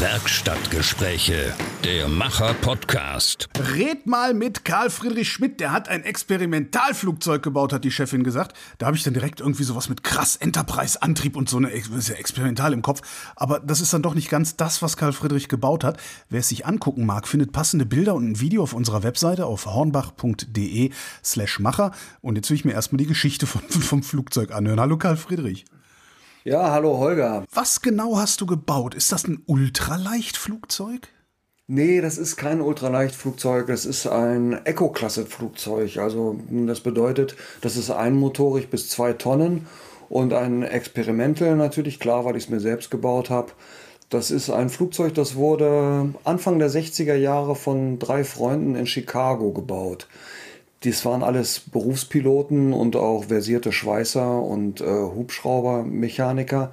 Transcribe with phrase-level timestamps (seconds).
[0.00, 3.48] Werkstattgespräche, der Macher-Podcast.
[3.74, 8.56] Red mal mit Karl Friedrich Schmidt, der hat ein Experimentalflugzeug gebaut, hat die Chefin gesagt.
[8.78, 12.14] Da habe ich dann direkt irgendwie sowas mit krass Enterprise-Antrieb und so eine, ist ja
[12.14, 13.00] experimental im Kopf.
[13.34, 15.98] Aber das ist dann doch nicht ganz das, was Karl Friedrich gebaut hat.
[16.28, 19.66] Wer es sich angucken mag, findet passende Bilder und ein Video auf unserer Webseite auf
[19.66, 20.92] hornbach.de
[21.24, 21.90] slash Macher.
[22.20, 24.78] Und jetzt will ich mir erstmal die Geschichte von, vom Flugzeug anhören.
[24.78, 25.64] Hallo Karl Friedrich.
[26.48, 27.44] Ja, hallo Holger.
[27.52, 28.94] Was genau hast du gebaut?
[28.94, 31.08] Ist das ein Ultraleichtflugzeug?
[31.66, 35.98] Nee, das ist kein Ultraleichtflugzeug, das ist ein Eco-Klasse-Flugzeug.
[35.98, 39.66] Also das bedeutet, das ist einmotorig bis zwei Tonnen
[40.08, 43.52] und ein Experimental natürlich, klar, weil ich es mir selbst gebaut habe.
[44.08, 49.52] Das ist ein Flugzeug, das wurde Anfang der 60er Jahre von drei Freunden in Chicago
[49.52, 50.08] gebaut.
[50.84, 56.72] Dies waren alles Berufspiloten und auch versierte Schweißer und äh, Hubschraubermechaniker.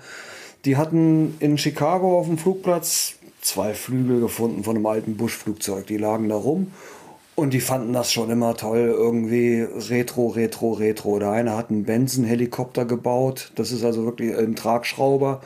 [0.65, 5.87] Die hatten in Chicago auf dem Flugplatz zwei Flügel gefunden von einem alten Buschflugzeug.
[5.87, 6.71] Die lagen da rum
[7.35, 11.19] und die fanden das schon immer toll, irgendwie Retro, Retro, Retro.
[11.19, 15.41] Der eine hat einen Benson-Helikopter gebaut, das ist also wirklich ein Tragschrauber.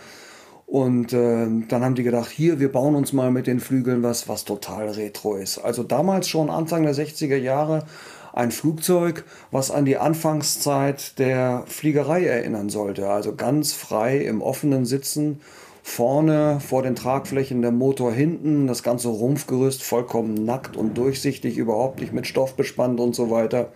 [0.67, 4.27] Und äh, dann haben die gedacht, hier, wir bauen uns mal mit den Flügeln was,
[4.27, 5.57] was total retro ist.
[5.57, 7.85] Also damals schon Anfang der 60er Jahre
[8.33, 13.09] ein Flugzeug, was an die Anfangszeit der Fliegerei erinnern sollte.
[13.09, 15.41] Also ganz frei im offenen Sitzen,
[15.83, 22.01] vorne vor den Tragflächen der Motor hinten, das ganze Rumpfgerüst vollkommen nackt und durchsichtig, überhaupt
[22.01, 23.71] nicht mit Stoff bespannt und so weiter.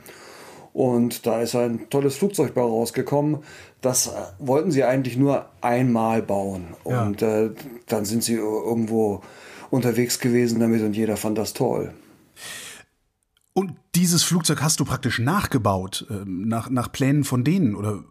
[0.74, 3.40] Und da ist ein tolles Flugzeug bei rausgekommen.
[3.82, 6.70] Das wollten sie eigentlich nur einmal bauen.
[6.86, 7.04] Ja.
[7.04, 7.52] Und äh,
[7.88, 9.22] dann sind sie irgendwo
[9.70, 11.94] unterwegs gewesen damit und jeder fand das toll.
[13.54, 18.04] Und dieses Flugzeug hast du praktisch nachgebaut, äh, nach, nach Plänen von denen, oder?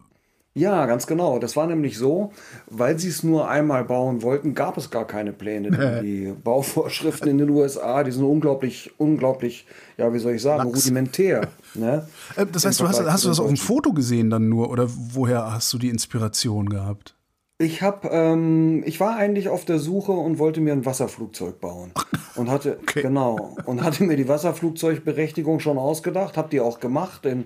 [0.55, 1.39] Ja, ganz genau.
[1.39, 2.31] Das war nämlich so,
[2.69, 6.01] weil sie es nur einmal bauen wollten, gab es gar keine Pläne.
[6.03, 9.65] die Bauvorschriften in den USA, die sind unglaublich, unglaublich,
[9.97, 10.85] ja, wie soll ich sagen, Lachs.
[10.85, 11.49] rudimentär.
[11.73, 12.07] Ne?
[12.35, 14.87] Äh, das heißt, du hast, hast du das auf dem Foto gesehen dann nur, oder
[14.89, 17.15] woher hast du die Inspiration gehabt?
[17.59, 21.91] Ich habe, ähm, ich war eigentlich auf der Suche und wollte mir ein Wasserflugzeug bauen
[22.35, 23.03] und hatte okay.
[23.03, 27.45] genau und hatte mir die Wasserflugzeugberechtigung schon ausgedacht, habe die auch gemacht in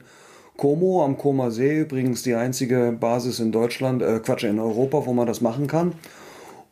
[0.55, 5.13] Como am Koma See übrigens die einzige Basis in Deutschland, äh, Quatsch in Europa, wo
[5.13, 5.93] man das machen kann.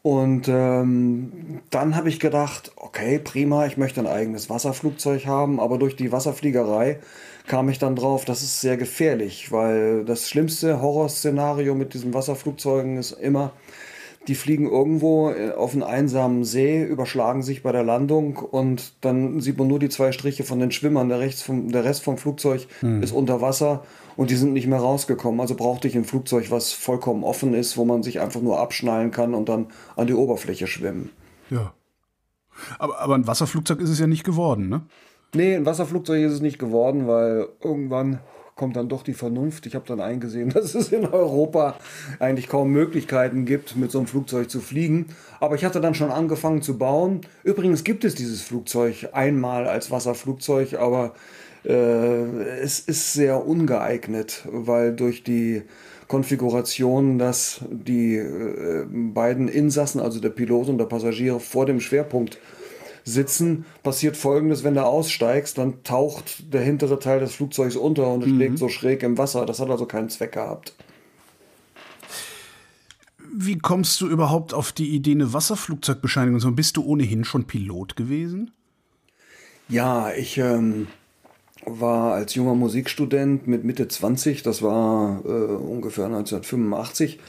[0.02, 5.78] Und ähm, dann habe ich gedacht, okay, prima, ich möchte ein eigenes Wasserflugzeug haben, aber
[5.78, 7.00] durch die Wasserfliegerei
[7.48, 12.98] kam ich dann drauf, das ist sehr gefährlich, weil das schlimmste Horrorszenario mit diesen Wasserflugzeugen
[12.98, 13.52] ist immer,
[14.28, 19.40] die fliegen irgendwo äh, auf einen einsamen See, überschlagen sich bei der Landung und dann
[19.40, 21.10] sieht man nur die zwei Striche von den Schwimmern.
[21.10, 23.04] Der, vom, der Rest vom Flugzeug hm.
[23.04, 23.84] ist unter Wasser
[24.16, 25.40] und die sind nicht mehr rausgekommen.
[25.40, 29.12] Also brauchte ich ein Flugzeug, was vollkommen offen ist, wo man sich einfach nur abschnallen
[29.12, 31.12] kann und dann an die Oberfläche schwimmen.
[31.50, 31.74] Ja.
[32.80, 34.82] Aber, aber ein Wasserflugzeug ist es ja nicht geworden, ne?
[35.34, 38.20] Nee, ein Wasserflugzeug ist es nicht geworden, weil irgendwann
[38.56, 39.66] kommt dann doch die Vernunft.
[39.66, 41.76] Ich habe dann eingesehen, dass es in Europa
[42.20, 45.08] eigentlich kaum Möglichkeiten gibt, mit so einem Flugzeug zu fliegen.
[45.40, 47.22] Aber ich hatte dann schon angefangen zu bauen.
[47.44, 51.14] Übrigens gibt es dieses Flugzeug einmal als Wasserflugzeug, aber
[51.66, 52.24] äh,
[52.62, 55.64] es ist sehr ungeeignet, weil durch die
[56.08, 62.38] Konfiguration, dass die äh, beiden Insassen, also der Pilot und der Passagier, vor dem Schwerpunkt
[63.06, 68.26] sitzen, passiert folgendes, wenn du aussteigst, dann taucht der hintere Teil des Flugzeugs unter und
[68.26, 68.36] mhm.
[68.36, 69.46] schlägt so schräg im Wasser.
[69.46, 70.74] Das hat also keinen Zweck gehabt.
[73.38, 76.56] Wie kommst du überhaupt auf die Idee, eine Wasserflugzeugbescheinigung zu haben?
[76.56, 78.52] Bist du ohnehin schon Pilot gewesen?
[79.68, 80.88] Ja, ich ähm,
[81.66, 87.20] war als junger Musikstudent mit Mitte 20, das war äh, ungefähr 1985, äh,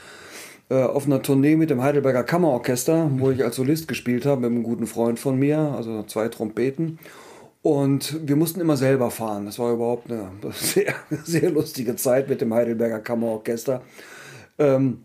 [0.75, 4.63] auf einer Tournee mit dem Heidelberger Kammerorchester, wo ich als Solist gespielt habe mit einem
[4.63, 6.99] guten Freund von mir, also zwei Trompeten.
[7.61, 9.45] Und wir mussten immer selber fahren.
[9.45, 13.81] Das war überhaupt eine sehr, sehr lustige Zeit mit dem Heidelberger Kammerorchester.
[14.57, 14.99] Ähm,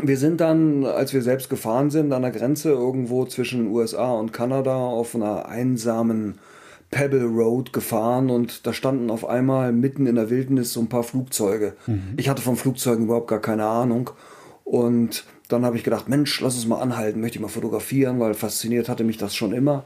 [0.00, 4.32] wir sind dann, als wir selbst gefahren sind, an der Grenze irgendwo zwischen USA und
[4.32, 6.38] Kanada auf einer einsamen
[6.90, 11.02] Pebble Road gefahren und da standen auf einmal mitten in der Wildnis so ein paar
[11.02, 11.74] Flugzeuge.
[11.86, 12.14] Mhm.
[12.16, 14.10] Ich hatte von Flugzeugen überhaupt gar keine Ahnung.
[14.64, 18.34] Und dann habe ich gedacht, Mensch, lass uns mal anhalten, möchte ich mal fotografieren, weil
[18.34, 19.84] fasziniert hatte mich das schon immer.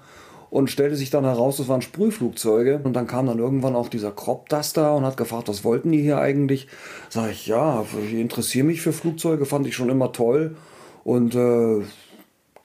[0.48, 2.80] Und stellte sich dann heraus, das waren Sprühflugzeuge.
[2.84, 6.00] Und dann kam dann irgendwann auch dieser Crop Duster und hat gefragt, was wollten die
[6.00, 6.68] hier eigentlich?
[7.08, 10.56] Sag ich, ja, ich interessiere mich für Flugzeuge, fand ich schon immer toll.
[11.02, 11.82] Und äh,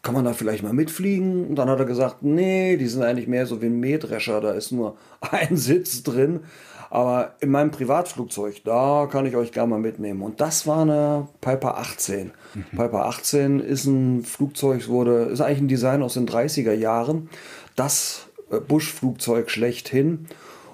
[0.01, 1.47] kann man da vielleicht mal mitfliegen?
[1.47, 4.51] Und dann hat er gesagt, nee, die sind eigentlich mehr so wie ein Mähdrescher, da
[4.51, 6.41] ist nur ein Sitz drin.
[6.91, 10.21] Aber in meinem Privatflugzeug, da kann ich euch gerne mal mitnehmen.
[10.21, 12.31] Und das war eine Piper 18.
[12.53, 12.65] Mhm.
[12.71, 17.29] Piper 18 ist ein Flugzeug, wurde, ist eigentlich ein Design aus den 30er Jahren.
[17.77, 20.27] Das äh, Busch-Flugzeug schlechthin.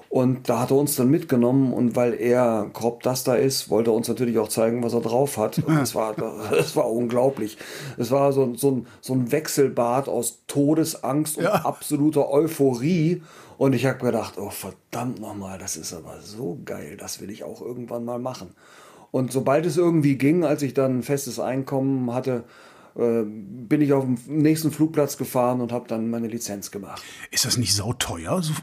[0.10, 3.94] Und da hat er uns dann mitgenommen und weil er Crop Duster ist, wollte er
[3.94, 5.60] uns natürlich auch zeigen, was er drauf hat.
[5.60, 6.16] Und das war,
[6.50, 7.60] das war unglaublich.
[7.98, 11.52] Es war so, so, ein, so ein Wechselbad aus Todesangst und ja.
[11.52, 13.22] absoluter Euphorie.
[13.58, 17.44] Und ich habe gedacht, oh verdammt nochmal, das ist aber so geil, das will ich
[17.44, 18.54] auch irgendwann mal machen.
[19.12, 22.44] Und sobald es irgendwie ging, als ich dann ein festes Einkommen hatte,
[22.96, 27.02] äh, bin ich auf den nächsten Flugplatz gefahren und habe dann meine Lizenz gemacht.
[27.32, 28.54] Ist das nicht sauteuer, so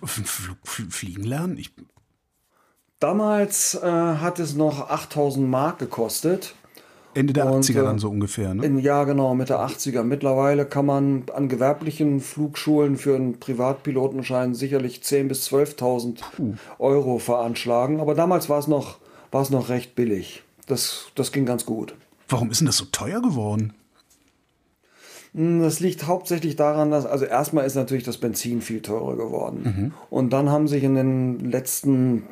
[0.64, 1.56] fliegen lernen?
[1.56, 1.75] Ich
[3.00, 6.55] Damals äh, hat es noch 8000 Mark gekostet.
[7.15, 8.65] Ende der und, 80er dann äh, so ungefähr, ne?
[8.65, 10.03] In, ja, genau, Mitte 80er.
[10.03, 16.55] Mittlerweile kann man an gewerblichen Flugschulen für einen Privatpilotenschein sicherlich 10.000 bis 12.000 uh.
[16.79, 18.01] Euro veranschlagen.
[18.01, 18.99] Aber damals war es noch,
[19.33, 20.43] noch recht billig.
[20.67, 21.95] Das, das ging ganz gut.
[22.29, 23.75] Warum ist denn das so teuer geworden?
[25.35, 29.63] Hm, das liegt hauptsächlich daran, dass, also erstmal ist natürlich das Benzin viel teurer geworden.
[29.65, 29.93] Mhm.
[30.09, 32.23] Und dann haben sich in den letzten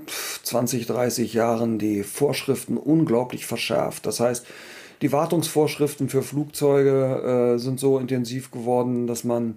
[0.44, 4.06] 20, 30 Jahren die Vorschriften unglaublich verschärft.
[4.06, 4.46] Das heißt,
[5.02, 9.56] die Wartungsvorschriften für Flugzeuge äh, sind so intensiv geworden, dass man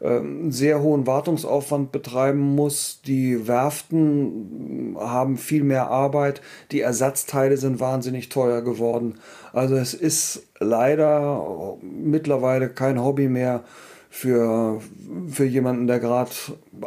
[0.00, 3.00] einen sehr hohen Wartungsaufwand betreiben muss.
[3.06, 6.42] Die Werften haben viel mehr Arbeit.
[6.72, 9.14] Die Ersatzteile sind wahnsinnig teuer geworden.
[9.52, 13.64] Also es ist leider mittlerweile kein Hobby mehr
[14.10, 14.80] für,
[15.28, 16.30] für jemanden, der gerade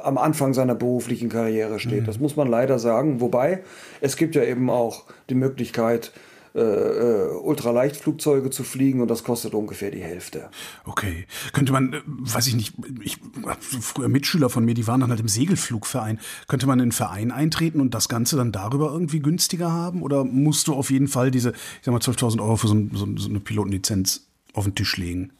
[0.03, 2.01] am Anfang seiner beruflichen Karriere steht.
[2.01, 2.05] Mhm.
[2.05, 3.19] Das muss man leider sagen.
[3.19, 3.63] Wobei
[3.99, 6.11] es gibt ja eben auch die Möglichkeit,
[6.57, 10.49] äh, äh, Ultraleichtflugzeuge zu fliegen und das kostet ungefähr die Hälfte.
[10.85, 11.27] Okay.
[11.53, 13.19] Könnte man, äh, weiß ich nicht, ich
[13.59, 16.19] früher Mitschüler von mir, die waren dann halt im Segelflugverein.
[16.47, 20.01] Könnte man in einen Verein eintreten und das Ganze dann darüber irgendwie günstiger haben?
[20.01, 23.07] Oder musst du auf jeden Fall diese, ich sag mal, 12.000 Euro für so, so,
[23.15, 25.36] so eine Pilotenlizenz auf den Tisch legen?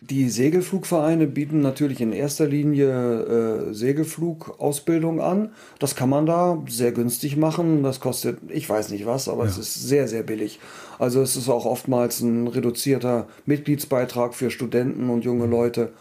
[0.00, 5.50] Die Segelflugvereine bieten natürlich in erster Linie äh, Segelflugausbildung an.
[5.80, 7.82] Das kann man da sehr günstig machen.
[7.82, 9.50] Das kostet, ich weiß nicht was, aber ja.
[9.50, 10.60] es ist sehr, sehr billig.
[11.00, 15.92] Also es ist auch oftmals ein reduzierter Mitgliedsbeitrag für Studenten und junge Leute.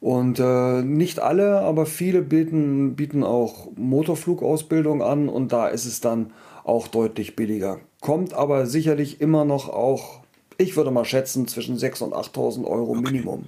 [0.00, 6.00] Und äh, nicht alle, aber viele bieten, bieten auch Motorflugausbildung an und da ist es
[6.00, 6.32] dann
[6.64, 7.80] auch deutlich billiger.
[8.00, 10.20] Kommt aber sicherlich immer noch auch
[10.58, 13.00] ich würde mal schätzen, zwischen 6.000 und 8.000 Euro okay.
[13.02, 13.46] Minimum.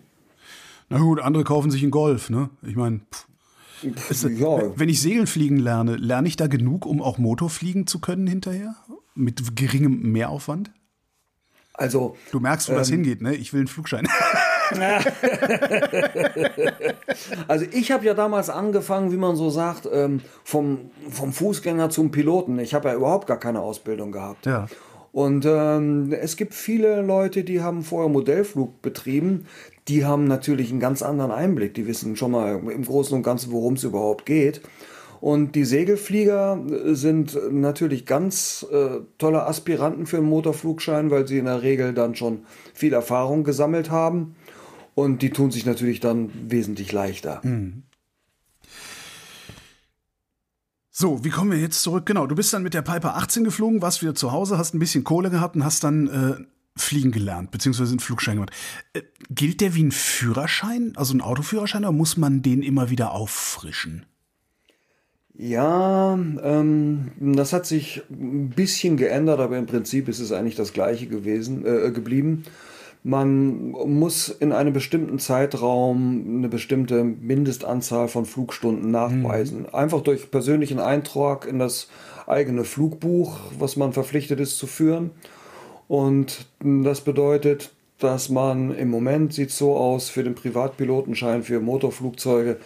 [0.88, 2.50] Na gut, andere kaufen sich einen Golf, ne?
[2.62, 3.00] Ich meine,
[3.82, 4.78] ja.
[4.78, 8.74] wenn ich Segeln fliegen lerne, lerne ich da genug, um auch Motorfliegen zu können hinterher?
[9.14, 10.70] Mit geringem Mehraufwand?
[11.74, 12.16] Also.
[12.32, 13.34] Du merkst, wo ähm, das hingeht, ne?
[13.34, 14.08] Ich will einen Flugschein.
[17.48, 22.10] also ich habe ja damals angefangen, wie man so sagt, ähm, vom, vom Fußgänger zum
[22.10, 22.58] Piloten.
[22.58, 24.46] Ich habe ja überhaupt gar keine Ausbildung gehabt.
[24.46, 24.66] Ja.
[25.12, 29.46] Und ähm, es gibt viele Leute, die haben vorher Modellflug betrieben.
[29.88, 31.74] Die haben natürlich einen ganz anderen Einblick.
[31.74, 34.60] Die wissen schon mal im Großen und Ganzen, worum es überhaupt geht.
[35.20, 36.60] Und die Segelflieger
[36.94, 42.14] sind natürlich ganz äh, tolle Aspiranten für einen Motorflugschein, weil sie in der Regel dann
[42.14, 44.36] schon viel Erfahrung gesammelt haben.
[44.94, 47.40] Und die tun sich natürlich dann wesentlich leichter.
[47.42, 47.82] Mhm.
[51.00, 52.06] So, wie kommen wir jetzt zurück?
[52.06, 54.80] Genau, du bist dann mit der Piper 18 geflogen, warst wieder zu Hause, hast ein
[54.80, 56.44] bisschen Kohle gehabt und hast dann äh,
[56.74, 58.50] fliegen gelernt, beziehungsweise einen Flugschein gemacht.
[58.94, 63.12] Äh, gilt der wie ein Führerschein, also ein Autoführerschein, oder muss man den immer wieder
[63.12, 64.06] auffrischen?
[65.34, 70.72] Ja, ähm, das hat sich ein bisschen geändert, aber im Prinzip ist es eigentlich das
[70.72, 72.42] gleiche gewesen, äh, geblieben.
[73.04, 79.60] Man muss in einem bestimmten Zeitraum eine bestimmte Mindestanzahl von Flugstunden nachweisen.
[79.60, 79.74] Mhm.
[79.74, 81.88] Einfach durch persönlichen Eintrag in das
[82.26, 85.10] eigene Flugbuch, was man verpflichtet ist zu führen.
[85.86, 92.58] Und das bedeutet, dass man im Moment sieht so aus für den Privatpilotenschein für Motorflugzeuge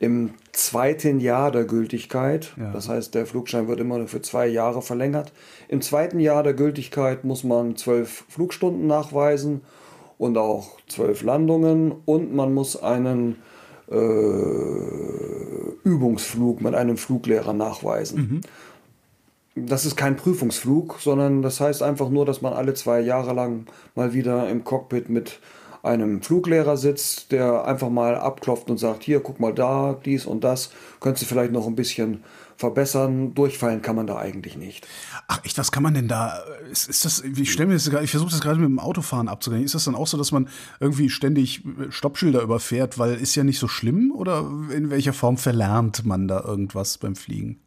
[0.00, 2.54] im zweiten Jahr der Gültigkeit.
[2.56, 2.70] Ja.
[2.72, 5.32] Das heißt, der Flugschein wird immer für zwei Jahre verlängert.
[5.68, 9.60] Im zweiten Jahr der Gültigkeit muss man zwölf Flugstunden nachweisen
[10.18, 13.36] und auch zwölf Landungen und man muss einen
[13.90, 13.94] äh,
[15.84, 18.18] Übungsflug mit einem Fluglehrer nachweisen.
[18.18, 18.40] Mhm.
[19.66, 23.66] Das ist kein Prüfungsflug, sondern das heißt einfach nur, dass man alle zwei Jahre lang
[23.94, 25.38] mal wieder im Cockpit mit
[25.84, 30.42] einem Fluglehrer sitzt, der einfach mal abklopft und sagt, hier, guck mal da, dies und
[30.42, 32.24] das, könntest du vielleicht noch ein bisschen
[32.56, 33.34] verbessern.
[33.34, 34.86] Durchfallen kann man da eigentlich nicht.
[35.28, 36.38] Ach, echt, was kann man denn da?
[36.70, 39.64] Ist, ist das, ich stelle mir das ich versuche das gerade mit dem Autofahren abzugehen.
[39.64, 40.48] Ist das dann auch so, dass man
[40.80, 44.12] irgendwie ständig Stoppschilder überfährt, weil ist ja nicht so schlimm?
[44.14, 47.63] Oder in welcher Form verlernt man da irgendwas beim Fliegen?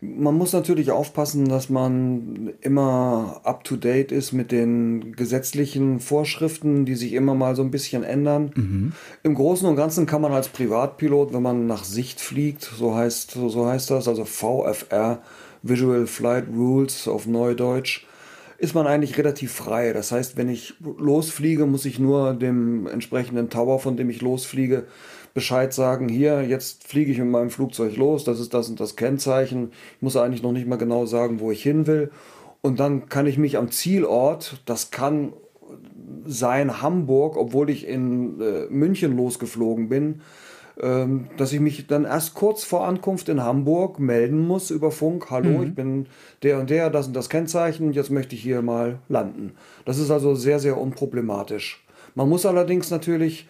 [0.00, 7.14] Man muss natürlich aufpassen, dass man immer up-to-date ist mit den gesetzlichen Vorschriften, die sich
[7.14, 8.52] immer mal so ein bisschen ändern.
[8.54, 8.92] Mhm.
[9.24, 13.32] Im Großen und Ganzen kann man als Privatpilot, wenn man nach Sicht fliegt, so heißt,
[13.32, 15.20] so heißt das, also VFR,
[15.62, 18.06] Visual Flight Rules auf Neudeutsch,
[18.58, 19.92] ist man eigentlich relativ frei.
[19.92, 24.84] Das heißt, wenn ich losfliege, muss ich nur dem entsprechenden Tower, von dem ich losfliege,
[25.38, 28.96] Bescheid sagen, hier, jetzt fliege ich mit meinem Flugzeug los, das ist das und das
[28.96, 29.70] Kennzeichen.
[29.94, 32.10] Ich muss eigentlich noch nicht mal genau sagen, wo ich hin will.
[32.60, 35.32] Und dann kann ich mich am Zielort, das kann
[36.26, 40.22] sein Hamburg, obwohl ich in äh, München losgeflogen bin,
[40.82, 45.30] ähm, dass ich mich dann erst kurz vor Ankunft in Hamburg melden muss über Funk.
[45.30, 45.62] Hallo, mhm.
[45.62, 46.06] ich bin
[46.42, 49.52] der und der, das und das Kennzeichen, jetzt möchte ich hier mal landen.
[49.84, 51.84] Das ist also sehr, sehr unproblematisch.
[52.16, 53.46] Man muss allerdings natürlich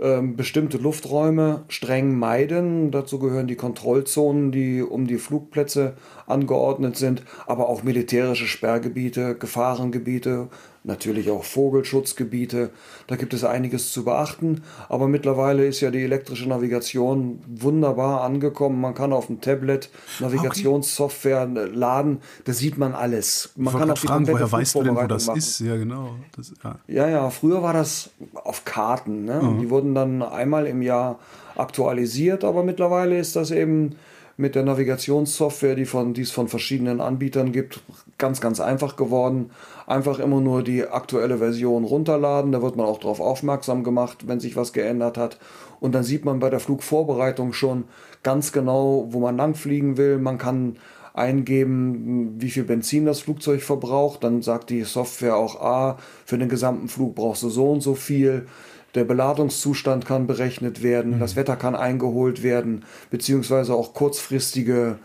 [0.00, 2.90] bestimmte Lufträume streng meiden.
[2.90, 5.94] Dazu gehören die Kontrollzonen, die um die Flugplätze
[6.26, 10.48] angeordnet sind, aber auch militärische Sperrgebiete, Gefahrengebiete,
[10.82, 12.70] natürlich auch Vogelschutzgebiete.
[13.06, 14.62] Da gibt es einiges zu beachten.
[14.88, 18.80] Aber mittlerweile ist ja die elektrische Navigation wunderbar angekommen.
[18.80, 21.70] Man kann auf dem Tablet Navigationssoftware okay.
[21.72, 22.18] laden.
[22.44, 23.50] Da sieht man alles.
[23.56, 25.38] Man kann auch fragen, woher weißt du denn, wo das machen.
[25.38, 25.60] ist?
[25.60, 26.14] Ja, genau.
[26.36, 26.76] Das, ja.
[26.86, 27.08] ja.
[27.08, 29.24] ja, früher war das auf Karten.
[29.24, 29.40] Ne?
[29.42, 29.60] Mhm.
[29.60, 31.18] Die wurden dann einmal im Jahr
[31.56, 33.96] aktualisiert, aber mittlerweile ist das eben
[34.40, 37.80] mit der Navigationssoftware, die, von, die es von verschiedenen Anbietern gibt,
[38.18, 39.50] ganz, ganz einfach geworden.
[39.86, 42.52] Einfach immer nur die aktuelle Version runterladen.
[42.52, 45.38] Da wird man auch darauf aufmerksam gemacht, wenn sich was geändert hat.
[45.80, 47.84] Und dann sieht man bei der Flugvorbereitung schon
[48.22, 50.18] ganz genau, wo man langfliegen will.
[50.18, 50.76] Man kann
[51.12, 54.24] eingeben, wie viel Benzin das Flugzeug verbraucht.
[54.24, 57.94] Dann sagt die Software auch, ah, für den gesamten Flug brauchst du so und so
[57.94, 58.46] viel
[58.94, 61.20] der Beladungszustand kann berechnet werden, mhm.
[61.20, 64.96] das Wetter kann eingeholt werden, beziehungsweise auch kurzfristige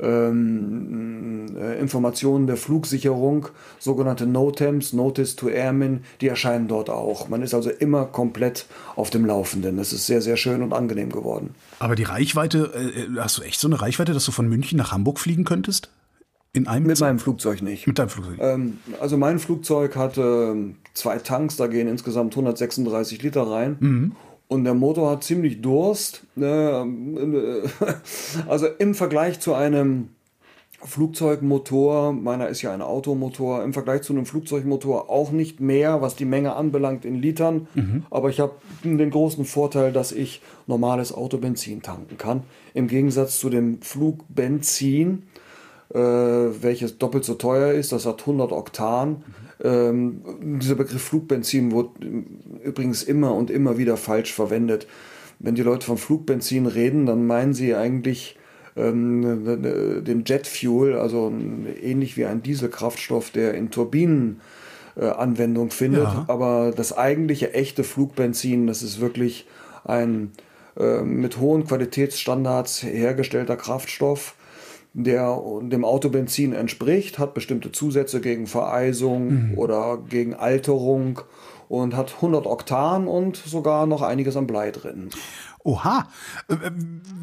[0.00, 7.28] ähm, äh, Informationen der Flugsicherung, sogenannte NOTAMs, Notice to Airmen, die erscheinen dort auch.
[7.28, 8.66] Man ist also immer komplett
[8.96, 9.76] auf dem Laufenden.
[9.76, 11.54] Das ist sehr, sehr schön und angenehm geworden.
[11.80, 14.92] Aber die Reichweite, äh, hast du echt so eine Reichweite, dass du von München nach
[14.92, 15.90] Hamburg fliegen könntest?
[16.58, 17.86] In einem Mit meinem Flugzeug nicht.
[17.86, 18.38] Mit deinem Flugzeug?
[18.40, 23.76] Ähm, also mein Flugzeug hatte ähm, zwei Tanks, da gehen insgesamt 136 Liter rein.
[23.78, 24.12] Mhm.
[24.48, 26.24] Und der Motor hat ziemlich Durst.
[26.34, 26.84] Ne?
[28.48, 30.08] Also im Vergleich zu einem
[30.82, 36.16] Flugzeugmotor, meiner ist ja ein Automotor, im Vergleich zu einem Flugzeugmotor auch nicht mehr, was
[36.16, 37.68] die Menge anbelangt in Litern.
[37.74, 38.04] Mhm.
[38.10, 42.42] Aber ich habe den großen Vorteil, dass ich normales Autobenzin tanken kann.
[42.74, 45.24] Im Gegensatz zu dem Flugbenzin,
[45.92, 49.10] äh, welches doppelt so teuer ist, das hat 100 Oktan.
[49.10, 50.22] Mhm ähm,
[50.60, 51.90] dieser Begriff Flugbenzin wurde
[52.62, 54.86] übrigens immer und immer wieder falsch verwendet.
[55.40, 58.36] Wenn die Leute von Flugbenzin reden, dann meinen sie eigentlich
[58.76, 61.32] ähm, den Jetfuel, also
[61.82, 64.40] ähnlich wie ein Dieselkraftstoff, der in Turbinen
[64.96, 66.04] äh, Anwendung findet.
[66.04, 66.24] Ja.
[66.28, 69.46] Aber das eigentliche echte Flugbenzin, das ist wirklich
[69.84, 70.32] ein
[70.78, 74.34] äh, mit hohen Qualitätsstandards hergestellter Kraftstoff
[75.04, 79.58] der dem Autobenzin entspricht, hat bestimmte Zusätze gegen Vereisung mhm.
[79.58, 81.20] oder gegen Alterung
[81.68, 85.10] und hat 100 Oktan und sogar noch einiges an Blei drin.
[85.64, 86.08] Oha,
[86.48, 86.70] äh, äh,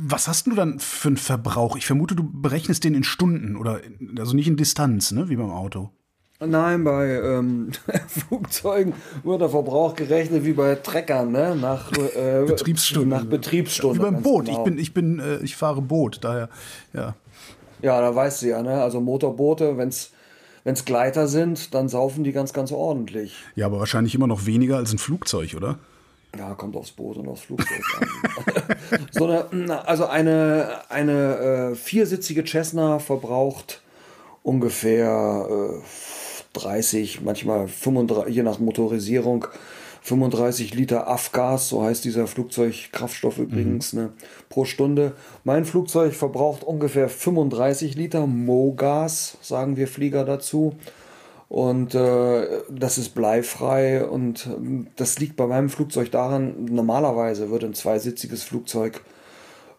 [0.07, 1.75] was hast du dann für einen Verbrauch?
[1.75, 3.79] Ich vermute, du berechnest den in Stunden oder
[4.19, 5.89] also nicht in Distanz, ne, wie beim Auto.
[6.39, 7.71] Nein, bei ähm,
[8.07, 11.55] Flugzeugen wird der Verbrauch gerechnet wie bei Treckern, ne?
[11.55, 13.09] Nach äh, Betriebsstunden.
[13.09, 13.99] Nach Betriebsstunden.
[13.99, 14.45] Wie beim Boot.
[14.45, 14.59] Genau.
[14.59, 16.49] Ich bin, ich bin, äh, ich fahre Boot, daher,
[16.93, 17.15] ja.
[17.81, 18.81] Ja, da weißt du ja, ne?
[18.81, 23.35] Also Motorboote, wenn es Gleiter sind, dann saufen die ganz, ganz ordentlich.
[23.55, 25.79] Ja, aber wahrscheinlich immer noch weniger als ein Flugzeug, oder?
[26.37, 28.77] Ja, kommt aufs Boot und aufs Flugzeug an.
[29.11, 33.81] so eine, also eine, eine äh, viersitzige Cessna verbraucht
[34.43, 35.81] ungefähr äh,
[36.53, 39.47] 30, manchmal 35, je nach Motorisierung,
[40.05, 43.99] 35 Liter Afgas, so heißt dieser Flugzeugkraftstoff übrigens, mhm.
[43.99, 44.09] ne,
[44.49, 45.13] pro Stunde.
[45.43, 50.75] Mein Flugzeug verbraucht ungefähr 35 Liter Mogas, sagen wir Flieger dazu.
[51.49, 57.65] Und äh, das ist bleifrei und äh, das liegt bei meinem Flugzeug daran, normalerweise würde
[57.65, 59.01] ein zweisitziges Flugzeug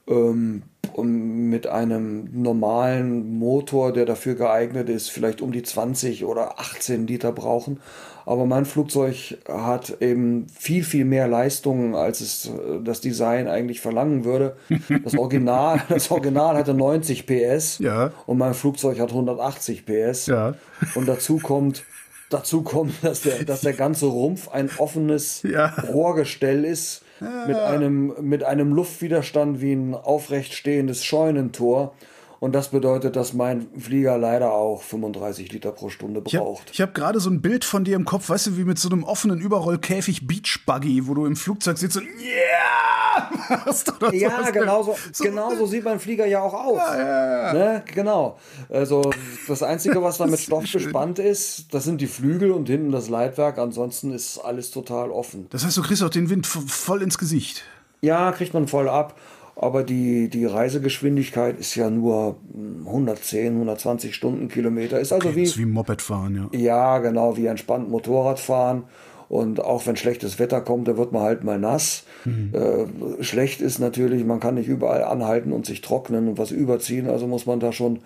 [0.09, 0.63] ähm,
[1.03, 7.31] mit einem normalen Motor, der dafür geeignet ist, vielleicht um die 20 oder 18 Liter
[7.31, 7.79] brauchen.
[8.27, 13.81] Aber mein Flugzeug hat eben viel, viel mehr Leistung, als es äh, das Design eigentlich
[13.81, 14.57] verlangen würde.
[15.05, 18.11] Das Original, das Original hatte 90 PS ja.
[18.27, 20.27] und mein Flugzeug hat 180 PS.
[20.27, 20.55] Ja.
[20.97, 21.85] Und dazu kommt,
[22.29, 25.73] dazu kommt, dass der, dass der ganze Rumpf ein offenes ja.
[25.89, 27.03] Rohrgestell ist
[27.47, 31.95] mit einem, mit einem Luftwiderstand wie ein aufrecht stehendes Scheunentor.
[32.39, 36.71] Und das bedeutet, dass mein Flieger leider auch 35 Liter pro Stunde braucht.
[36.71, 38.79] Ich habe hab gerade so ein Bild von dir im Kopf, weißt du, wie mit
[38.79, 42.87] so einem offenen Überrollkäfig Beachbuggy, wo du im Flugzeug sitzt und yeah!
[43.65, 46.79] Hast du ja, so genau so, so, genau so sieht mein Flieger ja auch aus.
[46.79, 47.53] Ja, ja, ja.
[47.53, 47.85] Ne?
[47.95, 48.39] Genau.
[48.69, 49.11] Also
[49.49, 53.09] das Einzige, was da mit Stoff bespannt ist, das sind die Flügel und hinten das
[53.09, 53.59] Leitwerk.
[53.59, 55.47] Ansonsten ist alles total offen.
[55.51, 57.65] Das heißt, du kriegst auch den Wind voll ins Gesicht.
[58.03, 59.15] Ja, kriegt man voll ab
[59.57, 62.37] aber die, die Reisegeschwindigkeit ist ja nur
[62.85, 65.01] 110, 120 Stundenkilometer.
[65.01, 66.59] Ist also okay, wie, ist wie Moped fahren, ja.
[66.59, 68.85] Ja, genau, wie entspannt Motorrad fahren.
[69.31, 72.05] Und auch wenn schlechtes Wetter kommt, da wird man halt mal nass.
[72.27, 72.53] Mhm.
[72.53, 77.09] Äh, schlecht ist natürlich, man kann nicht überall anhalten und sich trocknen und was überziehen.
[77.09, 78.01] Also muss man da schon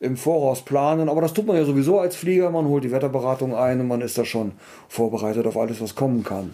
[0.00, 1.10] im Voraus planen.
[1.10, 2.50] Aber das tut man ja sowieso als Flieger.
[2.50, 4.52] Man holt die Wetterberatung ein und man ist da schon
[4.88, 6.52] vorbereitet auf alles, was kommen kann.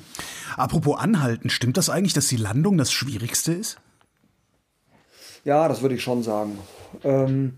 [0.56, 3.78] Apropos Anhalten, stimmt das eigentlich, dass die Landung das Schwierigste ist?
[5.44, 6.58] Ja, das würde ich schon sagen.
[7.04, 7.54] Ähm,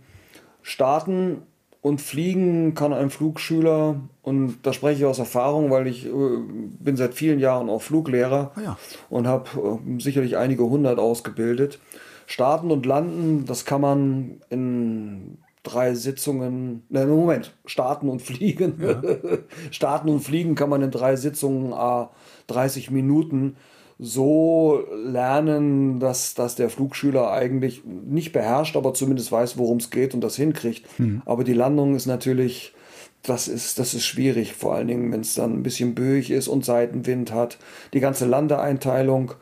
[0.63, 1.43] starten
[1.83, 6.97] und fliegen kann ein Flugschüler, und da spreche ich aus Erfahrung, weil ich äh, bin
[6.97, 8.79] seit vielen Jahren auch Fluglehrer ah ja.
[9.11, 9.51] und habe
[9.87, 11.79] äh, sicherlich einige hundert ausgebildet.
[12.27, 18.81] Starten und landen, das kann man in drei Sitzungen, nein, Moment, starten und fliegen.
[18.81, 19.03] Ja.
[19.71, 22.11] starten und fliegen kann man in drei Sitzungen, a
[22.47, 23.57] 30 Minuten
[23.99, 30.15] so lernen, dass, dass der Flugschüler eigentlich nicht beherrscht, aber zumindest weiß, worum es geht
[30.15, 30.87] und das hinkriegt.
[30.99, 31.23] Mhm.
[31.25, 32.75] Aber die Landung ist natürlich,
[33.23, 36.49] das ist, das ist schwierig, vor allen Dingen, wenn es dann ein bisschen böig ist
[36.49, 37.59] und Seitenwind hat.
[37.93, 39.33] Die ganze Landeeinteilung.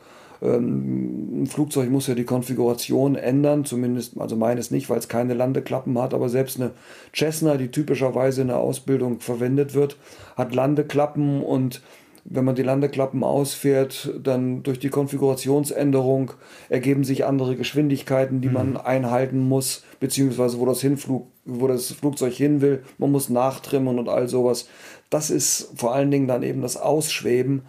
[0.43, 5.33] Ähm, ein Flugzeug muss ja die Konfiguration ändern, zumindest, also meines nicht, weil es keine
[5.33, 6.71] Landeklappen hat, aber selbst eine
[7.15, 9.97] Cessna, die typischerweise in der Ausbildung verwendet wird,
[10.35, 11.81] hat Landeklappen und
[12.25, 16.31] wenn man die Landeklappen ausfährt, dann durch die Konfigurationsänderung
[16.69, 18.53] ergeben sich andere Geschwindigkeiten, die mhm.
[18.53, 22.83] man einhalten muss, beziehungsweise wo das, Hinflug, wo das Flugzeug hin will.
[22.97, 24.67] Man muss nachtrimmen und all sowas.
[25.09, 27.63] Das ist vor allen Dingen dann eben das Ausschweben.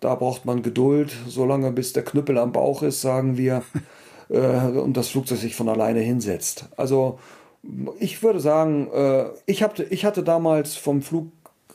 [0.00, 3.62] Da braucht man Geduld, solange bis der Knüppel am Bauch ist, sagen wir,
[4.30, 6.66] äh, und das Flugzeug sich von alleine hinsetzt.
[6.76, 7.18] Also
[7.98, 11.30] ich würde sagen, äh, ich, hab, ich hatte damals vom Flug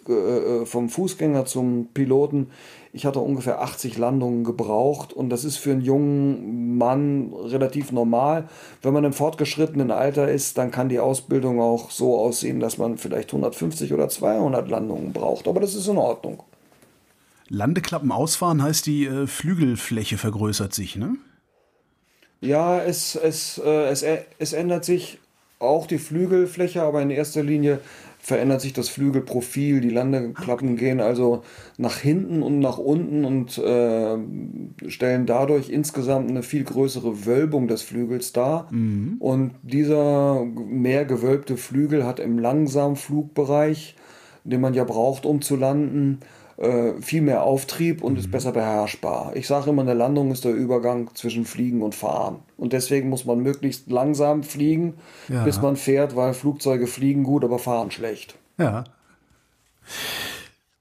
[0.10, 2.48] äh, vom Fußgänger zum Piloten.
[2.92, 8.48] Ich hatte ungefähr 80 Landungen gebraucht und das ist für einen jungen Mann relativ normal.
[8.82, 12.98] Wenn man im fortgeschrittenen Alter ist, dann kann die Ausbildung auch so aussehen, dass man
[12.98, 15.48] vielleicht 150 oder 200 Landungen braucht.
[15.48, 16.44] Aber das ist in Ordnung.
[17.50, 21.16] Landeklappen ausfahren heißt, die äh, Flügelfläche vergrößert sich, ne?
[22.42, 24.04] Ja, es, es, äh, es,
[24.38, 25.20] es ändert sich
[25.60, 27.80] auch die Flügelfläche, aber in erster Linie
[28.24, 29.82] verändert sich das Flügelprofil.
[29.82, 31.44] Die Landeklappen gehen also
[31.78, 34.18] nach hinten und nach unten und äh,
[34.88, 38.72] stellen dadurch insgesamt eine viel größere Wölbung des Flügels dar.
[38.72, 39.18] Mhm.
[39.20, 43.98] Und dieser mehr gewölbte Flügel hat im Langsamflugbereich,
[44.46, 46.20] den man ja braucht, um zu landen,
[46.58, 48.20] äh, viel mehr Auftrieb und mhm.
[48.20, 49.36] ist besser beherrschbar.
[49.36, 52.38] Ich sage immer, eine Landung ist der Übergang zwischen Fliegen und Fahren.
[52.58, 54.96] Und deswegen muss man möglichst langsam fliegen,
[55.30, 55.44] ja.
[55.44, 58.36] bis man fährt, weil Flugzeuge fliegen gut, aber fahren schlecht.
[58.58, 58.84] Ja.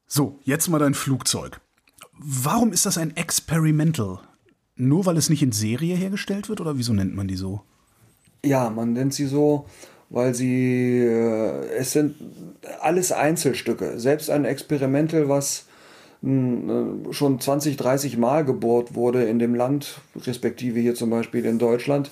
[0.06, 1.60] So, jetzt mal dein Flugzeug.
[2.18, 4.20] Warum ist das ein Experimental?
[4.76, 7.62] Nur weil es nicht in Serie hergestellt wird oder wieso nennt man die so?
[8.44, 9.66] Ja, man nennt sie so,
[10.12, 12.14] weil sie, äh, es sind
[12.80, 13.98] alles Einzelstücke.
[13.98, 15.64] Selbst ein Experimental, was
[16.22, 21.58] äh, schon 20, 30 Mal gebohrt wurde in dem Land, respektive hier zum Beispiel in
[21.58, 22.10] Deutschland,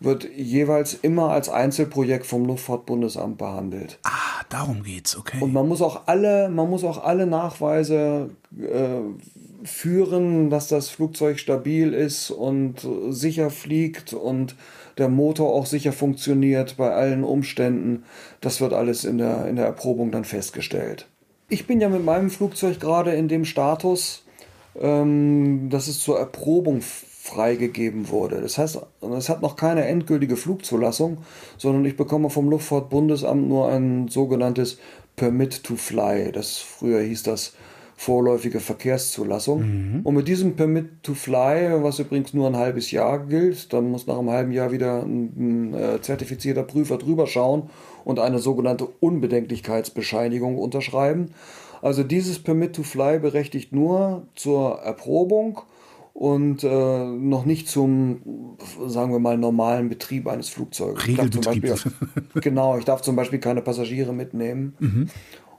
[0.00, 3.98] wird jeweils immer als Einzelprojekt vom Luftfahrtbundesamt behandelt.
[4.02, 5.36] Ah, darum geht's, okay.
[5.40, 11.38] Und man muss auch alle, man muss auch alle Nachweise äh, führen, dass das Flugzeug
[11.38, 14.56] stabil ist und sicher fliegt und
[14.98, 18.04] der Motor auch sicher funktioniert bei allen Umständen.
[18.40, 21.06] Das wird alles in der, in der Erprobung dann festgestellt.
[21.48, 24.24] Ich bin ja mit meinem Flugzeug gerade in dem Status,
[24.80, 28.40] ähm, dass es zur Erprobung freigegeben wurde.
[28.40, 28.80] Das heißt,
[29.16, 31.18] es hat noch keine endgültige Flugzulassung,
[31.56, 34.78] sondern ich bekomme vom Luftfahrtbundesamt nur ein sogenanntes
[35.14, 36.32] Permit to Fly.
[36.32, 37.52] Das früher hieß das
[38.02, 39.60] vorläufige Verkehrszulassung.
[39.60, 40.00] Mhm.
[40.02, 44.08] Und mit diesem Permit to Fly, was übrigens nur ein halbes Jahr gilt, dann muss
[44.08, 47.70] nach einem halben Jahr wieder ein, ein äh, zertifizierter Prüfer drüber schauen
[48.04, 51.30] und eine sogenannte Unbedenklichkeitsbescheinigung unterschreiben.
[51.80, 55.60] Also dieses Permit to Fly berechtigt nur zur Erprobung
[56.12, 61.06] und äh, noch nicht zum, sagen wir mal, normalen Betrieb eines Flugzeuges.
[61.06, 61.64] Regelbetrieb.
[61.64, 61.92] Ich Beispiel,
[62.40, 64.74] genau, ich darf zum Beispiel keine Passagiere mitnehmen.
[64.80, 65.08] Mhm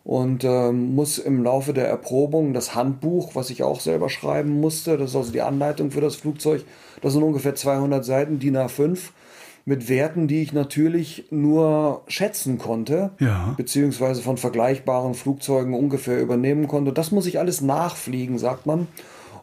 [0.03, 4.97] und ähm, muss im Laufe der Erprobung das Handbuch, was ich auch selber schreiben musste,
[4.97, 6.65] das ist also die Anleitung für das Flugzeug,
[7.01, 8.97] das sind ungefähr 200 Seiten, DIN A5,
[9.65, 13.53] mit Werten, die ich natürlich nur schätzen konnte, Ja.
[13.55, 16.91] beziehungsweise von vergleichbaren Flugzeugen ungefähr übernehmen konnte.
[16.91, 18.87] Das muss ich alles nachfliegen, sagt man,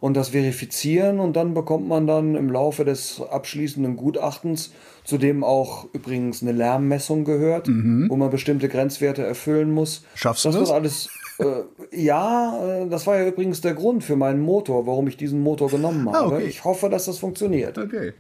[0.01, 4.73] und das verifizieren und dann bekommt man dann im Laufe des abschließenden Gutachtens,
[5.05, 10.01] zu dem auch übrigens eine Lärmmessung gehört, wo man bestimmte Grenzwerte erfüllen muss.
[10.03, 10.07] Mhm.
[10.17, 10.59] Schaffst du das?
[10.61, 10.71] das?
[10.71, 11.09] Alles
[11.39, 15.41] äh, ja, äh, das war ja übrigens der Grund für meinen Motor, warum ich diesen
[15.41, 16.37] Motor genommen Ah, habe.
[16.37, 16.45] okay.
[16.47, 17.79] Ich hoffe, dass das funktioniert.
[17.79, 18.13] Okay.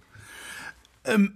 [1.04, 1.34] Ähm,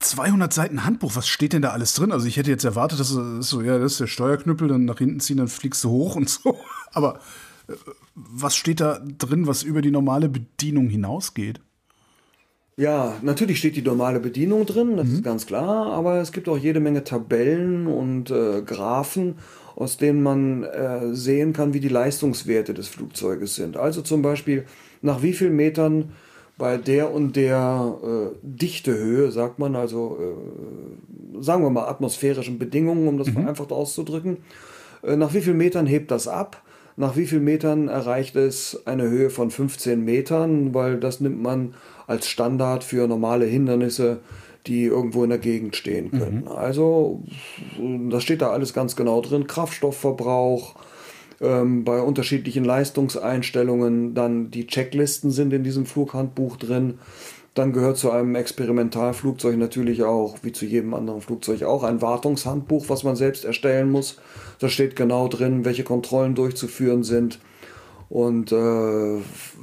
[0.00, 2.12] 200 Seiten Handbuch, was steht denn da alles drin?
[2.12, 4.98] Also ich hätte jetzt erwartet, dass es so, ja, das ist der Steuerknüppel, dann nach
[4.98, 6.58] hinten ziehen, dann fliegst du hoch und so.
[6.92, 7.20] Aber
[7.68, 7.72] äh,
[8.14, 11.60] was steht da drin, was über die normale Bedienung hinausgeht?
[12.76, 16.58] Ja, natürlich steht die normale Bedienung drin, das ist ganz klar, aber es gibt auch
[16.58, 19.36] jede Menge Tabellen und äh, Graphen,
[19.76, 23.76] aus denen man äh, sehen kann, wie die Leistungswerte des Flugzeuges sind.
[23.76, 24.64] Also zum Beispiel,
[25.02, 26.12] nach wie vielen Metern
[26.58, 33.06] bei der und der äh, Dichtehöhe, sagt man, also äh, sagen wir mal atmosphärischen Bedingungen,
[33.06, 34.38] um das vereinfacht auszudrücken,
[35.04, 36.62] äh, nach wie vielen Metern hebt das ab?
[36.96, 40.74] Nach wie vielen Metern erreicht es eine Höhe von 15 Metern?
[40.74, 41.74] Weil das nimmt man
[42.06, 44.20] als Standard für normale Hindernisse,
[44.66, 46.48] die irgendwo in der Gegend stehen können.
[46.48, 47.22] Also,
[48.10, 49.46] das steht da alles ganz genau drin.
[49.46, 50.76] Kraftstoffverbrauch,
[51.40, 56.98] ähm, bei unterschiedlichen Leistungseinstellungen, dann die Checklisten sind in diesem Flughandbuch drin.
[57.54, 62.88] Dann gehört zu einem Experimentalflugzeug natürlich auch, wie zu jedem anderen Flugzeug auch, ein Wartungshandbuch,
[62.88, 64.18] was man selbst erstellen muss.
[64.58, 67.38] Da steht genau drin, welche Kontrollen durchzuführen sind
[68.08, 69.20] und äh,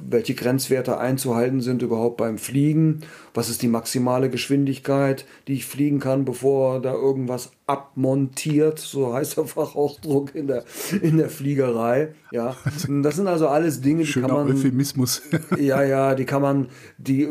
[0.10, 3.01] welche Grenzwerte einzuhalten sind überhaupt beim Fliegen.
[3.34, 9.38] Was ist die maximale Geschwindigkeit, die ich fliegen kann, bevor da irgendwas abmontiert, so heißt
[9.38, 10.63] der Fachausdruck in der,
[11.01, 12.13] in der Fliegerei.
[12.32, 12.56] Ja,
[13.04, 15.21] das sind also alles Dinge, die Schöner kann man Euphemismus.
[15.60, 17.30] ja, ja, die kann man, die,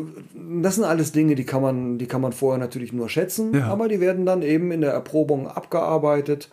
[0.62, 3.66] das sind alles Dinge, die kann man, die kann man vorher natürlich nur schätzen, Ja.
[3.66, 6.50] aber die werden dann eben in der Erprobung abgearbeitet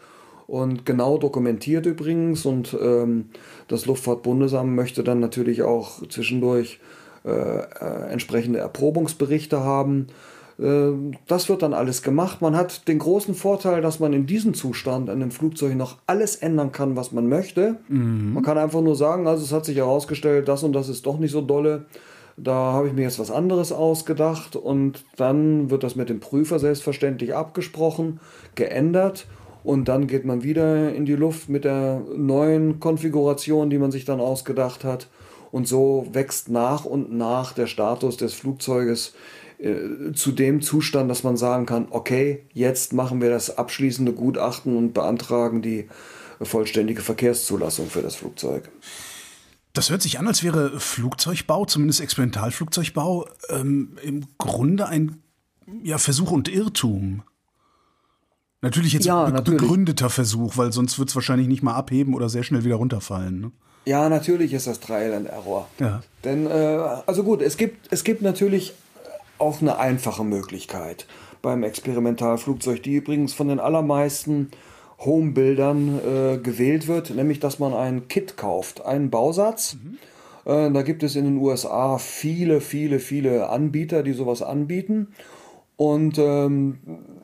[0.48, 2.46] und genau dokumentiert übrigens.
[2.46, 3.26] Und ähm,
[3.67, 6.80] das Luftfahrtbundesamt möchte dann natürlich auch zwischendurch
[7.25, 10.08] äh, äh, entsprechende Erprobungsberichte haben.
[10.60, 10.91] Äh,
[11.27, 12.41] Das wird dann alles gemacht.
[12.41, 16.38] Man hat den großen Vorteil, dass man in diesem Zustand an dem Flugzeug noch alles
[16.38, 17.77] ändern kann, was man möchte.
[18.34, 21.19] Man kann einfach nur sagen, also es hat sich herausgestellt, das und das ist doch
[21.19, 21.86] nicht so dolle.
[22.38, 26.60] Da habe ich mir jetzt was anderes ausgedacht und dann wird das mit dem Prüfer
[26.60, 28.19] selbstverständlich abgesprochen,
[28.53, 29.25] geändert
[29.67, 34.06] und dann geht man wieder in die Luft mit der neuen Konfiguration, die man sich
[34.06, 35.10] dann ausgedacht hat.
[35.51, 39.13] Und so wächst nach und nach der Status des Flugzeuges
[39.60, 44.77] äh, zu dem Zustand, dass man sagen kann, okay, jetzt machen wir das abschließende Gutachten
[44.77, 45.89] und beantragen die
[46.41, 48.69] vollständige Verkehrszulassung für das Flugzeug.
[49.73, 55.21] Das hört sich an, als wäre Flugzeugbau, zumindest Experimentalflugzeugbau, ähm, im Grunde ein
[55.84, 57.23] ja, Versuch und Irrtum.
[58.62, 59.62] Natürlich jetzt Ja, be natürlich.
[59.62, 63.39] begründeter Versuch, weil sonst wird es wahrscheinlich nicht mal abheben oder sehr schnell wieder runterfallen.
[63.39, 63.52] Ne?
[63.86, 65.67] Ja, natürlich ist das Trial and Error.
[65.80, 66.02] Ja.
[66.24, 68.74] Denn, äh, also gut, es gibt, es gibt natürlich
[69.38, 71.06] auch eine einfache Möglichkeit
[71.41, 74.50] beim Experimentalflugzeug, die übrigens von den allermeisten
[75.00, 79.78] Homebildern äh, gewählt wird, nämlich dass man ein Kit kauft, einen Bausatz.
[80.46, 85.10] Äh, da gibt es in den USA viele, viele, viele Anbieter, die sowas anbieten.
[85.76, 86.80] Und ähm,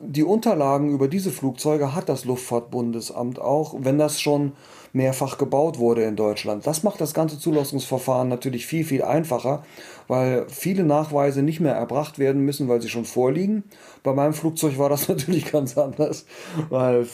[0.06, 4.52] die Unterlagen über diese Flugzeuge hat das Luftfahrtbundesamt auch, wenn das schon
[4.92, 6.66] mehrfach gebaut wurde in Deutschland.
[6.66, 9.64] Das macht das ganze Zulassungsverfahren natürlich viel, viel einfacher,
[10.06, 13.64] weil viele Nachweise nicht mehr erbracht werden müssen, weil sie schon vorliegen.
[14.04, 16.26] Bei meinem Flugzeug war das natürlich ganz anders,
[16.70, 17.06] weil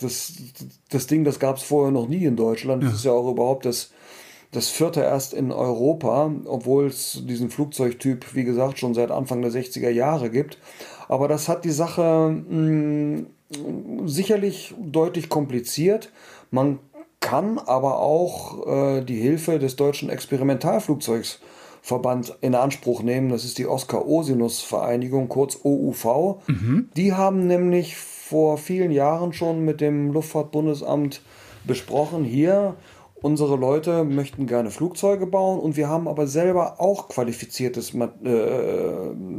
[0.00, 0.34] das,
[0.90, 2.84] das Ding, das gab es vorher noch nie in Deutschland.
[2.84, 3.92] Das ist ja auch überhaupt das,
[4.50, 9.50] das vierte erst in Europa, obwohl es diesen Flugzeugtyp, wie gesagt, schon seit Anfang der
[9.50, 10.58] 60er Jahre gibt.
[11.12, 13.24] Aber das hat die Sache mh,
[14.06, 16.10] sicherlich deutlich kompliziert.
[16.50, 16.78] Man
[17.20, 23.28] kann aber auch äh, die Hilfe des deutschen Experimentalflugzeugsverband in Anspruch nehmen.
[23.28, 26.38] Das ist die Oskar Osinus Vereinigung, kurz OUV.
[26.96, 31.20] Die haben nämlich vor vielen Jahren schon mit dem Luftfahrtbundesamt
[31.66, 32.74] besprochen, hier
[33.22, 38.04] unsere Leute möchten gerne Flugzeuge bauen und wir haben aber selber auch qualifiziertes äh,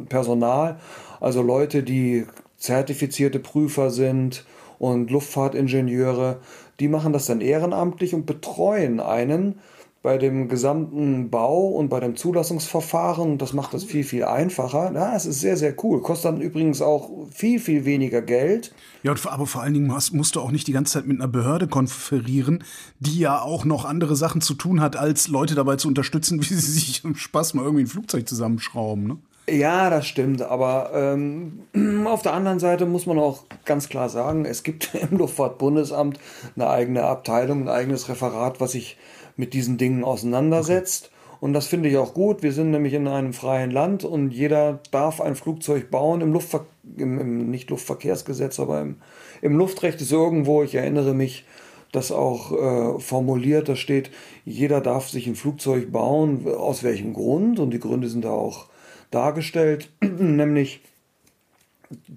[0.07, 0.79] Personal,
[1.23, 2.25] also Leute, die
[2.57, 4.45] zertifizierte Prüfer sind
[4.77, 6.39] und Luftfahrtingenieure,
[6.81, 9.55] die machen das dann ehrenamtlich und betreuen einen
[10.01, 13.37] bei dem gesamten Bau und bei dem Zulassungsverfahren.
[13.37, 14.91] Das macht das viel, viel einfacher.
[14.93, 16.01] Ja, es ist sehr, sehr cool.
[16.01, 18.75] Kostet dann übrigens auch viel, viel weniger Geld.
[19.03, 21.69] Ja, aber vor allen Dingen musst du auch nicht die ganze Zeit mit einer Behörde
[21.69, 22.65] konferieren,
[22.99, 26.53] die ja auch noch andere Sachen zu tun hat, als Leute dabei zu unterstützen, wie
[26.53, 29.07] sie sich im Spaß mal irgendwie ein Flugzeug zusammenschrauben.
[29.07, 29.17] Ne?
[29.49, 30.41] Ja, das stimmt.
[30.41, 31.63] Aber ähm,
[32.05, 36.19] auf der anderen Seite muss man auch ganz klar sagen, es gibt im Luftfahrtbundesamt
[36.55, 38.97] eine eigene Abteilung, ein eigenes Referat, was sich
[39.35, 41.09] mit diesen Dingen auseinandersetzt.
[41.41, 42.41] Und das finde ich auch gut.
[42.41, 46.21] Wir sind nämlich in einem freien Land und jeder darf ein Flugzeug bauen.
[46.21, 48.95] Im, Luftver im, im nicht Luftverkehrsgesetz, aber im,
[49.41, 51.45] im Luftrecht ist irgendwo, ich erinnere mich,
[51.91, 54.09] das auch äh, formuliert, da steht,
[54.45, 57.59] jeder darf sich ein Flugzeug bauen, aus welchem Grund.
[57.59, 58.67] Und die Gründe sind da auch
[59.13, 60.81] dargestellt, nämlich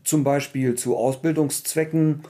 [0.05, 2.23] zum Beispiel zu Ausbildungszwecken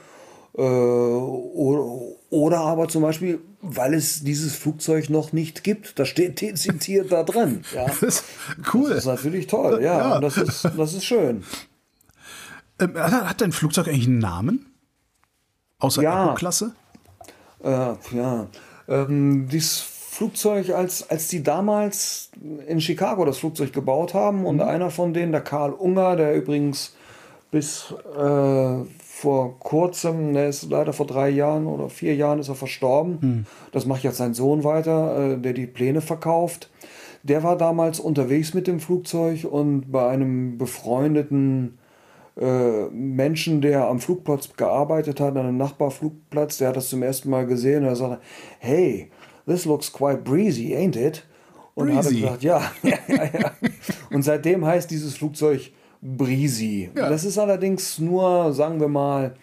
[0.57, 5.97] äh, oder, aber zum Beispiel, weil es dieses Flugzeug noch nicht gibt.
[5.99, 7.63] Das steht dezidiert da drin.
[7.73, 7.85] Ja.
[7.85, 8.23] Das ist
[8.73, 8.89] cool.
[8.89, 9.97] Das ist natürlich toll, ja.
[9.97, 10.19] Ja.
[10.19, 11.43] Das, ist, das ist schön.
[12.79, 14.65] Ähm, hat, dein Flugzeug eigentlich einen Namen?
[15.79, 16.25] Außer Ja.
[16.25, 16.73] Echo-Klasse?
[17.63, 18.47] Äh, ja.
[18.87, 19.79] Ähm, dieses
[20.17, 22.31] Flugzeug, als, als die damals
[22.67, 26.95] in Chicago das Flugzeug gebaut haben und einer von denen, der Karl Unger, der übrigens
[27.51, 32.55] bis äh, vor kurzem, der ist leider vor drei Jahren oder vier Jahren ist er
[32.55, 33.45] verstorben.
[33.71, 36.71] Das macht jetzt sein Sohn weiter, äh, der die Pläne verkauft.
[37.21, 41.77] Der war damals unterwegs mit dem Flugzeug und bei einem befreundeten
[42.39, 47.29] äh, Menschen, der am Flugplatz gearbeitet hat, an einem Nachbarflugplatz, der hat das zum ersten
[47.29, 48.19] Mal gesehen und er sagte,
[48.57, 49.11] hey,
[49.47, 51.25] this looks quite breezy, ain't it?
[51.75, 52.21] Und Breezy.
[52.21, 53.51] gesagt, ja, ja, ja, ja.
[54.11, 56.89] Und seitdem heißt dieses Flugzeug Breezy.
[56.95, 57.09] Ja.
[57.09, 59.35] Das ist allerdings nur, sagen wir mal,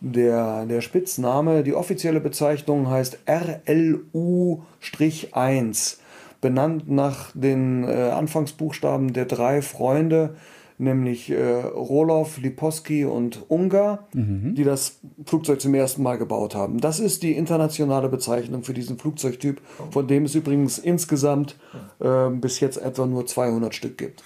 [0.00, 1.62] der, der Spitzname.
[1.62, 5.96] Die offizielle Bezeichnung heißt RLU-1,
[6.40, 10.34] benannt nach den äh, Anfangsbuchstaben der drei Freunde,
[10.78, 16.80] nämlich äh, Roloff, Liposki und Ungar, die das Flugzeug zum ersten Mal gebaut haben.
[16.80, 19.60] Das ist die internationale Bezeichnung für diesen Flugzeugtyp,
[19.90, 21.56] von dem es übrigens insgesamt
[22.00, 24.22] äh, bis jetzt etwa nur 200 Stück gibt.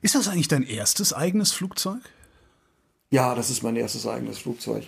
[0.00, 2.00] Ist das eigentlich dein erstes eigenes Flugzeug?
[3.10, 4.84] Ja, das ist mein erstes eigenes Flugzeug.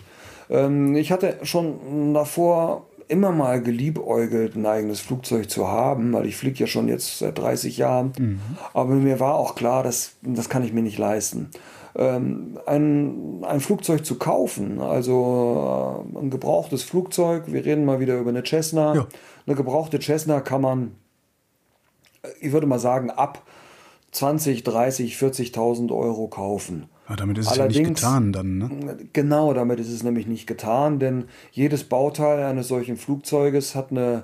[0.49, 6.37] Ähm, ich hatte schon davor immer mal geliebäugelt, ein eigenes Flugzeug zu haben, weil ich
[6.37, 8.13] fliege ja schon jetzt seit 30 Jahren.
[8.73, 11.49] Aber mir war auch klar, dass, das kann ich mir nicht leisten.
[11.93, 18.17] Ähm, ein, ein Flugzeug zu kaufen, also äh, ein gebrauchtes Flugzeug, wir reden mal wieder
[18.17, 18.95] über eine Cessna.
[18.95, 19.07] Ja.
[19.45, 20.95] Eine gebrauchte Cessna kann man,
[22.23, 23.43] äh, ich würde mal sagen, ab
[24.11, 26.87] 20, 30, 40.000 Euro kaufen.
[27.11, 28.69] Ja, damit ist es ja nicht getan dann, ne?
[29.11, 34.23] Genau, damit ist es nämlich nicht getan, denn jedes Bauteil eines solchen Flugzeuges hat eine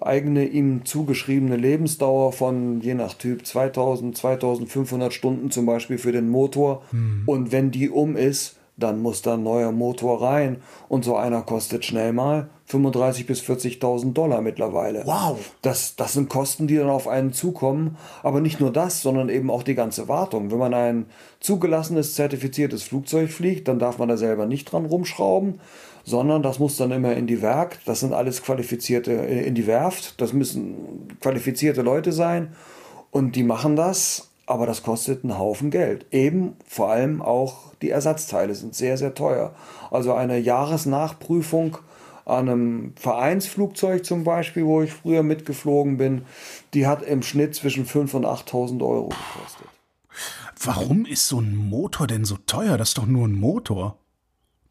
[0.00, 6.30] eigene ihm zugeschriebene Lebensdauer von je nach Typ 2000, 2500 Stunden zum Beispiel für den
[6.30, 6.82] Motor.
[7.26, 10.62] Und wenn die um ist, dann muss da ein neuer Motor rein.
[10.88, 15.02] Und so einer kostet schnell mal 35.000 bis 40.000 Dollar mittlerweile.
[15.06, 15.38] Wow.
[15.60, 17.96] Das, das sind Kosten, die dann auf einen zukommen.
[18.22, 20.50] Aber nicht nur das, sondern eben auch die ganze Wartung.
[20.50, 21.06] Wenn man ein
[21.40, 25.60] zugelassenes, zertifiziertes Flugzeug fliegt, dann darf man da selber nicht dran rumschrauben,
[26.04, 27.78] sondern das muss dann immer in die Werk.
[27.84, 30.20] Das sind alles qualifizierte, äh, in die Werft.
[30.20, 32.54] Das müssen qualifizierte Leute sein.
[33.10, 36.04] Und die machen das, aber das kostet einen Haufen Geld.
[36.10, 39.54] Eben vor allem auch die Ersatzteile sind sehr, sehr teuer.
[39.90, 41.78] Also eine Jahresnachprüfung
[42.26, 46.26] an einem Vereinsflugzeug zum Beispiel, wo ich früher mitgeflogen bin,
[46.74, 49.68] die hat im Schnitt zwischen 5.000 und 8.000 Euro gekostet.
[50.62, 52.76] Warum ist so ein Motor denn so teuer?
[52.76, 53.96] Das ist doch nur ein Motor.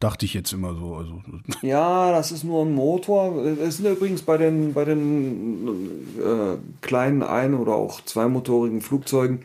[0.01, 0.95] Dachte ich jetzt immer so.
[0.95, 1.21] Also,
[1.61, 3.45] Ja, das ist nur ein Motor.
[3.45, 5.87] Es sind übrigens bei den, bei den
[6.17, 9.43] äh, kleinen ein- oder auch zweimotorigen Flugzeugen,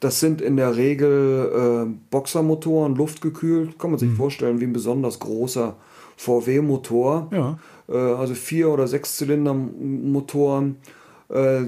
[0.00, 3.78] das sind in der Regel äh, Boxermotoren, luftgekühlt.
[3.78, 5.76] Kann man sich vorstellen, wie ein besonders großer
[6.16, 7.28] VW-Motor.
[7.30, 7.58] Ja.
[7.86, 10.76] Äh, also vier oder sechs Zylinder-Motoren.
[11.28, 11.60] Äh,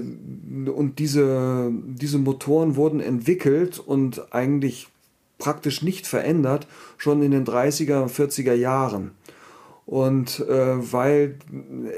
[0.69, 4.87] und diese, diese Motoren wurden entwickelt und eigentlich
[5.43, 9.11] praktisch nicht verändert, schon in den 30er, 40er Jahren.
[9.85, 11.37] Und äh, weil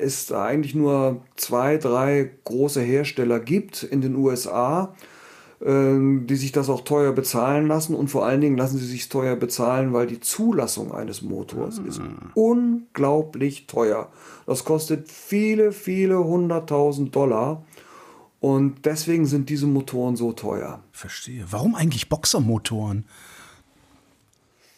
[0.02, 4.96] es eigentlich nur zwei, drei große Hersteller gibt in den USA,
[5.62, 5.94] äh,
[6.26, 9.36] die sich das auch teuer bezahlen lassen und vor allen Dingen lassen sie sich teuer
[9.36, 12.02] bezahlen, weil die Zulassung eines Motors ist
[12.34, 14.10] unglaublich teuer.
[14.48, 17.64] Das kostet viele, viele hunderttausend Dollar
[18.40, 20.84] und deswegen sind diese Motoren so teuer.
[20.92, 21.46] verstehe.
[21.50, 23.06] Warum eigentlich Boxermotoren?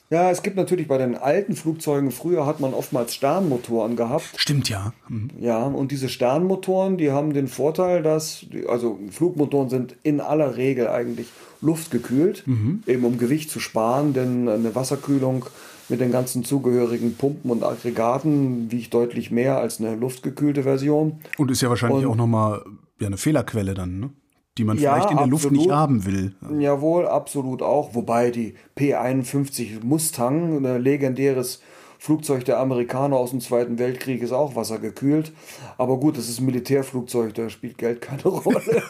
[0.10, 4.30] Ja, es gibt natürlich bei den alten Flugzeugen, früher hat man oftmals Sternmotoren gehabt.
[4.38, 4.94] Stimmt ja.
[5.08, 5.30] Hm.
[5.40, 10.88] Ja, und diese Sternmotoren, die haben den Vorteil, dass, also Flugmotoren sind in aller Regel
[10.88, 11.28] eigentlich
[11.60, 12.46] luftgekühlt,
[12.86, 15.46] eben um Gewicht zu sparen, denn eine Wasserkühlung
[15.90, 21.20] mit den ganzen zugehörigen Pumpen und Aggregaten wiegt deutlich mehr als eine luftgekühlte Version.
[21.38, 22.64] Und ist ja wahrscheinlich Und- auch nochmal
[23.00, 24.10] ja, eine Fehlerquelle dann, ne?
[24.58, 25.44] Die man ja, vielleicht in der absolut.
[25.44, 26.34] Luft nicht haben will.
[26.60, 27.96] Jawohl, absolut auch.
[27.96, 31.62] Wobei die P-51 Mustang, ein legendäres
[32.00, 35.32] Flugzeug der Amerikaner aus dem Zweiten Weltkrieg, ist auch wassergekühlt.
[35.78, 38.60] Aber gut, das ist ein Militärflugzeug, da spielt Geld keine Rolle.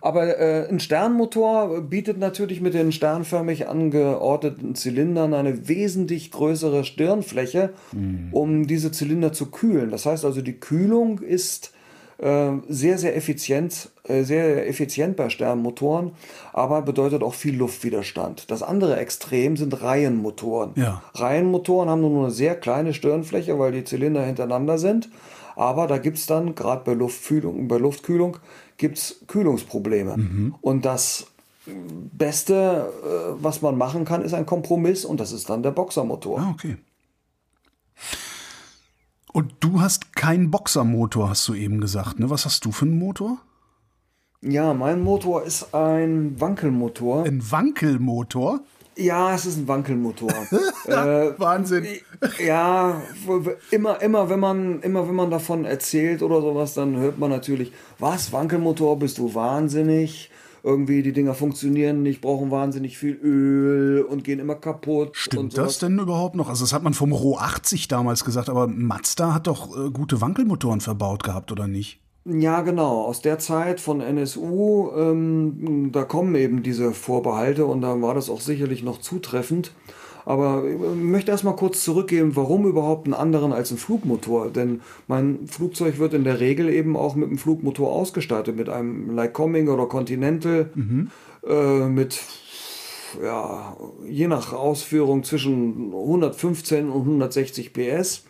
[0.00, 7.70] Aber äh, ein Sternmotor bietet natürlich mit den sternförmig angeordneten Zylindern eine wesentlich größere Stirnfläche,
[7.92, 8.28] mhm.
[8.32, 9.90] um diese Zylinder zu kühlen.
[9.90, 11.72] Das heißt also, die Kühlung ist
[12.20, 16.12] sehr, sehr effizient, äh, sehr effizient bei Sternmotoren,
[16.52, 18.50] aber bedeutet auch viel Luftwiderstand.
[18.50, 20.72] Das andere Extrem sind Reihenmotoren.
[20.74, 21.02] Ja.
[21.14, 25.08] Reihenmotoren haben nur eine sehr kleine Stirnfläche, weil die Zylinder hintereinander sind.
[25.54, 28.38] Aber da gibt es dann, gerade bei Luftkühlung, bei Luftkühlung,
[28.78, 30.16] gibt's Kühlungsprobleme.
[30.16, 30.54] Mhm.
[30.60, 31.26] Und das
[31.66, 36.40] Beste, äh, was man machen kann, ist ein Kompromiss und das ist dann der Boxermotor.
[36.40, 36.76] Ah, okay.
[39.38, 42.18] Und du hast keinen Boxermotor, hast du eben gesagt.
[42.18, 42.28] Ne?
[42.28, 43.38] Was hast du für einen Motor?
[44.40, 47.22] Ja, mein Motor ist ein Wankelmotor.
[47.22, 48.58] Ein Wankelmotor?
[48.96, 50.32] Ja, es ist ein Wankelmotor.
[50.86, 51.86] äh, Wahnsinn.
[52.44, 53.00] Ja,
[53.70, 57.70] immer, immer, wenn man, immer wenn man davon erzählt oder sowas, dann hört man natürlich,
[58.00, 60.32] was, Wankelmotor, bist du wahnsinnig?
[60.62, 65.10] Irgendwie die Dinger funktionieren nicht, brauchen wahnsinnig viel Öl und gehen immer kaputt.
[65.12, 66.48] Stimmt das denn überhaupt noch?
[66.48, 70.20] Also das hat man vom Ro 80 damals gesagt, aber Mazda hat doch äh, gute
[70.20, 72.00] Wankelmotoren verbaut gehabt, oder nicht?
[72.24, 73.04] Ja, genau.
[73.04, 78.28] Aus der Zeit von NSU, ähm, da kommen eben diese Vorbehalte und da war das
[78.28, 79.72] auch sicherlich noch zutreffend.
[80.24, 84.50] Aber ich möchte erstmal kurz zurückgeben, warum überhaupt einen anderen als ein Flugmotor?
[84.50, 89.16] Denn mein Flugzeug wird in der Regel eben auch mit einem Flugmotor ausgestattet, mit einem
[89.16, 91.10] Lycoming oder Continental, mhm.
[91.46, 92.20] äh, mit
[93.22, 93.76] ja,
[94.06, 98.24] je nach Ausführung zwischen 115 und 160 PS.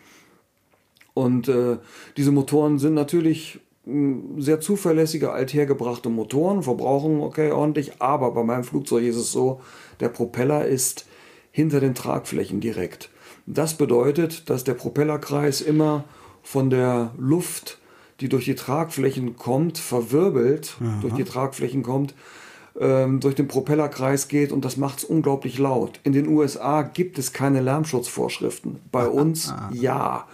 [1.13, 1.77] Und äh,
[2.15, 8.63] diese Motoren sind natürlich hm, sehr zuverlässige, althergebrachte Motoren, verbrauchen okay ordentlich, aber bei meinem
[8.63, 9.59] Flugzeug ist es so,
[9.99, 11.07] der Propeller ist
[11.59, 13.09] hinter den Tragflächen direkt.
[13.45, 16.05] Das bedeutet, dass der Propellerkreis immer
[16.41, 17.79] von der Luft,
[18.21, 20.99] die durch die Tragflächen kommt, verwirbelt, Aha.
[21.01, 22.13] durch die Tragflächen kommt,
[22.79, 25.99] ähm, durch den Propellerkreis geht und das macht es unglaublich laut.
[26.05, 28.77] In den USA gibt es keine Lärmschutzvorschriften.
[28.89, 30.27] Bei uns ja.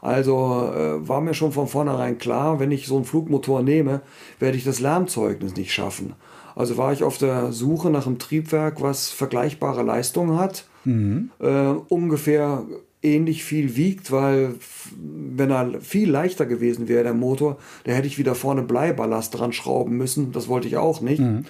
[0.00, 4.00] Also äh, war mir schon von vornherein klar, wenn ich so einen Flugmotor nehme,
[4.38, 6.14] werde ich das Lärmzeugnis nicht schaffen.
[6.58, 11.30] Also war ich auf der Suche nach einem Triebwerk, was vergleichbare Leistungen hat, mhm.
[11.38, 12.64] äh, ungefähr
[13.00, 14.56] ähnlich viel wiegt, weil
[14.96, 19.52] wenn er viel leichter gewesen wäre, der Motor, da hätte ich wieder vorne Bleiballast dran
[19.52, 20.32] schrauben müssen.
[20.32, 21.20] Das wollte ich auch nicht.
[21.20, 21.44] Mhm.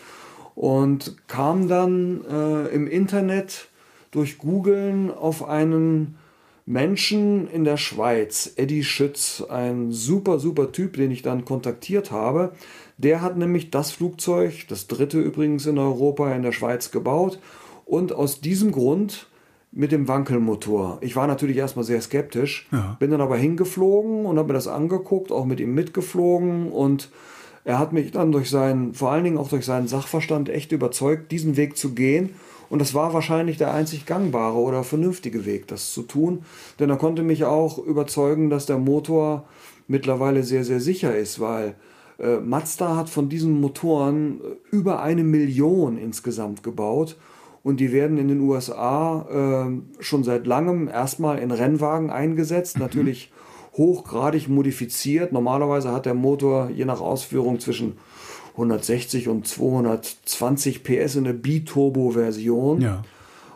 [0.55, 3.69] Und kam dann äh, im Internet
[4.11, 6.19] durch Googlen auf einen
[6.69, 12.53] Menschen in der Schweiz, Eddie Schütz, ein super, super Typ, den ich dann kontaktiert habe.
[12.99, 17.39] Der hat nämlich das Flugzeug, das dritte übrigens in Europa, in der Schweiz gebaut
[17.87, 19.29] und aus diesem Grund
[19.73, 20.99] mit dem Wankelmotor.
[21.01, 22.99] Ich war natürlich erstmal sehr skeptisch, ja.
[22.99, 27.11] bin dann aber hingeflogen und habe mir das angeguckt, auch mit ihm mitgeflogen und
[27.65, 31.33] er hat mich dann durch seinen, vor allen Dingen auch durch seinen Sachverstand echt überzeugt,
[31.33, 32.35] diesen Weg zu gehen
[32.71, 36.45] und das war wahrscheinlich der einzig gangbare oder vernünftige Weg, das zu tun.
[36.79, 39.45] Denn er konnte mich auch überzeugen, dass der Motor
[39.87, 41.77] mittlerweile sehr, sehr sicher ist, weil
[42.19, 47.17] äh, Mazda hat von diesen Motoren äh, über eine Million insgesamt gebaut.
[47.63, 52.77] Und die werden in den USA äh, schon seit langem erstmal in Rennwagen eingesetzt.
[52.77, 52.83] Mhm.
[52.83, 53.33] Natürlich
[53.77, 55.33] hochgradig modifiziert.
[55.33, 57.95] Normalerweise hat der Motor je nach Ausführung zwischen
[58.59, 62.81] 160 und 220 PS in der B-Turbo-Version.
[62.81, 63.05] Ja.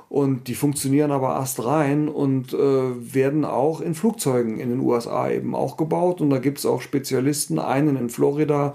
[0.08, 5.30] Und die funktionieren aber erst rein und äh, werden auch in Flugzeugen in den USA
[5.30, 6.20] eben auch gebaut.
[6.20, 8.74] Und da gibt es auch Spezialisten, einen in Florida,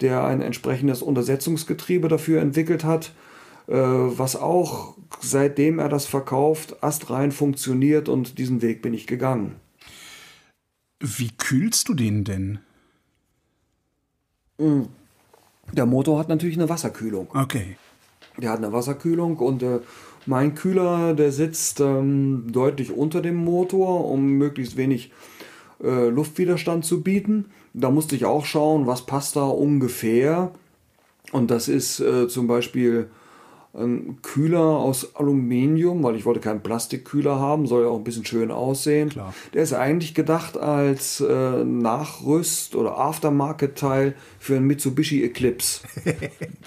[0.00, 3.12] der ein entsprechendes Untersetzungsgetriebe dafür entwickelt hat,
[3.66, 9.56] äh, was auch seitdem er das verkauft, astrein funktioniert und diesen Weg bin ich gegangen.
[11.00, 12.60] Wie kühlst du den denn?
[14.58, 14.88] Mhm.
[15.72, 17.28] Der Motor hat natürlich eine Wasserkühlung.
[17.34, 17.76] Okay.
[18.38, 19.80] Der hat eine Wasserkühlung und äh,
[20.26, 25.12] mein Kühler, der sitzt ähm, deutlich unter dem Motor, um möglichst wenig
[25.82, 27.46] äh, Luftwiderstand zu bieten.
[27.74, 30.50] Da musste ich auch schauen, was passt da ungefähr.
[31.32, 33.08] Und das ist äh, zum Beispiel
[33.76, 38.24] ein Kühler aus Aluminium, weil ich wollte keinen Plastikkühler haben, soll ja auch ein bisschen
[38.24, 39.10] schön aussehen.
[39.10, 39.34] Klar.
[39.54, 45.82] Der ist eigentlich gedacht als äh, Nachrüst- oder Aftermarket-Teil für einen Mitsubishi Eclipse.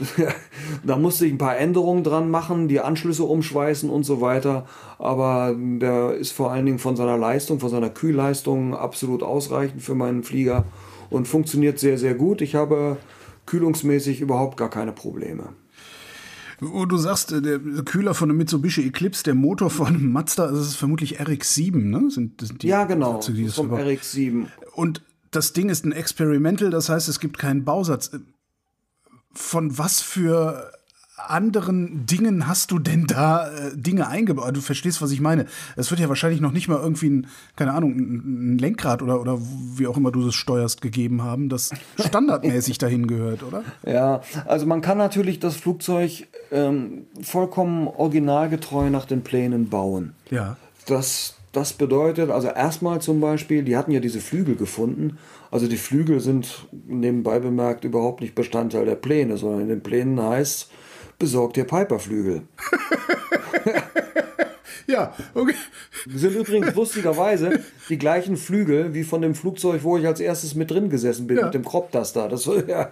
[0.84, 4.68] da musste ich ein paar Änderungen dran machen, die Anschlüsse umschweißen und so weiter.
[5.00, 9.96] Aber der ist vor allen Dingen von seiner Leistung, von seiner Kühlleistung absolut ausreichend für
[9.96, 10.66] meinen Flieger.
[11.10, 12.42] und funktioniert sehr, sehr gut.
[12.42, 12.98] Ich habe
[13.48, 15.50] kühlungsmäßig überhaupt gar keine Probleme.
[16.60, 20.48] Wo du sagst, äh, der Kühler von einem Mitsubishi Eclipse, der Motor von einem Mazda,
[20.48, 22.10] das ist vermutlich RX-7, ne?
[22.12, 24.48] Sind, sind ja, genau, Fahrzeuge, vom RX-7.
[24.74, 25.02] Und
[25.32, 28.12] das Ding ist ein Experimental, das heißt, es gibt keinen Bausatz.
[29.32, 30.72] Von was für
[31.28, 34.56] anderen Dingen hast du denn da äh, Dinge eingebaut?
[34.56, 35.46] Du verstehst, was ich meine.
[35.76, 39.38] Es wird ja wahrscheinlich noch nicht mal irgendwie ein, keine Ahnung, ein, Lenkrad oder, oder
[39.40, 43.64] wie auch immer du das steuerst gegeben haben, das standardmäßig dahin gehört, oder?
[43.86, 50.14] Ja, also man kann natürlich das Flugzeug ähm, vollkommen originalgetreu nach den Plänen bauen.
[50.30, 50.58] Ja.
[50.86, 55.18] Das, das bedeutet, also erstmal zum Beispiel, die hatten ja diese Flügel gefunden.
[55.52, 60.22] Also die Flügel sind nebenbei bemerkt überhaupt nicht Bestandteil der Pläne, sondern in den Plänen
[60.22, 60.70] heißt
[61.20, 62.44] besorgt dir Piperflügel.
[64.94, 65.54] ja, okay.
[66.14, 67.60] Sind übrigens lustigerweise
[67.90, 71.38] die gleichen Flügel wie von dem Flugzeug, wo ich als erstes mit drin gesessen bin,
[71.38, 71.46] ja.
[71.46, 72.28] mit dem Crop Duster.
[72.28, 72.92] Das, ja,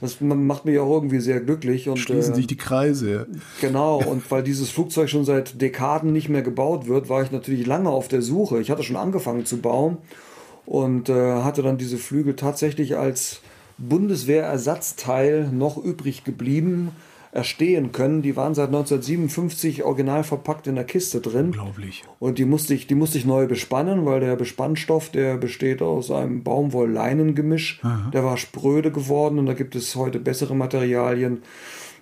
[0.00, 1.88] das macht mich auch irgendwie sehr glücklich.
[1.88, 3.26] Und, Schließen äh, sich die Kreise.
[3.60, 7.66] Genau, und weil dieses Flugzeug schon seit Dekaden nicht mehr gebaut wird, war ich natürlich
[7.66, 8.60] lange auf der Suche.
[8.60, 9.98] Ich hatte schon angefangen zu bauen
[10.66, 13.40] und äh, hatte dann diese Flügel tatsächlich als
[13.78, 16.92] Bundeswehrersatzteil noch übrig geblieben
[17.32, 18.22] erstehen können.
[18.22, 21.46] Die waren seit 1957 original verpackt in der Kiste drin.
[21.46, 22.04] Unglaublich.
[22.18, 26.10] Und die musste ich, die musste ich neu bespannen, weil der Bespannstoff, der besteht aus
[26.10, 27.80] einem Baumwoll-Leinen-Gemisch.
[28.12, 31.42] Der war spröde geworden und da gibt es heute bessere Materialien.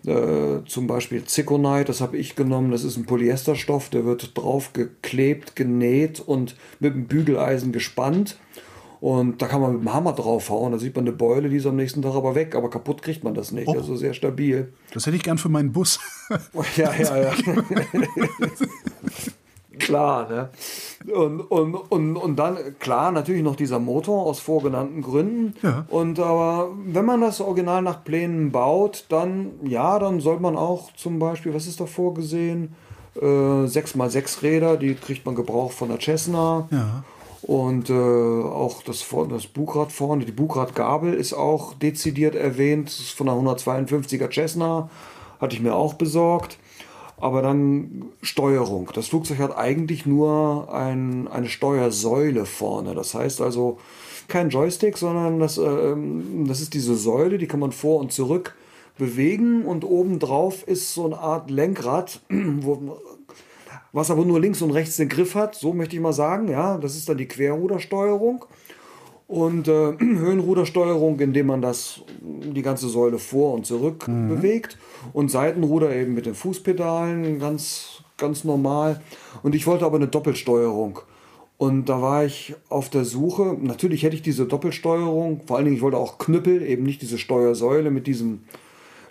[0.07, 2.71] Äh, zum Beispiel Zirconite, das habe ich genommen.
[2.71, 8.39] Das ist ein Polyesterstoff, der wird drauf geklebt, genäht und mit dem Bügeleisen gespannt.
[9.01, 10.73] Und da kann man mit dem Hammer draufhauen.
[10.73, 12.55] Da sieht man eine Beule, die ist am nächsten Tag aber weg.
[12.55, 13.69] Aber kaputt kriegt man das nicht.
[13.69, 13.75] Oh.
[13.75, 14.73] Also sehr stabil.
[14.93, 16.01] Das hätte ich gern für meinen Bus.
[16.77, 17.33] ja, ja, ja.
[19.79, 20.49] klar, ne?
[21.15, 25.55] Und, und, und, und dann, klar, natürlich noch dieser Motor aus vorgenannten Gründen.
[25.63, 25.87] Ja.
[25.89, 30.93] Und aber wenn man das Original nach Plänen baut, dann, ja, dann soll man auch
[30.95, 32.75] zum Beispiel, was ist da vorgesehen?
[33.15, 36.69] Äh, 6x6 Räder, die kriegt man gebraucht von der Cessna.
[36.71, 37.05] Ja.
[37.47, 42.89] Und äh, auch das, das Bugrad vorne, die Bugradgabel ist auch dezidiert erwähnt.
[42.89, 44.91] Das ist von der 152er Cessna,
[45.41, 46.59] hatte ich mir auch besorgt.
[47.19, 48.91] Aber dann Steuerung.
[48.95, 52.97] Das Flugzeug hat eigentlich nur ein, eine Steuersäule vorne.
[52.97, 53.79] Das heißt also
[54.27, 55.95] kein Joystick, sondern das, äh,
[56.47, 58.57] das ist diese Säule, die kann man vor und zurück
[58.99, 62.99] bewegen und obendrauf ist so eine Art Lenkrad, wo
[63.97, 66.49] was aber nur links und rechts den Griff hat, so möchte ich mal sagen.
[66.49, 68.45] Ja, das ist dann die Querrudersteuerung.
[69.27, 74.29] Und äh, Höhenrudersteuerung, indem man das, die ganze Säule vor und zurück mhm.
[74.29, 74.77] bewegt.
[75.15, 79.01] Und Seitenruder eben mit den Fußpedalen, ganz, ganz normal.
[79.43, 80.99] Und ich wollte aber eine Doppelsteuerung.
[81.57, 83.57] Und da war ich auf der Suche.
[83.59, 87.17] Natürlich hätte ich diese Doppelsteuerung, vor allen Dingen, ich wollte auch Knüppel, eben nicht diese
[87.17, 88.43] Steuersäule mit diesem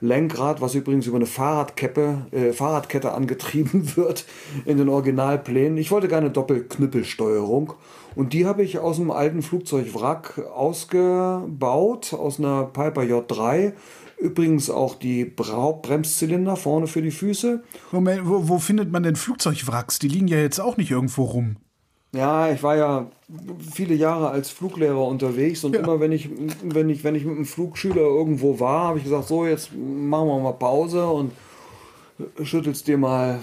[0.01, 4.25] Lenkrad, was übrigens über eine Fahrradkette, äh, Fahrradkette angetrieben wird
[4.65, 5.77] in den Originalplänen.
[5.77, 7.73] Ich wollte gerne Doppelknüppelsteuerung
[8.15, 13.73] und die habe ich aus einem alten Flugzeugwrack ausgebaut, aus einer Piper J3.
[14.17, 17.63] Übrigens auch die Bremszylinder vorne für die Füße.
[17.91, 19.99] Moment, wo, wo findet man denn Flugzeugwracks?
[19.99, 21.57] Die liegen ja jetzt auch nicht irgendwo rum.
[22.15, 23.07] Ja, ich war ja
[23.73, 25.81] viele Jahre als Fluglehrer unterwegs und ja.
[25.81, 26.29] immer wenn ich,
[26.63, 30.27] wenn ich, wenn ich mit einem Flugschüler irgendwo war, habe ich gesagt, so jetzt machen
[30.27, 31.31] wir mal Pause und
[32.41, 33.39] schüttelst dir mal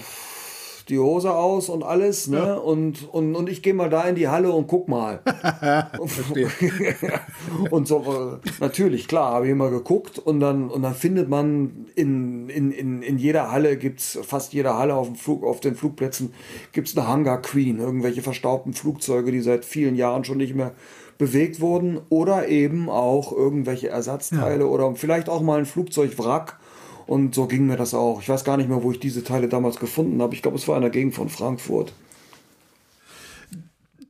[0.89, 2.37] die Hose aus und alles, ne?
[2.37, 2.53] Ja.
[2.55, 5.21] Und, und, und ich gehe mal da in die Halle und guck mal.
[7.69, 11.87] und so, äh, natürlich, klar, habe ich immer geguckt und dann, und dann findet man
[11.95, 15.75] in, in, in, in jeder Halle gibt's fast jeder Halle auf dem Flug, auf den
[15.75, 16.33] Flugplätzen
[16.71, 20.73] gibt's eine Hangar Queen, irgendwelche verstaubten Flugzeuge, die seit vielen Jahren schon nicht mehr
[21.17, 24.69] bewegt wurden oder eben auch irgendwelche Ersatzteile ja.
[24.69, 26.59] oder vielleicht auch mal ein Flugzeugwrack
[27.05, 28.21] und so ging mir das auch.
[28.21, 30.33] Ich weiß gar nicht mehr, wo ich diese Teile damals gefunden habe.
[30.35, 31.93] Ich glaube, es war in der Gegend von Frankfurt.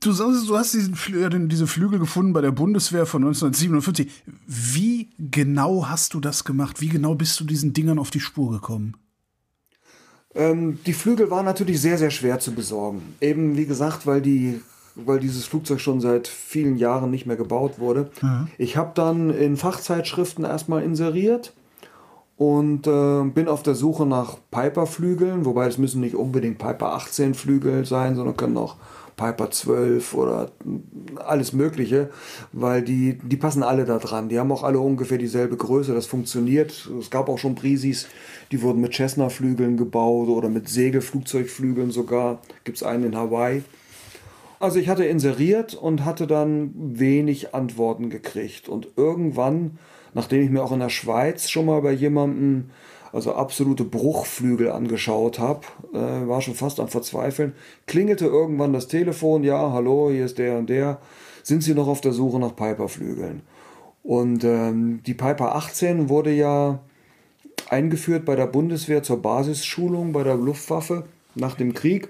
[0.00, 4.10] Du sagst, du hast diesen, diese Flügel gefunden bei der Bundeswehr von 1947.
[4.46, 6.80] Wie genau hast du das gemacht?
[6.80, 8.96] Wie genau bist du diesen Dingern auf die Spur gekommen?
[10.34, 13.14] Ähm, die Flügel waren natürlich sehr, sehr schwer zu besorgen.
[13.20, 14.60] Eben, wie gesagt, weil die
[14.96, 18.10] weil dieses Flugzeug schon seit vielen Jahren nicht mehr gebaut wurde.
[18.22, 18.48] Mhm.
[18.58, 21.52] Ich habe dann in Fachzeitschriften erstmal inseriert
[22.36, 27.34] und äh, bin auf der Suche nach Piper-Flügeln, wobei es müssen nicht unbedingt Piper 18
[27.34, 28.76] Flügel sein, sondern können auch
[29.16, 30.50] Piper 12 oder
[31.24, 32.10] alles Mögliche,
[32.52, 34.28] weil die, die passen alle da dran.
[34.28, 36.90] Die haben auch alle ungefähr dieselbe Größe, das funktioniert.
[36.98, 38.08] Es gab auch schon Brisis,
[38.50, 42.40] die wurden mit Cessna-Flügeln gebaut oder mit Segelflugzeugflügeln sogar.
[42.64, 43.62] Gibt es einen in Hawaii.
[44.58, 48.68] Also ich hatte inseriert und hatte dann wenig Antworten gekriegt.
[48.68, 49.78] Und irgendwann,
[50.14, 52.70] nachdem ich mir auch in der Schweiz schon mal bei jemandem
[53.12, 55.60] also absolute Bruchflügel angeschaut habe,
[55.92, 57.52] äh, war schon fast am Verzweifeln,
[57.86, 60.98] klingelte irgendwann das Telefon, ja, hallo, hier ist der und der,
[61.44, 63.42] sind Sie noch auf der Suche nach Piper-Flügeln?
[64.02, 66.80] Und ähm, die Piper 18 wurde ja
[67.70, 71.04] eingeführt bei der Bundeswehr zur Basisschulung bei der Luftwaffe
[71.34, 72.08] nach dem Krieg.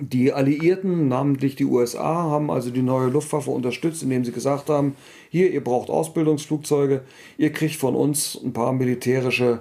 [0.00, 4.94] Die Alliierten, namentlich die USA, haben also die neue Luftwaffe unterstützt, indem sie gesagt haben,
[5.30, 7.02] hier, ihr braucht Ausbildungsflugzeuge,
[7.38, 9.60] ihr kriegt von uns ein paar militärische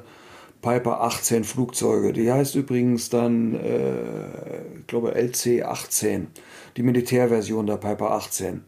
[0.61, 2.11] Piper 18 Flugzeuge.
[2.11, 6.27] Die heißt übrigens dann, äh, ich glaube, LC 18,
[6.75, 8.61] die Militärversion der Piper 18.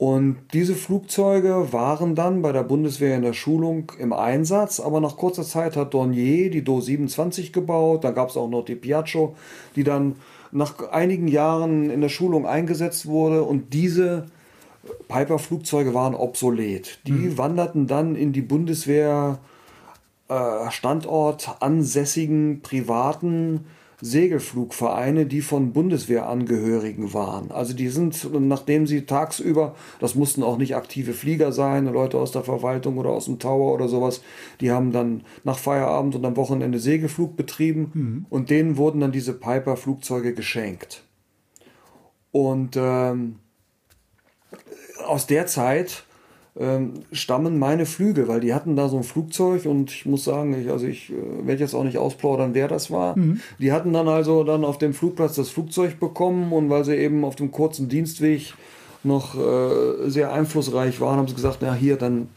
[0.00, 5.18] Und diese Flugzeuge waren dann bei der Bundeswehr in der Schulung im Einsatz, aber nach
[5.18, 9.36] kurzer Zeit hat Dornier die Do 27 gebaut, dann gab es auch noch die Piaggio,
[9.76, 10.16] die dann
[10.52, 14.26] nach einigen Jahren in der Schulung eingesetzt wurde und diese
[15.08, 17.00] Piper-Flugzeuge waren obsolet.
[17.06, 17.38] Die mhm.
[17.38, 19.38] wanderten dann in die Bundeswehr
[20.28, 23.66] äh, Standort ansässigen privaten
[24.00, 27.50] Segelflugvereine, die von Bundeswehrangehörigen waren.
[27.50, 32.32] Also die sind, nachdem sie tagsüber, das mussten auch nicht aktive Flieger sein, Leute aus
[32.32, 34.22] der Verwaltung oder aus dem Tower oder sowas,
[34.60, 38.26] die haben dann nach Feierabend und am Wochenende Segelflug betrieben mhm.
[38.30, 41.04] und denen wurden dann diese Piper-Flugzeuge geschenkt.
[42.32, 43.36] Und ähm,
[45.06, 46.04] aus der Zeit
[46.60, 50.54] ähm, stammen meine Flügel, weil die hatten da so ein Flugzeug und ich muss sagen,
[50.60, 53.18] ich, also ich äh, werde jetzt auch nicht ausplaudern, wer das war.
[53.18, 53.40] Mhm.
[53.58, 57.24] Die hatten dann also dann auf dem Flugplatz das Flugzeug bekommen und weil sie eben
[57.24, 58.52] auf dem kurzen Dienstweg
[59.02, 62.28] noch äh, sehr einflussreich waren, haben sie gesagt, na hier, dann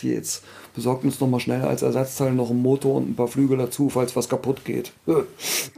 [0.00, 0.42] hier jetzt
[0.76, 3.88] besorgt uns noch mal schnell als Ersatzteil noch einen Motor und ein paar Flügel dazu,
[3.88, 4.92] falls was kaputt geht.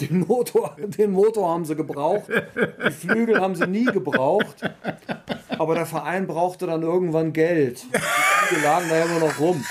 [0.01, 4.57] Den Motor, den Motor haben sie gebraucht, die Flügel haben sie nie gebraucht,
[5.57, 7.85] aber der Verein brauchte dann irgendwann Geld.
[7.95, 7.99] Die
[8.49, 9.65] Flügel lagen da immer noch rum.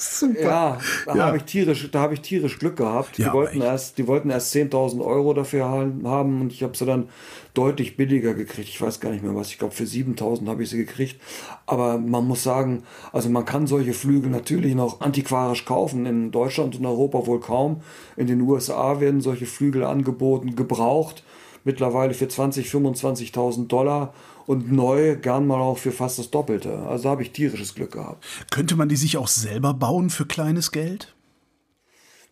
[0.00, 0.40] Super.
[0.40, 1.26] Ja, da ja.
[1.26, 3.18] habe ich tierisch, da habe ich tierisch Glück gehabt.
[3.18, 6.86] Ja, die wollten erst, die wollten erst 10.000 Euro dafür haben und ich habe sie
[6.86, 7.10] dann
[7.52, 8.70] deutlich billiger gekriegt.
[8.70, 9.50] Ich weiß gar nicht mehr was.
[9.50, 11.20] Ich glaube für 7.000 habe ich sie gekriegt.
[11.66, 16.06] Aber man muss sagen, also man kann solche Flügel natürlich noch antiquarisch kaufen.
[16.06, 17.82] In Deutschland und Europa wohl kaum.
[18.16, 21.24] In den USA werden solche Flügel angeboten, gebraucht.
[21.64, 24.14] Mittlerweile für 20.000, 25.000 Dollar
[24.46, 26.78] und neu gern mal auch für fast das Doppelte.
[26.80, 28.24] Also da habe ich tierisches Glück gehabt.
[28.50, 31.14] Könnte man die sich auch selber bauen für kleines Geld?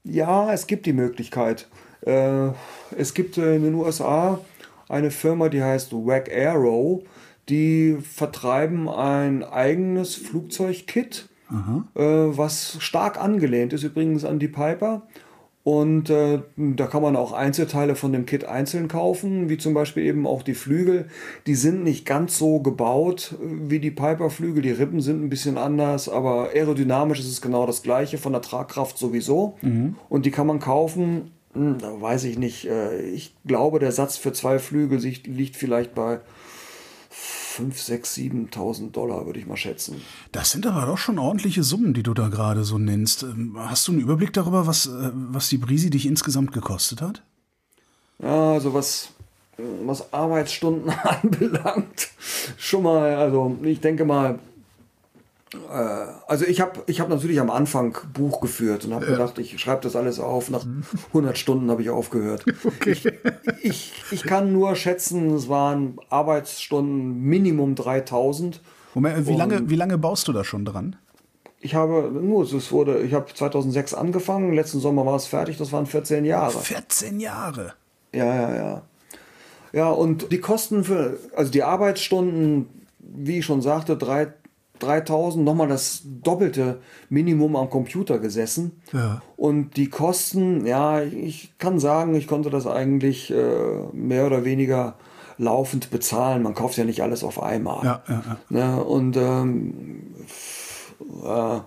[0.05, 1.69] Ja, es gibt die Möglichkeit.
[2.03, 2.51] Äh,
[2.97, 4.41] es gibt in den USA
[4.89, 7.03] eine Firma, die heißt Wack Arrow.
[7.49, 15.07] Die vertreiben ein eigenes Flugzeugkit, äh, was stark angelehnt ist übrigens an die Piper
[15.69, 20.03] und äh, da kann man auch Einzelteile von dem Kit einzeln kaufen, wie zum Beispiel
[20.07, 21.09] eben auch die Flügel.
[21.47, 24.63] Die sind nicht ganz so gebaut äh, wie die Piper-Flügel.
[24.63, 28.41] Die Rippen sind ein bisschen anders, aber aerodynamisch ist es genau das gleiche, von der
[28.41, 29.59] Tragkraft sowieso.
[29.61, 29.97] Mhm.
[30.09, 32.67] Und die kann man kaufen, hm, da weiß ich nicht.
[32.67, 36.21] Äh, ich glaube, der Satz für zwei Flügel liegt vielleicht bei
[37.59, 40.01] 5, 6, 7.000 Dollar, würde ich mal schätzen.
[40.31, 43.25] Das sind aber doch schon ordentliche Summen, die du da gerade so nennst.
[43.25, 47.25] Ähm, hast du einen Überblick darüber, was, äh, was die Brisi dich insgesamt gekostet hat?
[48.23, 49.09] Ja, also was,
[49.85, 52.11] was Arbeitsstunden anbelangt,
[52.57, 54.39] schon mal, also ich denke mal,
[56.27, 59.13] also ich habe ich hab natürlich am Anfang Buch geführt und habe ja.
[59.13, 60.51] gedacht, ich schreibe das alles auf.
[60.51, 60.65] Nach
[61.09, 62.45] 100 Stunden habe ich aufgehört.
[62.65, 62.93] Okay.
[62.93, 63.07] Ich,
[63.63, 68.61] ich, ich kann nur schätzen, es waren Arbeitsstunden Minimum 3000.
[68.95, 70.97] Moment, wie lange, wie lange baust du da schon dran?
[71.61, 75.73] Ich habe nur, es wurde, ich habe 2006 angefangen, letzten Sommer war es fertig, das
[75.73, 76.59] waren 14 Jahre.
[76.59, 77.75] 14 Jahre?
[78.13, 78.83] Ja, ja, ja.
[79.73, 82.69] Ja, und die Kosten für, also die Arbeitsstunden,
[82.99, 84.33] wie ich schon sagte, drei,
[84.79, 88.81] 3000 nochmal das doppelte Minimum am Computer gesessen.
[88.93, 89.23] Ja.
[89.37, 94.95] Und die Kosten, ja, ich kann sagen, ich konnte das eigentlich äh, mehr oder weniger
[95.39, 96.43] laufend bezahlen.
[96.43, 97.85] Man kauft ja nicht alles auf einmal.
[97.85, 98.23] Ja, ja.
[98.49, 98.85] Ne?
[98.85, 100.15] Und ähm,
[101.25, 101.61] äh,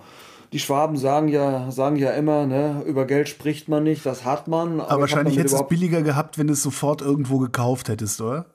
[0.52, 4.50] die Schwaben sagen ja, sagen ja immer, ne, über Geld spricht man nicht, das hat
[4.50, 4.82] man.
[4.82, 8.20] Aber, aber wahrscheinlich hättest du es billiger gehabt, wenn du es sofort irgendwo gekauft hättest,
[8.20, 8.48] oder?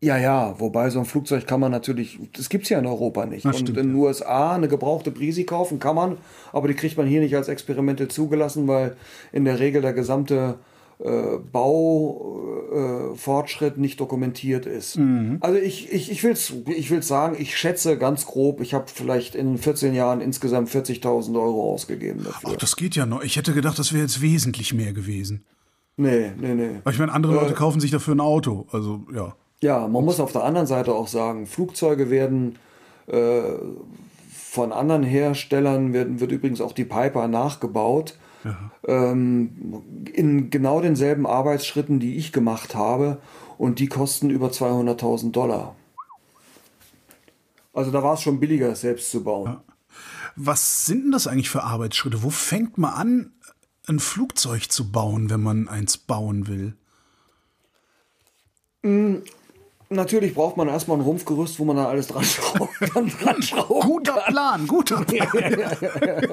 [0.00, 3.26] Ja, ja, wobei so ein Flugzeug kann man natürlich, das gibt es ja in Europa
[3.26, 3.44] nicht.
[3.44, 6.18] Das und in den USA eine gebrauchte Brisi kaufen kann man,
[6.52, 8.96] aber die kriegt man hier nicht als Experimente zugelassen, weil
[9.32, 10.54] in der Regel der gesamte
[11.00, 14.98] äh, Baufortschritt äh, nicht dokumentiert ist.
[14.98, 15.38] Mhm.
[15.40, 18.84] Also ich, ich, ich will es ich will's sagen, ich schätze ganz grob, ich habe
[18.92, 22.50] vielleicht in 14 Jahren insgesamt 40.000 Euro ausgegeben dafür.
[22.52, 23.24] Ach, das geht ja noch.
[23.24, 25.44] Ich hätte gedacht, das wäre jetzt wesentlich mehr gewesen.
[25.96, 26.76] Nee, nee, nee.
[26.84, 28.68] Aber ich meine, andere Leute kaufen sich dafür ein Auto.
[28.70, 29.34] Also, ja.
[29.62, 32.58] Ja, man muss auf der anderen Seite auch sagen, Flugzeuge werden
[33.06, 33.42] äh,
[34.30, 38.16] von anderen Herstellern, werden, wird übrigens auch die Piper nachgebaut.
[38.86, 39.82] Ähm,
[40.12, 43.18] in genau denselben Arbeitsschritten, die ich gemacht habe.
[43.58, 45.74] Und die kosten über 200.000 Dollar.
[47.72, 49.58] Also da war es schon billiger, es selbst zu bauen.
[50.36, 52.22] Was sind denn das eigentlich für Arbeitsschritte?
[52.22, 53.32] Wo fängt man an,
[53.88, 56.76] ein Flugzeug zu bauen, wenn man eins bauen will?
[59.90, 63.08] Natürlich braucht man erstmal ein Rumpfgerüst, wo man da alles dran schrauben kann.
[63.22, 66.26] Dran schrauben Guter Plan, guter Plan.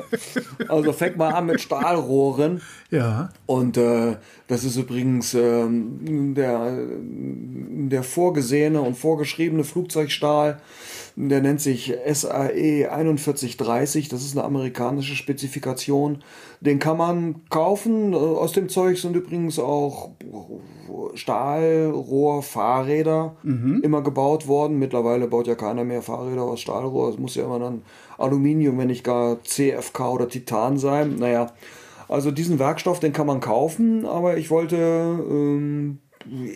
[0.68, 2.62] Also fängt mal an mit Stahlrohren.
[2.92, 3.30] Ja.
[3.46, 10.60] Und äh, das ist übrigens ähm, der, der vorgesehene und vorgeschriebene Flugzeugstahl.
[11.18, 14.10] Der nennt sich SAE 4130.
[14.10, 16.22] Das ist eine amerikanische Spezifikation.
[16.60, 18.12] Den kann man kaufen.
[18.14, 20.10] Äh, Aus dem Zeug sind übrigens auch
[21.14, 23.36] Stahlrohrfahrräder
[23.82, 24.80] immer gebaut worden.
[24.80, 27.10] Mittlerweile baut ja keiner mehr Fahrräder aus Stahlrohr.
[27.10, 27.82] Es muss ja immer dann
[28.18, 31.16] Aluminium, wenn nicht gar CFK oder Titan sein.
[31.18, 31.52] Naja,
[32.08, 36.00] also diesen Werkstoff, den kann man kaufen, aber ich wollte, ähm,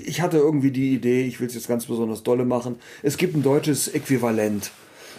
[0.06, 2.78] ich hatte irgendwie die Idee, ich will es jetzt ganz besonders dolle machen.
[3.04, 4.72] Es gibt ein deutsches Äquivalent.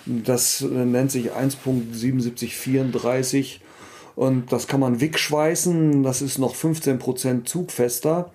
[0.06, 3.58] Das äh, nennt sich 1.7734
[4.16, 6.02] und das kann man Wick-schweißen.
[6.02, 8.30] Das ist noch 15% zugfester.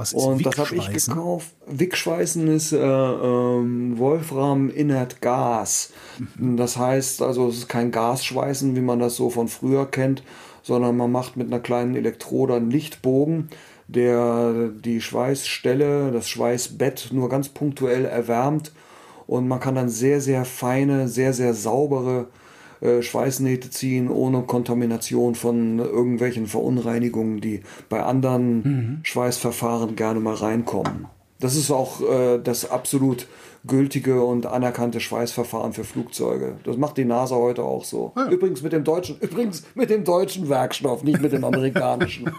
[0.00, 1.48] Was ist Und das habe ich gekauft.
[1.66, 5.92] Wickschweißen ist äh, ähm, Wolfram Inert Gas.
[6.36, 6.56] Mhm.
[6.56, 10.22] Das heißt, also es ist kein Gasschweißen, wie man das so von früher kennt,
[10.62, 13.50] sondern man macht mit einer kleinen Elektrode einen Lichtbogen,
[13.94, 18.72] der die Schweißstelle, das Schweißbett nur ganz punktuell erwärmt.
[19.26, 22.28] Und man kann dann sehr, sehr feine, sehr, sehr saubere
[22.80, 31.06] äh, Schweißnähte ziehen, ohne Kontamination von irgendwelchen Verunreinigungen, die bei anderen Schweißverfahren gerne mal reinkommen.
[31.40, 33.26] Das ist auch äh, das absolut
[33.66, 36.56] gültige und anerkannte Schweißverfahren für Flugzeuge.
[36.64, 38.12] Das macht die NASA heute auch so.
[38.30, 42.30] Übrigens mit dem deutschen, übrigens mit dem deutschen Werkstoff, nicht mit dem amerikanischen.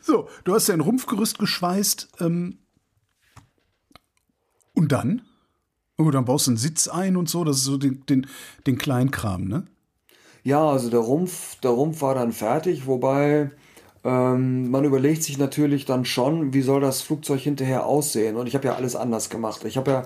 [0.00, 2.08] So, du hast ja ein Rumpfgerüst geschweißt.
[2.20, 2.58] Ähm,
[4.74, 5.22] und dann?
[5.98, 7.44] Oh, dann baust du einen Sitz ein und so.
[7.44, 8.26] Das ist so den, den,
[8.66, 9.66] den Kleinkram, ne?
[10.42, 13.50] Ja, also der Rumpf, der Rumpf war dann fertig, wobei
[14.04, 18.36] ähm, man überlegt sich natürlich dann schon, wie soll das Flugzeug hinterher aussehen.
[18.36, 19.64] Und ich habe ja alles anders gemacht.
[19.64, 20.02] Ich habe ja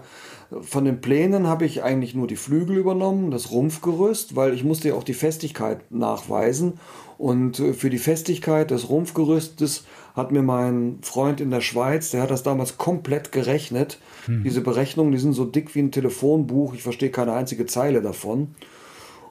[0.61, 4.89] von den Plänen habe ich eigentlich nur die Flügel übernommen, das Rumpfgerüst, weil ich musste
[4.89, 6.75] ja auch die Festigkeit nachweisen.
[7.19, 9.85] Und äh, für die Festigkeit des Rumpfgerüstes
[10.15, 13.99] hat mir mein Freund in der Schweiz, der hat das damals komplett gerechnet.
[14.27, 16.73] Diese Berechnungen, die sind so dick wie ein Telefonbuch.
[16.75, 18.55] Ich verstehe keine einzige Zeile davon.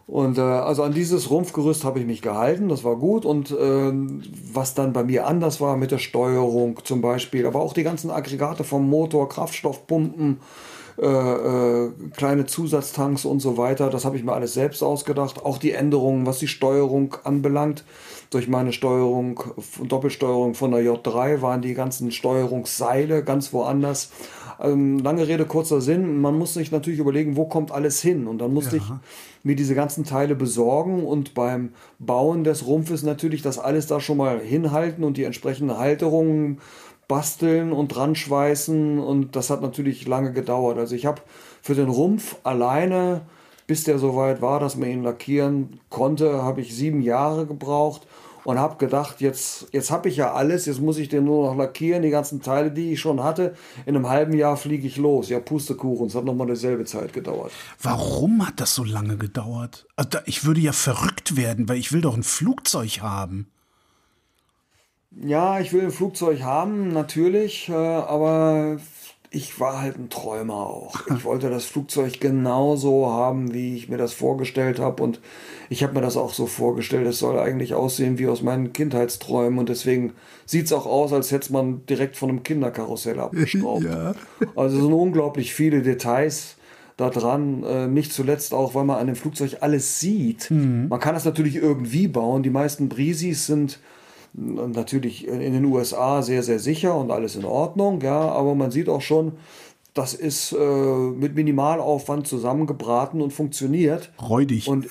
[0.06, 3.26] Und äh, also an dieses Rumpfgerüst habe ich mich gehalten, das war gut.
[3.26, 4.22] Und ähm,
[4.52, 8.12] was dann bei mir anders war mit der Steuerung zum Beispiel, aber auch die ganzen
[8.12, 10.40] Aggregate vom Motor, Kraftstoffpumpen,
[11.02, 15.44] äh, äh, kleine Zusatztanks und so weiter, das habe ich mir alles selbst ausgedacht.
[15.44, 17.84] Auch die Änderungen, was die Steuerung anbelangt.
[18.30, 19.40] Durch meine Steuerung,
[19.84, 24.12] Doppelsteuerung von der J3 waren die ganzen Steuerungsseile ganz woanders.
[24.60, 26.22] Ähm, lange Rede, kurzer Sinn.
[26.22, 28.28] Man muss sich natürlich überlegen, wo kommt alles hin.
[28.28, 28.84] Und dann musste ich
[29.44, 34.18] mir diese ganzen Teile besorgen und beim Bauen des Rumpfes natürlich das alles da schon
[34.18, 36.60] mal hinhalten und die entsprechende Halterungen
[37.14, 38.98] basteln und dran schweißen.
[38.98, 40.80] Und das hat natürlich lange gedauert.
[40.80, 41.22] Also ich habe
[41.62, 43.22] für den Rumpf alleine,
[43.68, 48.08] bis der soweit war, dass man ihn lackieren konnte, habe ich sieben Jahre gebraucht
[48.46, 51.56] und habe gedacht, jetzt, jetzt habe ich ja alles, jetzt muss ich den nur noch
[51.56, 53.54] lackieren, die ganzen Teile, die ich schon hatte.
[53.86, 55.30] In einem halben Jahr fliege ich los.
[55.30, 57.52] Ja, Pustekuchen, es hat nochmal dieselbe Zeit gedauert.
[57.80, 59.86] Warum hat das so lange gedauert?
[59.98, 63.52] Also ich würde ja verrückt werden, weil ich will doch ein Flugzeug haben.
[65.22, 68.78] Ja, ich will ein Flugzeug haben, natürlich, äh, aber
[69.34, 71.08] ich war halt ein Träumer auch.
[71.16, 75.02] Ich wollte das Flugzeug genauso haben, wie ich mir das vorgestellt habe.
[75.02, 75.20] Und
[75.70, 77.08] ich habe mir das auch so vorgestellt.
[77.08, 79.58] Es soll eigentlich aussehen wie aus meinen Kindheitsträumen.
[79.58, 80.14] Und deswegen
[80.46, 83.86] sieht es auch aus, als hätte man direkt von einem Kinderkarussell abgeschraubt.
[83.86, 84.14] Ja.
[84.56, 86.58] Also es sind unglaublich viele Details
[86.98, 87.64] da dran.
[87.64, 90.52] Äh, nicht zuletzt auch, weil man an dem Flugzeug alles sieht.
[90.90, 92.44] Man kann das natürlich irgendwie bauen.
[92.44, 93.80] Die meisten Brisis sind
[94.34, 98.90] natürlich in den USA sehr, sehr sicher und alles in Ordnung, ja, aber man sieht
[98.90, 99.34] auch schon,
[99.94, 104.12] das ist äh, mit Minimalaufwand zusammengebraten und funktioniert.
[104.20, 104.68] Räudig.
[104.68, 104.88] Und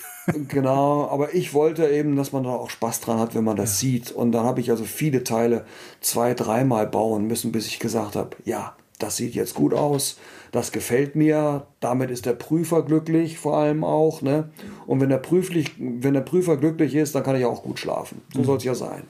[0.49, 3.81] genau, aber ich wollte eben, dass man da auch Spaß dran hat, wenn man das
[3.81, 4.13] sieht.
[4.13, 5.65] Und dann habe ich also viele Teile
[6.01, 10.19] zwei, dreimal bauen müssen, bis ich gesagt habe, ja, das sieht jetzt gut aus,
[10.53, 14.23] das gefällt mir, damit ist der Prüfer glücklich vor allem auch.
[14.23, 14.51] Ne?
[14.87, 18.21] Und wenn der, Prüflich, wenn der Prüfer glücklich ist, dann kann ich auch gut schlafen.
[18.33, 19.03] So soll es ja sein.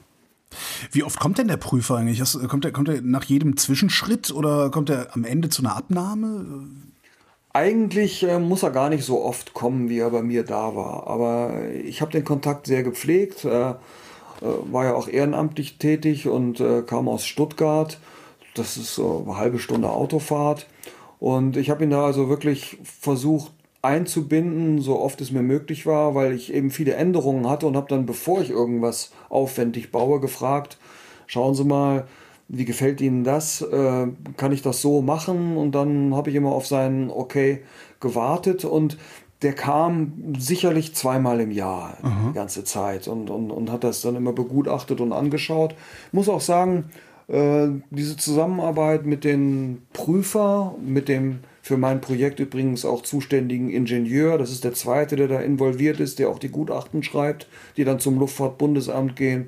[0.91, 2.21] Wie oft kommt denn der Prüfer eigentlich?
[2.47, 6.67] Kommt er kommt nach jedem Zwischenschritt oder kommt er am Ende zu einer Abnahme?
[7.53, 11.05] Eigentlich äh, muss er gar nicht so oft kommen, wie er bei mir da war.
[11.07, 13.75] Aber ich habe den Kontakt sehr gepflegt, äh, äh,
[14.41, 17.99] war ja auch ehrenamtlich tätig und äh, kam aus Stuttgart.
[18.55, 20.67] Das ist so eine halbe Stunde Autofahrt.
[21.19, 23.51] Und ich habe ihn da also wirklich versucht
[23.83, 27.87] einzubinden, so oft es mir möglich war, weil ich eben viele Änderungen hatte und habe
[27.89, 30.77] dann, bevor ich irgendwas aufwendig baue, gefragt,
[31.27, 32.07] schauen Sie mal,
[32.47, 33.61] wie gefällt Ihnen das?
[33.61, 34.07] Äh,
[34.37, 35.57] kann ich das so machen?
[35.57, 37.61] Und dann habe ich immer auf sein Okay
[37.99, 38.97] gewartet und
[39.41, 42.29] der kam sicherlich zweimal im Jahr Aha.
[42.29, 45.75] die ganze Zeit und, und, und hat das dann immer begutachtet und angeschaut.
[46.07, 46.85] Ich muss auch sagen,
[47.27, 54.37] äh, diese Zusammenarbeit mit den Prüfer, mit dem für mein Projekt übrigens auch zuständigen Ingenieur,
[54.37, 57.47] das ist der zweite, der da involviert ist, der auch die Gutachten schreibt,
[57.77, 59.47] die dann zum Luftfahrtbundesamt gehen.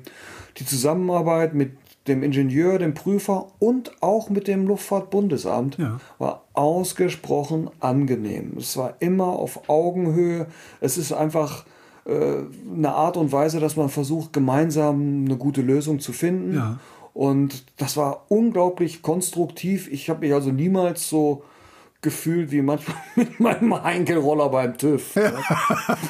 [0.56, 1.72] Die Zusammenarbeit mit
[2.08, 6.00] dem Ingenieur, dem Prüfer und auch mit dem Luftfahrtbundesamt ja.
[6.18, 8.54] war ausgesprochen angenehm.
[8.56, 10.46] Es war immer auf Augenhöhe.
[10.80, 11.66] Es ist einfach
[12.06, 12.44] äh,
[12.74, 16.54] eine Art und Weise, dass man versucht, gemeinsam eine gute Lösung zu finden.
[16.54, 16.78] Ja.
[17.12, 19.92] Und das war unglaublich konstruktiv.
[19.92, 21.42] Ich habe mich also niemals so
[22.02, 25.16] gefühlt wie manchmal mit meinem Heinkelroller beim TÜV.
[25.16, 25.32] Ja.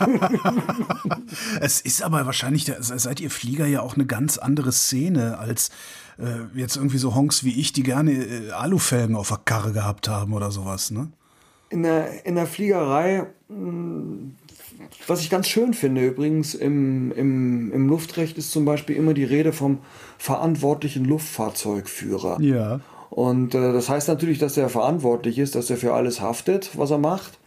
[1.61, 5.71] es ist aber wahrscheinlich, seid ihr Flieger ja auch eine ganz andere Szene als
[6.19, 10.09] äh, jetzt irgendwie so Honks wie ich, die gerne äh, Alufelgen auf der Karre gehabt
[10.09, 11.09] haben oder sowas, ne?
[11.69, 14.37] In der, in der Fliegerei, hm,
[15.07, 19.25] was ich ganz schön finde übrigens, im, im, im Luftrecht ist zum Beispiel immer die
[19.25, 19.79] Rede vom
[20.17, 22.41] verantwortlichen Luftfahrzeugführer.
[22.41, 22.81] Ja.
[23.17, 26.91] Und äh, das heißt natürlich, dass er verantwortlich ist, dass er für alles haftet, was
[26.91, 27.39] er macht.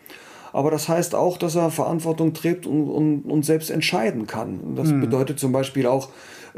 [0.52, 4.76] Aber das heißt auch, dass er Verantwortung trägt und, und, und selbst entscheiden kann.
[4.76, 5.02] das mhm.
[5.02, 6.10] bedeutet zum Beispiel auch,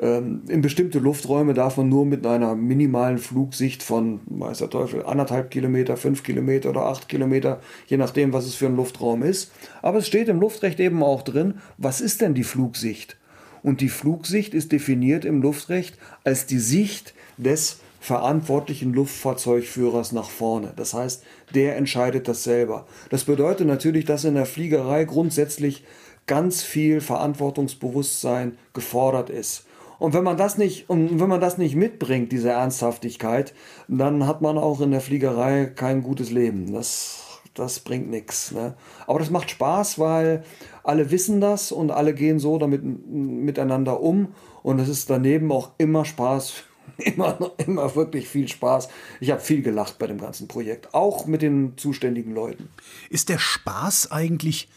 [0.02, 5.06] ähm, in bestimmte Lufträume darf man nur mit einer minimalen Flugsicht von, weiß der Teufel,
[5.06, 9.52] anderthalb Kilometer, fünf Kilometer oder acht Kilometer, je nachdem, was es für ein Luftraum ist.
[9.82, 13.18] Aber es steht im Luftrecht eben auch drin, was ist denn die Flugsicht?
[13.62, 20.74] Und die Flugsicht ist definiert im Luftrecht als die Sicht des verantwortlichen Luftfahrzeugführers nach vorne.
[20.76, 21.24] Das heißt,
[21.54, 22.88] der entscheidet das selber.
[23.12, 25.84] Das bedeutet natürlich, dass in der Fliegerei grundsätzlich
[26.26, 29.68] ganz viel Verantwortungsbewusstsein gefordert ist.
[30.00, 33.54] Und wenn man das nicht, und wenn man das nicht mitbringt, diese Ernsthaftigkeit,
[33.88, 36.74] dann hat man auch in der Fliegerei kein gutes Leben.
[36.74, 38.52] Das, das bringt nichts.
[38.52, 38.74] Ne?
[39.06, 40.44] Aber das macht Spaß, weil
[40.84, 44.30] alle wissen das und alle gehen so damit miteinander um.
[44.64, 46.64] Und es ist daneben auch immer Spaß
[47.02, 48.90] immer, immer wirklich viel Spaß.
[49.20, 52.70] Ich habe viel gelacht bei dem ganzen Projekt, auch mit den zuständigen Leuten.
[53.10, 54.70] Ist der Spaß eigentlich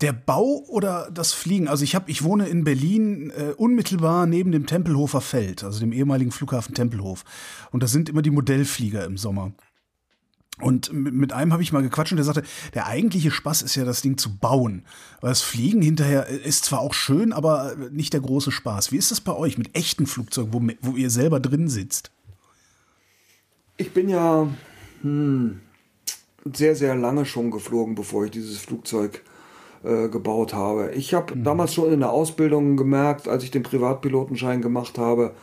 [0.00, 1.68] der Bau oder das Fliegen?
[1.68, 5.92] Also ich habe, ich wohne in Berlin äh, unmittelbar neben dem Tempelhofer Feld, also dem
[5.92, 7.24] ehemaligen Flughafen Tempelhof.
[7.70, 9.52] Und da sind immer die Modellflieger im Sommer.
[10.60, 12.42] Und mit einem habe ich mal gequatscht und der sagte,
[12.74, 14.84] der eigentliche Spaß ist ja das Ding zu bauen.
[15.20, 18.92] Weil das Fliegen hinterher ist zwar auch schön, aber nicht der große Spaß.
[18.92, 22.10] Wie ist das bei euch mit echten Flugzeugen, wo, wo ihr selber drin sitzt?
[23.76, 24.46] Ich bin ja
[25.02, 25.60] hm,
[26.52, 29.22] sehr, sehr lange schon geflogen, bevor ich dieses Flugzeug
[29.82, 30.92] äh, gebaut habe.
[30.92, 31.44] Ich habe mhm.
[31.44, 35.34] damals schon in der Ausbildung gemerkt, als ich den Privatpilotenschein gemacht habe,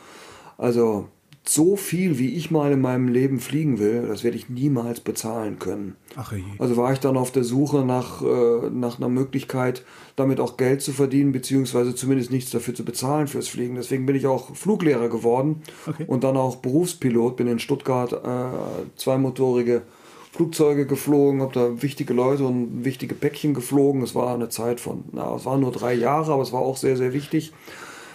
[0.57, 1.09] also
[1.49, 5.59] so viel, wie ich mal in meinem Leben fliegen will, das werde ich niemals bezahlen
[5.59, 5.95] können.
[6.15, 6.43] Ach je.
[6.59, 9.83] Also war ich dann auf der Suche nach, äh, nach einer Möglichkeit,
[10.15, 13.75] damit auch Geld zu verdienen, beziehungsweise zumindest nichts dafür zu bezahlen fürs Fliegen.
[13.75, 16.05] Deswegen bin ich auch Fluglehrer geworden okay.
[16.07, 17.37] und dann auch Berufspilot.
[17.37, 19.83] Bin in Stuttgart äh, zweimotorige
[20.31, 24.03] Flugzeuge geflogen, habe da wichtige Leute und wichtige Päckchen geflogen.
[24.03, 26.77] Es war eine Zeit von, na, es waren nur drei Jahre, aber es war auch
[26.77, 27.53] sehr, sehr wichtig.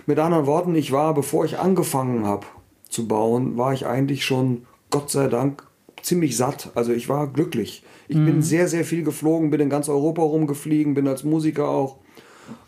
[0.07, 2.47] Mit anderen Worten, ich war, bevor ich angefangen habe,
[2.93, 5.65] zu bauen, war ich eigentlich schon, Gott sei Dank,
[6.03, 6.71] ziemlich satt.
[6.75, 7.83] Also ich war glücklich.
[8.09, 8.27] Ich mhm.
[8.27, 11.99] bin sehr, sehr viel geflogen, bin in ganz Europa rumgefliegen, bin als Musiker auch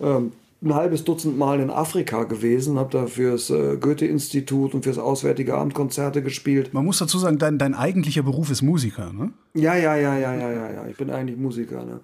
[0.00, 4.98] ähm, ein halbes Dutzend Mal in Afrika gewesen, habe da fürs äh, Goethe-Institut und fürs
[4.98, 6.72] Auswärtige Amt Konzerte gespielt.
[6.72, 9.32] Man muss dazu sagen, dein, dein eigentlicher Beruf ist Musiker, ne?
[9.52, 10.86] Ja, ja, ja, ja, ja, ja, ja.
[10.88, 12.00] Ich bin eigentlich Musiker, ne?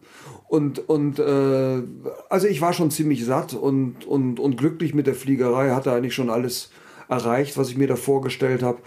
[0.48, 1.82] Und, und äh,
[2.28, 6.14] also ich war schon ziemlich satt und, und, und glücklich mit der Fliegerei, hatte eigentlich
[6.14, 6.70] schon alles
[7.10, 8.78] erreicht, was ich mir da vorgestellt habe.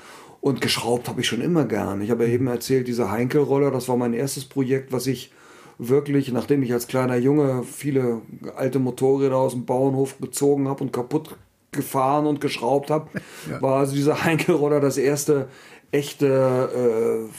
[0.42, 2.02] Und geschraubt habe ich schon immer gern.
[2.02, 5.32] Ich habe ja eben erzählt, diese Heinkel-Roller, das war mein erstes Projekt, was ich
[5.78, 8.22] wirklich, nachdem ich als kleiner Junge viele
[8.56, 11.38] alte Motorräder aus dem Bauernhof gezogen habe und kaputt
[11.72, 13.08] gefahren und geschraubt habe,
[13.50, 13.62] ja.
[13.62, 15.48] war also dieser Heinkel-Roller das erste
[15.92, 17.30] echte,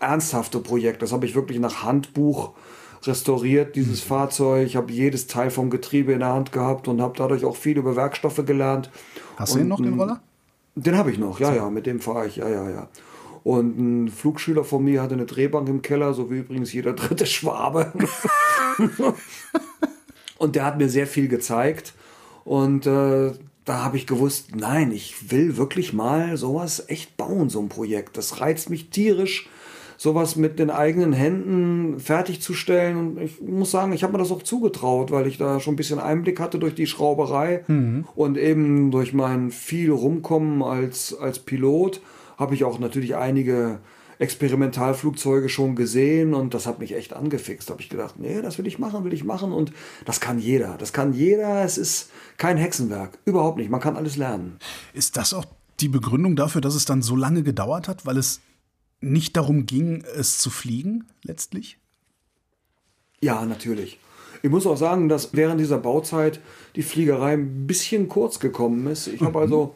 [0.00, 1.02] äh, ernsthafte Projekt.
[1.02, 2.52] Das habe ich wirklich nach Handbuch
[3.04, 4.08] restauriert, dieses mhm.
[4.08, 4.66] Fahrzeug.
[4.66, 7.76] Ich habe jedes Teil vom Getriebe in der Hand gehabt und habe dadurch auch viel
[7.76, 8.90] über Werkstoffe gelernt.
[9.36, 10.20] Hast und, du ihn noch, den Roller?
[10.74, 12.88] Den habe ich noch, ja, ja, mit dem fahre ich, ja, ja, ja.
[13.44, 17.26] Und ein Flugschüler von mir hatte eine Drehbank im Keller, so wie übrigens jeder dritte
[17.26, 17.92] Schwabe.
[20.38, 21.94] und der hat mir sehr viel gezeigt.
[22.44, 23.32] Und äh,
[23.64, 28.16] da habe ich gewusst, nein, ich will wirklich mal sowas echt bauen, so ein Projekt.
[28.16, 29.48] Das reizt mich tierisch
[29.96, 32.96] sowas mit den eigenen Händen fertigzustellen.
[32.96, 35.76] Und ich muss sagen, ich habe mir das auch zugetraut, weil ich da schon ein
[35.76, 38.06] bisschen Einblick hatte durch die Schrauberei mhm.
[38.14, 42.00] und eben durch mein viel Rumkommen als, als Pilot
[42.36, 43.78] habe ich auch natürlich einige
[44.18, 47.70] Experimentalflugzeuge schon gesehen und das hat mich echt angefixt.
[47.70, 49.72] Habe ich gedacht, nee, das will ich machen, will ich machen und
[50.04, 50.76] das kann jeder.
[50.78, 51.64] Das kann jeder.
[51.64, 53.70] Es ist kein Hexenwerk, überhaupt nicht.
[53.70, 54.58] Man kann alles lernen.
[54.94, 55.44] Ist das auch
[55.80, 58.40] die Begründung dafür, dass es dann so lange gedauert hat, weil es
[59.00, 61.78] nicht darum ging, es zu fliegen letztlich?
[63.20, 63.98] Ja, natürlich.
[64.42, 66.40] Ich muss auch sagen, dass während dieser Bauzeit
[66.76, 69.06] die Fliegerei ein bisschen kurz gekommen ist.
[69.06, 69.36] Ich habe mhm.
[69.36, 69.74] also,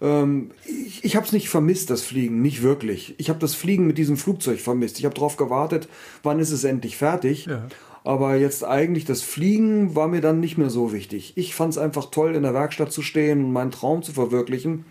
[0.00, 3.14] ähm, ich, ich habe es nicht vermisst, das Fliegen, nicht wirklich.
[3.18, 4.98] Ich habe das Fliegen mit diesem Flugzeug vermisst.
[4.98, 5.88] Ich habe darauf gewartet,
[6.22, 7.46] wann ist es endlich fertig.
[7.46, 7.68] Ja.
[8.04, 11.34] Aber jetzt eigentlich das Fliegen war mir dann nicht mehr so wichtig.
[11.36, 14.84] Ich fand es einfach toll, in der Werkstatt zu stehen und meinen Traum zu verwirklichen.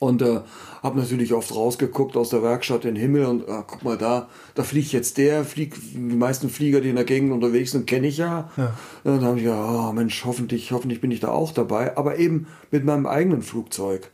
[0.00, 0.40] Und äh,
[0.82, 4.30] habe natürlich oft rausgeguckt aus der Werkstatt in den Himmel und äh, guck mal da,
[4.54, 8.06] da fliegt jetzt der, fliegt die meisten Flieger, die in der Gegend unterwegs sind, kenne
[8.06, 8.50] ich ja.
[8.56, 8.72] ja.
[9.04, 12.18] Und dann habe ich gedacht, oh Mensch, hoffentlich, hoffentlich bin ich da auch dabei, aber
[12.18, 14.10] eben mit meinem eigenen Flugzeug.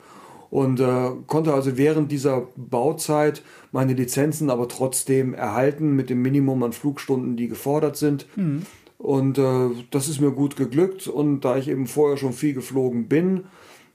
[0.51, 6.65] Und äh, konnte also während dieser Bauzeit meine Lizenzen aber trotzdem erhalten mit dem Minimum
[6.65, 8.27] an Flugstunden, die gefordert sind.
[8.37, 8.63] Mhm.
[8.99, 11.07] Und äh, das ist mir gut geglückt.
[11.07, 13.45] Und da ich eben vorher schon viel geflogen bin,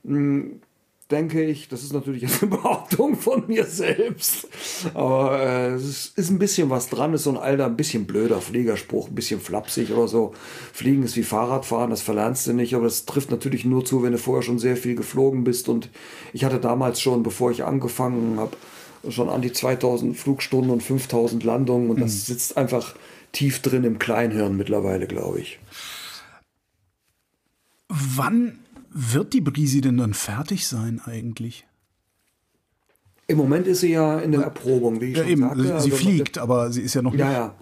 [0.04, 0.52] mh,
[1.12, 4.48] denke ich, das ist natürlich eine Behauptung von mir selbst,
[4.94, 8.40] aber äh, es ist, ein bisschen was dran, ist so ein alter, ein bisschen blöder
[8.40, 10.32] Fliegerspruch, ein bisschen flapsig oder so.
[10.72, 14.12] Fliegen ist wie Fahrradfahren, das verlernst du nicht, aber das trifft natürlich nur zu, wenn
[14.12, 15.90] du vorher schon sehr viel geflogen bist und
[16.32, 18.56] ich hatte damals schon, bevor ich angefangen habe,
[19.10, 22.02] schon an die 2000 Flugstunden und 5000 Landungen und mhm.
[22.02, 22.94] das sitzt einfach
[23.32, 25.58] tief drin im Kleinhirn mittlerweile, glaube ich.
[27.88, 28.61] Wann
[28.94, 31.66] wird die Brisi denn dann fertig sein eigentlich?
[33.28, 35.42] Im Moment ist sie ja in der Erprobung, wie ich ja, schon eben.
[35.42, 35.62] sagte.
[35.62, 37.34] Sie also fliegt, aber sie ist ja noch ja, nicht.
[37.34, 37.54] Ja,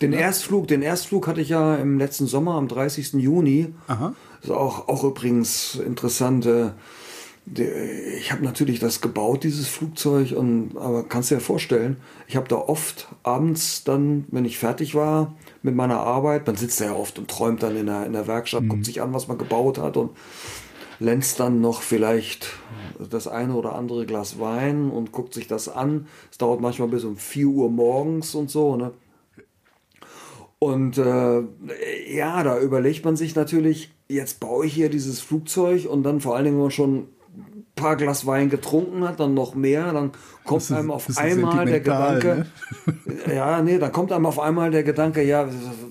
[0.00, 3.14] Den Erstflug, den Erstflug hatte ich ja im letzten Sommer am 30.
[3.14, 3.72] Juni.
[3.86, 4.14] Aha.
[4.40, 6.46] Das ist auch, auch übrigens interessant.
[7.46, 12.48] Ich habe natürlich das gebaut, dieses Flugzeug, und, aber kannst dir ja vorstellen, ich habe
[12.48, 17.18] da oft abends dann, wenn ich fertig war mit meiner Arbeit, man sitzt ja oft
[17.18, 18.68] und träumt dann in der, in der Werkstatt, mhm.
[18.68, 20.10] guckt sich an, was man gebaut hat und
[20.98, 22.48] lenzt dann noch vielleicht
[23.10, 26.06] das eine oder andere Glas Wein und guckt sich das an.
[26.30, 28.76] Es dauert manchmal bis um 4 Uhr morgens und so.
[28.76, 28.92] Ne?
[30.58, 31.42] Und äh,
[32.14, 36.36] ja, da überlegt man sich natürlich, jetzt baue ich hier dieses Flugzeug und dann vor
[36.36, 37.08] allen Dingen, wenn man schon
[37.74, 40.12] paar Glas Wein getrunken hat, dann noch mehr, dann
[40.44, 42.46] kommt ist, einem auf einmal der Gedanke,
[42.86, 43.34] ne?
[43.34, 45.48] ja, nee, dann kommt einem auf einmal der Gedanke, ja,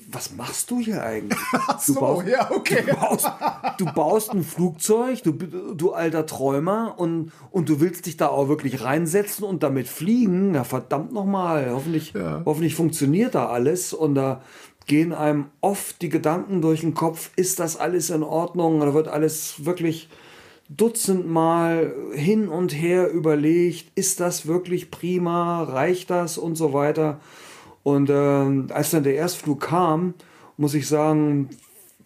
[0.09, 1.39] was machst du hier eigentlich?
[1.85, 2.83] Du, so, baust, ja, okay.
[2.85, 3.31] du, baust,
[3.77, 8.47] du baust ein Flugzeug, du, du alter Träumer, und, und du willst dich da auch
[8.47, 10.55] wirklich reinsetzen und damit fliegen.
[10.55, 12.41] Ja, verdammt nochmal, hoffentlich, ja.
[12.45, 13.93] hoffentlich funktioniert da alles.
[13.93, 14.41] Und da
[14.85, 18.81] gehen einem oft die Gedanken durch den Kopf, ist das alles in Ordnung?
[18.81, 20.09] Oder wird alles wirklich
[20.69, 27.19] dutzendmal hin und her überlegt, ist das wirklich prima, reicht das und so weiter.
[27.83, 30.13] Und äh, als dann der Erstflug kam,
[30.57, 31.49] muss ich sagen,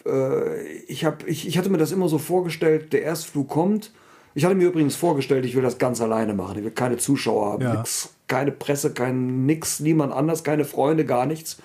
[0.06, 3.92] äh, ich, hab, ich, ich hatte mir das immer so vorgestellt, der Erstflug kommt.
[4.34, 6.58] Ich hatte mir übrigens vorgestellt, ich will das ganz alleine machen.
[6.58, 7.76] Ich will keine Zuschauer haben, ja.
[7.78, 11.58] nix, keine Presse, kein nix, niemand anders, keine Freunde, gar nichts.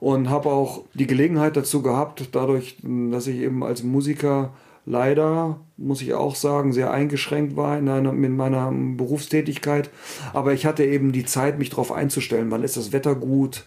[0.00, 4.52] Und habe auch die Gelegenheit dazu gehabt, dadurch, dass ich eben als Musiker
[4.86, 9.90] leider, muss ich auch sagen, sehr eingeschränkt war in, einer, in meiner Berufstätigkeit.
[10.32, 13.64] Aber ich hatte eben die Zeit, mich darauf einzustellen, wann ist das Wetter gut,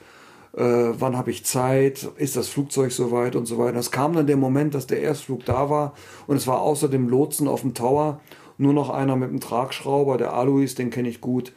[0.55, 3.77] äh, wann habe ich Zeit, ist das Flugzeug soweit und so weiter.
[3.77, 5.93] Es kam dann der Moment, dass der Erstflug da war
[6.27, 8.19] und es war außer dem Lotsen auf dem Tower
[8.57, 11.53] nur noch einer mit dem Tragschrauber, der Alois, den kenne ich gut,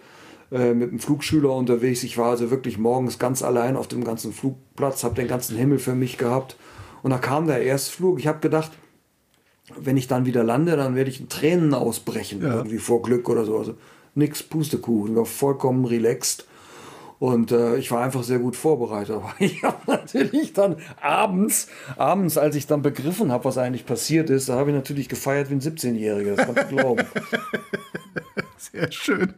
[0.53, 2.03] äh, mit dem Flugschüler unterwegs.
[2.03, 5.79] Ich war also wirklich morgens ganz allein auf dem ganzen Flugplatz, habe den ganzen Himmel
[5.79, 6.57] für mich gehabt.
[7.03, 8.19] Und da kam der Erstflug.
[8.19, 8.73] Ich habe gedacht,
[9.79, 12.57] wenn ich dann wieder lande, dann werde ich in Tränen ausbrechen, ja.
[12.57, 13.59] irgendwie vor Glück oder so.
[13.59, 13.75] Also
[14.14, 16.47] nix Pustekuchen, war vollkommen relaxed.
[17.18, 19.14] Und äh, ich war einfach sehr gut vorbereitet.
[19.16, 24.31] Aber ich habe natürlich dann abends, abends, als ich dann begriffen habe, was eigentlich passiert
[24.31, 26.37] ist, da habe ich natürlich gefeiert wie ein 17-Jähriger.
[26.37, 27.05] Das kannst du glauben.
[28.57, 29.35] Sehr schön.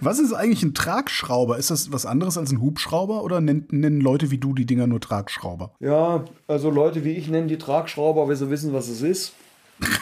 [0.00, 1.58] Was ist eigentlich ein Tragschrauber?
[1.58, 5.00] Ist das was anderes als ein Hubschrauber oder nennen, Leute wie du die Dinger nur
[5.00, 5.72] Tragschrauber?
[5.80, 9.34] Ja, also Leute wie ich nennen die Tragschrauber, weil sie wissen, was es ist.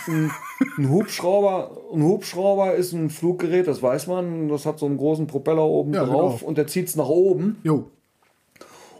[0.08, 0.30] Ein,
[0.76, 4.48] ein, Hubschrauber, ein Hubschrauber ist ein Fluggerät, das weiß man.
[4.48, 6.48] Das hat so einen großen Propeller oben ja, drauf genau.
[6.48, 7.58] und der zieht es nach oben.
[7.62, 7.88] Jo.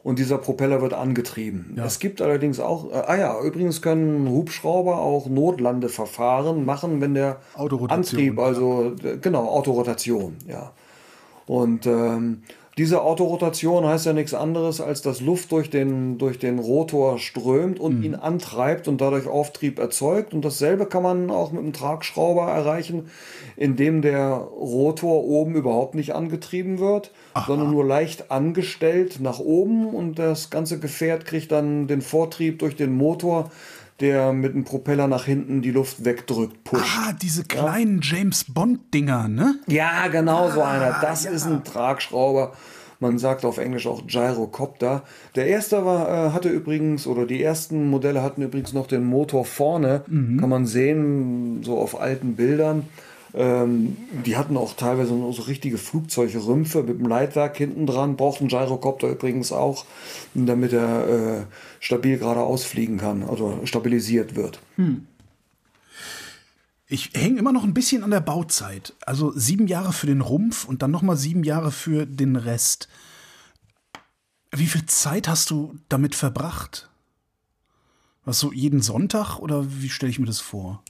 [0.08, 1.74] Und dieser Propeller wird angetrieben.
[1.76, 1.84] Ja.
[1.84, 7.40] Es gibt allerdings auch, äh, ah ja, übrigens können Hubschrauber auch Notlandeverfahren machen, wenn der
[7.88, 10.72] Antrieb, also genau, Autorotation, ja.
[11.44, 12.40] Und ähm,
[12.78, 17.80] diese Autorotation heißt ja nichts anderes, als dass Luft durch den, durch den Rotor strömt
[17.80, 18.04] und mhm.
[18.04, 20.32] ihn antreibt und dadurch Auftrieb erzeugt.
[20.32, 23.10] Und dasselbe kann man auch mit einem Tragschrauber erreichen,
[23.56, 27.46] indem der Rotor oben überhaupt nicht angetrieben wird, Aha.
[27.48, 32.76] sondern nur leicht angestellt nach oben und das ganze Gefährt kriegt dann den Vortrieb durch
[32.76, 33.50] den Motor
[34.00, 36.98] der mit dem Propeller nach hinten die Luft wegdrückt, pusht.
[36.98, 38.16] Ah, diese kleinen ja.
[38.16, 39.56] James Bond-Dinger, ne?
[39.66, 40.98] Ja, genau ah, so einer.
[41.00, 41.30] Das ja.
[41.30, 42.52] ist ein Tragschrauber.
[43.00, 45.02] Man sagt auf Englisch auch Gyrocopter.
[45.36, 49.44] Der erste war, äh, hatte übrigens, oder die ersten Modelle hatten übrigens noch den Motor
[49.44, 50.02] vorne.
[50.08, 50.40] Mhm.
[50.40, 52.88] Kann man sehen, so auf alten Bildern.
[53.34, 58.16] Ähm, die hatten auch teilweise so richtige Flugzeugrümpfe mit dem Leitwerk hinten dran.
[58.16, 59.84] Braucht ein Gyrocopter übrigens auch,
[60.34, 61.44] damit er äh,
[61.80, 64.60] stabil geradeaus fliegen kann, also stabilisiert wird.
[64.76, 65.06] Hm.
[66.90, 68.94] Ich hänge immer noch ein bisschen an der Bauzeit.
[69.04, 72.88] Also sieben Jahre für den Rumpf und dann nochmal sieben Jahre für den Rest.
[74.52, 76.88] Wie viel Zeit hast du damit verbracht?
[78.24, 80.82] Was so jeden Sonntag oder wie stelle ich mir das vor?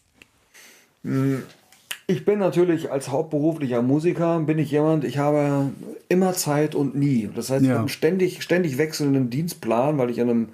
[2.10, 5.72] Ich bin natürlich als hauptberuflicher Musiker, bin ich jemand, ich habe
[6.08, 7.28] immer Zeit und nie.
[7.34, 7.66] Das heißt, ja.
[7.66, 10.48] ich habe einen ständig, ständig wechselnden Dienstplan, weil ich in einem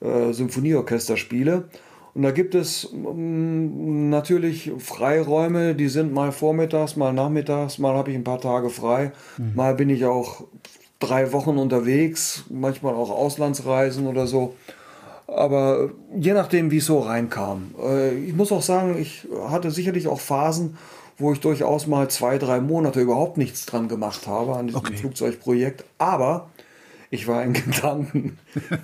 [0.00, 1.64] äh, Symphonieorchester spiele.
[2.12, 8.10] Und da gibt es ähm, natürlich Freiräume, die sind mal vormittags, mal nachmittags, mal habe
[8.10, 9.52] ich ein paar Tage frei, mhm.
[9.54, 10.44] mal bin ich auch
[10.98, 14.54] drei Wochen unterwegs, manchmal auch Auslandsreisen oder so.
[15.34, 17.74] Aber je nachdem, wie es so reinkam.
[17.80, 20.76] Äh, ich muss auch sagen, ich hatte sicherlich auch Phasen,
[21.18, 24.96] wo ich durchaus mal zwei, drei Monate überhaupt nichts dran gemacht habe an diesem okay.
[24.96, 25.84] Flugzeugprojekt.
[25.98, 26.50] Aber
[27.10, 28.38] ich war in Gedanken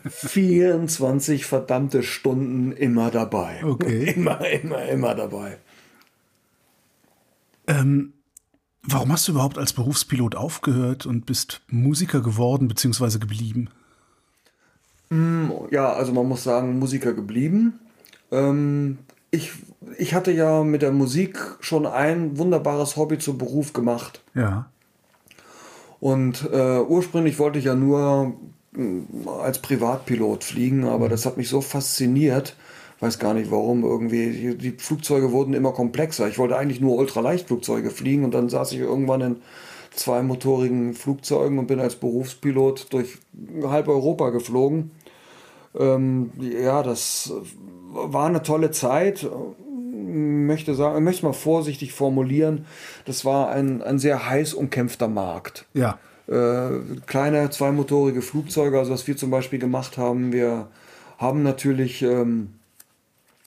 [0.08, 3.64] 24 verdammte Stunden immer dabei.
[3.64, 4.10] Okay.
[4.16, 5.58] Immer, immer, immer dabei.
[7.66, 8.12] Ähm,
[8.82, 13.18] warum hast du überhaupt als Berufspilot aufgehört und bist Musiker geworden bzw.
[13.18, 13.70] geblieben?
[15.10, 17.80] Mm, ja, also man muss sagen, Musiker geblieben.
[18.30, 18.98] Ähm,
[19.30, 19.52] ich,
[19.98, 24.22] ich hatte ja mit der Musik schon ein wunderbares Hobby zu Beruf gemacht.
[24.34, 24.70] Ja.
[26.00, 28.34] Und äh, ursprünglich wollte ich ja nur
[28.76, 29.00] äh,
[29.42, 31.10] als Privatpilot fliegen, aber mhm.
[31.10, 32.56] das hat mich so fasziniert,
[33.00, 34.30] weiß gar nicht warum, irgendwie.
[34.30, 36.28] Die, die, Flugzeuge wurden immer komplexer.
[36.28, 39.36] Ich wollte eigentlich nur Ultraleichtflugzeuge fliegen und dann saß ich irgendwann in
[39.94, 43.18] zweimotorigen Flugzeugen und bin als Berufspilot durch
[43.64, 44.92] halb Europa geflogen.
[45.76, 47.32] Ähm, ja, das
[47.92, 49.26] war eine tolle Zeit
[50.08, 52.66] möchte sagen, möchte mal vorsichtig formulieren,
[53.04, 55.66] das war ein, ein sehr heiß umkämpfter Markt.
[55.74, 55.98] Ja.
[56.26, 60.68] Äh, kleine zweimotorige Flugzeuge, also was wir zum Beispiel gemacht haben, wir
[61.18, 62.50] haben natürlich ähm,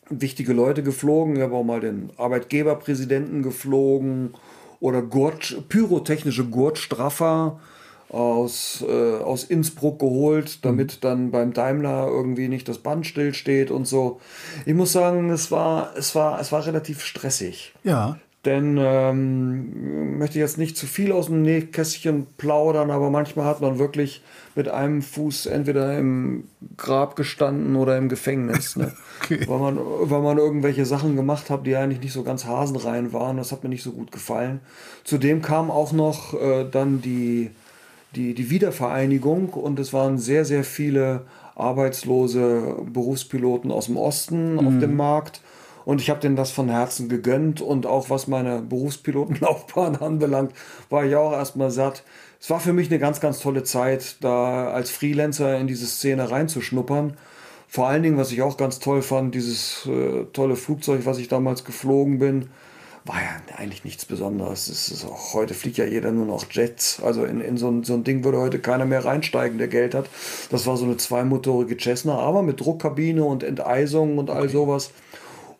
[0.09, 1.37] wichtige Leute geflogen.
[1.37, 4.33] Wir haben auch mal den Arbeitgeberpräsidenten geflogen
[4.79, 7.59] oder Gurt, pyrotechnische Gurtstraffer
[8.11, 11.01] aus, äh, aus Innsbruck geholt, damit mhm.
[11.01, 14.19] dann beim Daimler irgendwie nicht das Band stillsteht und so.
[14.65, 17.73] Ich muss sagen, es war, es war, es war relativ stressig.
[17.83, 18.17] Ja.
[18.43, 23.77] Denn ähm, möchte jetzt nicht zu viel aus dem Nähkästchen plaudern, aber manchmal hat man
[23.77, 24.23] wirklich
[24.55, 26.45] mit einem Fuß entweder im
[26.75, 28.75] Grab gestanden oder im Gefängnis.
[28.75, 28.93] Ne?
[29.23, 29.45] okay.
[29.47, 33.37] weil, man, weil man irgendwelche Sachen gemacht hat, die eigentlich nicht so ganz hasenrein waren.
[33.37, 34.59] Das hat mir nicht so gut gefallen.
[35.03, 37.51] Zudem kam auch noch äh, dann die
[38.15, 44.67] die, die Wiedervereinigung und es waren sehr, sehr viele arbeitslose Berufspiloten aus dem Osten mhm.
[44.67, 45.41] auf dem Markt.
[45.83, 47.61] Und ich habe denen das von Herzen gegönnt.
[47.61, 50.53] Und auch was meine Berufspilotenlaufbahn anbelangt,
[50.89, 52.03] war ich auch erstmal satt.
[52.39, 56.29] Es war für mich eine ganz, ganz tolle Zeit, da als Freelancer in diese Szene
[56.29, 57.13] reinzuschnuppern.
[57.67, 61.29] Vor allen Dingen, was ich auch ganz toll fand, dieses äh, tolle Flugzeug, was ich
[61.29, 62.49] damals geflogen bin,
[63.05, 64.67] war ja eigentlich nichts Besonderes.
[64.67, 67.01] Es ist auch, heute fliegt ja jeder nur noch Jets.
[67.01, 69.95] Also in, in so, ein, so ein Ding würde heute keiner mehr reinsteigen, der Geld
[69.95, 70.05] hat.
[70.51, 74.91] Das war so eine zweimotorige Cessna, aber mit Druckkabine und Enteisung und all sowas.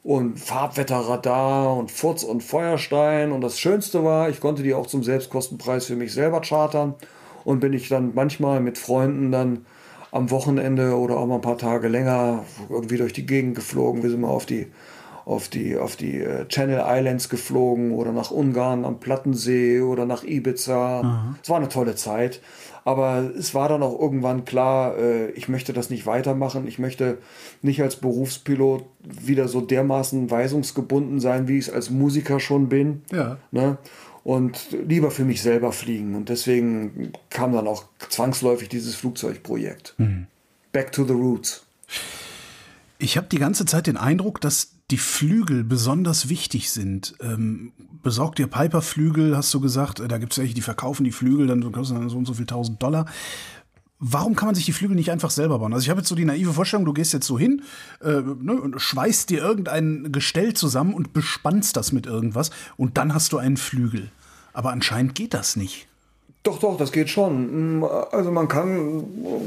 [0.04, 3.32] Und Farbwetterradar und Furz und Feuerstein.
[3.32, 6.96] Und das Schönste war, ich konnte die auch zum Selbstkostenpreis für mich selber chartern.
[7.44, 9.66] Und bin ich dann manchmal mit Freunden dann
[10.12, 14.04] am Wochenende oder auch mal ein paar Tage länger irgendwie durch die Gegend geflogen.
[14.04, 14.68] Wir sind mal auf die
[15.32, 20.24] auf die, auf die äh, Channel Islands geflogen oder nach Ungarn am Plattensee oder nach
[20.24, 21.36] Ibiza.
[21.42, 22.42] Es war eine tolle Zeit.
[22.84, 26.68] Aber es war dann auch irgendwann klar, äh, ich möchte das nicht weitermachen.
[26.68, 27.20] Ich möchte
[27.62, 33.04] nicht als Berufspilot wieder so dermaßen weisungsgebunden sein, wie ich es als Musiker schon bin.
[33.12, 33.38] Ja.
[33.52, 33.78] Ne?
[34.24, 36.16] Und lieber für mich selber fliegen.
[36.16, 39.96] Und deswegen kam dann auch zwangsläufig dieses Flugzeugprojekt.
[40.72, 41.66] Back to the Roots.
[43.00, 47.16] Ich habe die ganze Zeit den Eindruck, dass die Flügel besonders wichtig sind.
[47.22, 47.72] Ähm,
[48.04, 50.00] besorgt dir Piper-Flügel, hast du gesagt.
[50.00, 52.34] Äh, Da gibt es welche, die verkaufen die Flügel, dann kosten dann so und so
[52.34, 53.06] viel tausend Dollar.
[54.04, 55.74] Warum kann man sich die Flügel nicht einfach selber bauen?
[55.74, 57.62] Also ich habe jetzt so die naive Vorstellung, du gehst jetzt so hin
[58.02, 63.14] äh, ne, und schweißt dir irgendein Gestell zusammen und bespannst das mit irgendwas und dann
[63.14, 64.10] hast du einen Flügel.
[64.54, 65.88] Aber anscheinend geht das nicht.
[66.44, 67.80] Doch, doch, das geht schon.
[67.80, 69.04] Mm, Also man kann,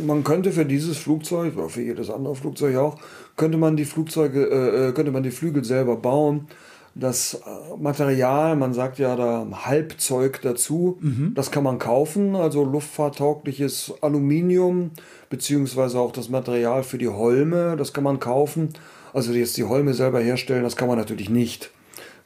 [0.06, 2.98] man könnte für dieses Flugzeug, oder für jedes andere Flugzeug auch,
[3.36, 6.48] könnte man die Flugzeuge, äh, äh, könnte man die Flügel selber bauen.
[6.94, 10.98] Das äh, Material, man sagt ja da Halbzeug dazu,
[11.34, 14.92] das kann man kaufen, also luftfahrttaugliches Aluminium,
[15.28, 18.68] beziehungsweise auch das Material für die Holme, das kann man kaufen.
[19.12, 21.70] Also jetzt die Holme selber herstellen, das kann man natürlich nicht.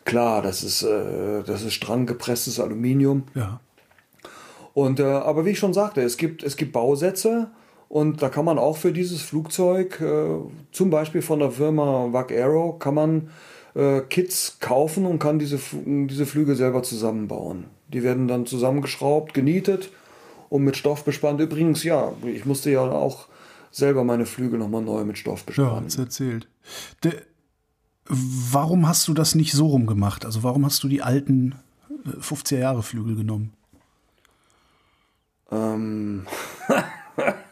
[0.05, 3.25] Klar, das ist, äh, das ist strang gepresstes Aluminium.
[3.35, 3.61] Ja.
[4.75, 7.51] Und, äh, aber wie ich schon sagte, es gibt, es gibt Bausätze
[7.89, 10.39] und da kann man auch für dieses Flugzeug, äh,
[10.72, 13.30] zum Beispiel von der Firma Wack Aero, kann man
[13.74, 17.64] äh, Kits kaufen und kann diese, diese Flügel selber zusammenbauen.
[17.89, 19.91] Die werden dann zusammengeschraubt, genietet
[20.51, 21.41] und mit Stoff bespannt.
[21.41, 23.26] Übrigens, ja, ich musste ja auch
[23.70, 25.84] selber meine Flügel nochmal neu mit Stoff Ja, bespannen.
[25.84, 26.49] hat's erzählt.
[27.05, 27.12] De,
[28.07, 30.24] warum hast du das nicht so rum gemacht?
[30.26, 31.55] Also warum hast du die alten
[32.07, 33.53] äh, 50er Jahre Flügel genommen?
[35.51, 36.26] Ähm,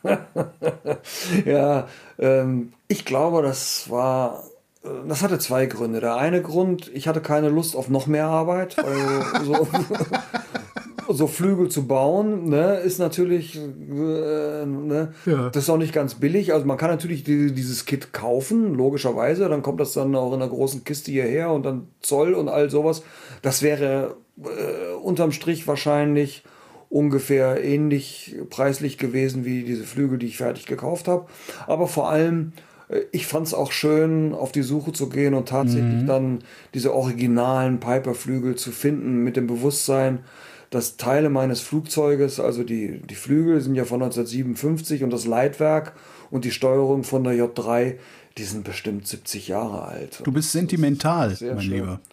[1.45, 1.89] ja,
[2.19, 4.45] ähm, ich glaube, das war,
[4.85, 6.01] äh, das hatte zwei Gründe.
[6.01, 9.69] Der eine Grund, ich hatte keine Lust auf noch mehr Arbeit, weil so,
[11.13, 13.61] so Flügel zu bauen, ne, ist natürlich, äh,
[14.67, 15.51] ne, Ja.
[15.51, 16.53] das ist auch nicht ganz billig.
[16.53, 19.49] Also man kann natürlich die, dieses Kit kaufen, logischerweise.
[19.49, 22.71] Dann kommt das dann auch in einer großen Kiste hierher und dann Zoll und all
[22.71, 23.03] sowas.
[23.43, 26.45] Das wäre äh, unterm Strich wahrscheinlich
[26.97, 31.27] ungefähr ähnlich preislich gewesen wie diese Flügel, die ich fertig gekauft habe.
[31.67, 32.53] Aber vor allem,
[32.89, 36.39] äh, ich fand es auch schön, auf die Suche zu gehen und tatsächlich dann
[36.73, 40.21] diese originalen Piper-Flügel zu finden mit dem Bewusstsein,
[40.71, 45.93] dass Teile meines Flugzeuges, also die, die Flügel sind ja von 1957 und das Leitwerk
[46.31, 47.97] und die Steuerung von der J3,
[48.39, 50.21] die sind bestimmt 70 Jahre alt.
[50.23, 51.71] Du bist sentimental, mein schön.
[51.71, 52.01] Lieber.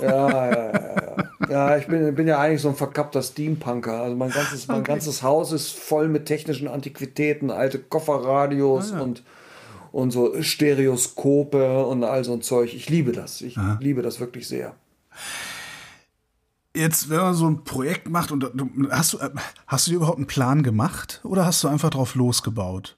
[0.00, 1.48] Ja, ja, ja, ja.
[1.48, 4.02] Ja, ich bin, bin ja eigentlich so ein verkappter Steampunker.
[4.02, 9.22] Also mein ganzes, mein ganzes Haus ist voll mit technischen Antiquitäten, alte Kofferradios und,
[9.90, 12.74] und so Stereoskope und all so ein Zeug.
[12.74, 13.40] Ich liebe das.
[13.42, 14.74] Ich liebe das wirklich sehr.
[16.74, 19.30] Jetzt, wenn man so ein Projekt macht und du, hast du, äh,
[19.66, 22.96] hast du dir überhaupt einen Plan gemacht oder hast du einfach drauf losgebaut?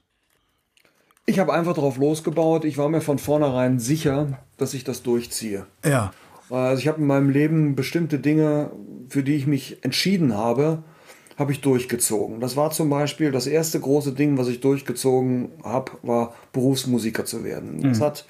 [1.25, 2.65] Ich habe einfach drauf losgebaut.
[2.65, 5.65] Ich war mir von vornherein sicher, dass ich das durchziehe.
[5.83, 6.13] Ja.
[6.49, 8.71] Also ich habe in meinem Leben bestimmte Dinge,
[9.09, 10.83] für die ich mich entschieden habe,
[11.37, 12.39] habe ich durchgezogen.
[12.39, 17.43] Das war zum Beispiel das erste große Ding, was ich durchgezogen habe, war Berufsmusiker zu
[17.43, 17.81] werden.
[17.81, 18.25] Das, hat,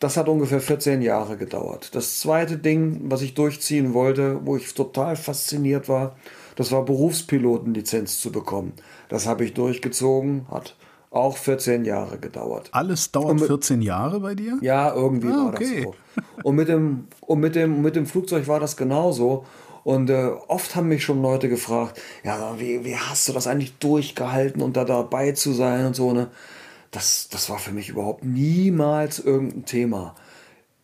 [0.00, 1.94] das hat ungefähr 14 Jahre gedauert.
[1.94, 6.16] Das zweite Ding, was ich durchziehen wollte, wo ich total fasziniert war,
[6.56, 8.72] das war Berufspilotenlizenz zu bekommen.
[9.08, 10.74] Das habe ich durchgezogen, hat
[11.12, 12.68] auch 14 Jahre gedauert.
[12.72, 14.58] Alles dauert mit- 14 Jahre bei dir?
[14.62, 15.84] Ja, irgendwie Ah, war okay.
[15.84, 16.42] das so.
[16.48, 19.44] Und mit dem, und mit dem, mit dem Flugzeug war das genauso.
[19.84, 23.76] Und äh, oft haben mich schon Leute gefragt, ja, wie, wie hast du das eigentlich
[23.78, 26.28] durchgehalten und da dabei zu sein und so, ne?
[26.92, 30.14] Das, das war für mich überhaupt niemals irgendein Thema.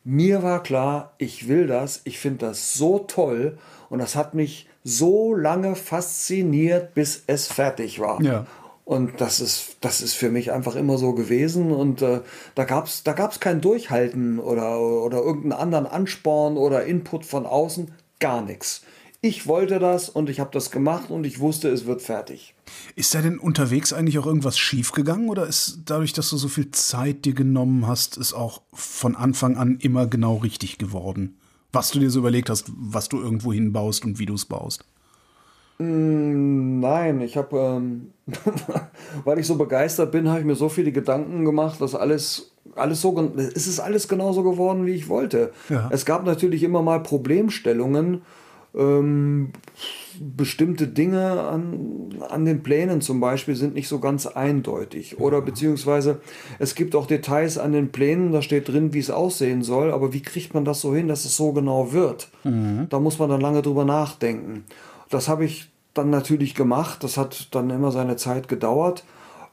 [0.04, 3.58] Mir war klar, ich will das, ich finde das so toll
[3.90, 8.22] und das hat mich so lange fasziniert, bis es fertig war.
[8.22, 8.46] Ja.
[8.88, 11.72] Und das ist, das ist für mich einfach immer so gewesen.
[11.72, 12.22] Und äh,
[12.54, 17.44] da gab es da gab's kein Durchhalten oder, oder irgendeinen anderen Ansporn oder Input von
[17.44, 17.92] außen.
[18.18, 18.80] Gar nichts.
[19.20, 22.54] Ich wollte das und ich habe das gemacht und ich wusste, es wird fertig.
[22.96, 26.70] Ist da denn unterwegs eigentlich auch irgendwas schiefgegangen oder ist dadurch, dass du so viel
[26.70, 31.36] Zeit dir genommen hast, ist auch von Anfang an immer genau richtig geworden?
[31.72, 34.86] Was du dir so überlegt hast, was du irgendwo hinbaust und wie du es baust?
[35.78, 38.12] Nein, ich habe, ähm,
[39.24, 43.00] weil ich so begeistert bin, habe ich mir so viele Gedanken gemacht, dass alles, alles
[43.00, 45.52] so, es ist alles genauso geworden, wie ich wollte.
[45.68, 45.88] Ja.
[45.92, 48.22] Es gab natürlich immer mal Problemstellungen,
[48.74, 49.50] ähm,
[50.20, 55.20] bestimmte Dinge an, an den Plänen zum Beispiel sind nicht so ganz eindeutig.
[55.20, 56.20] Oder beziehungsweise
[56.58, 60.12] es gibt auch Details an den Plänen, da steht drin, wie es aussehen soll, aber
[60.12, 62.28] wie kriegt man das so hin, dass es so genau wird?
[62.90, 64.64] Da muss man dann lange drüber nachdenken.
[65.10, 69.04] Das habe ich dann natürlich gemacht, das hat dann immer seine Zeit gedauert,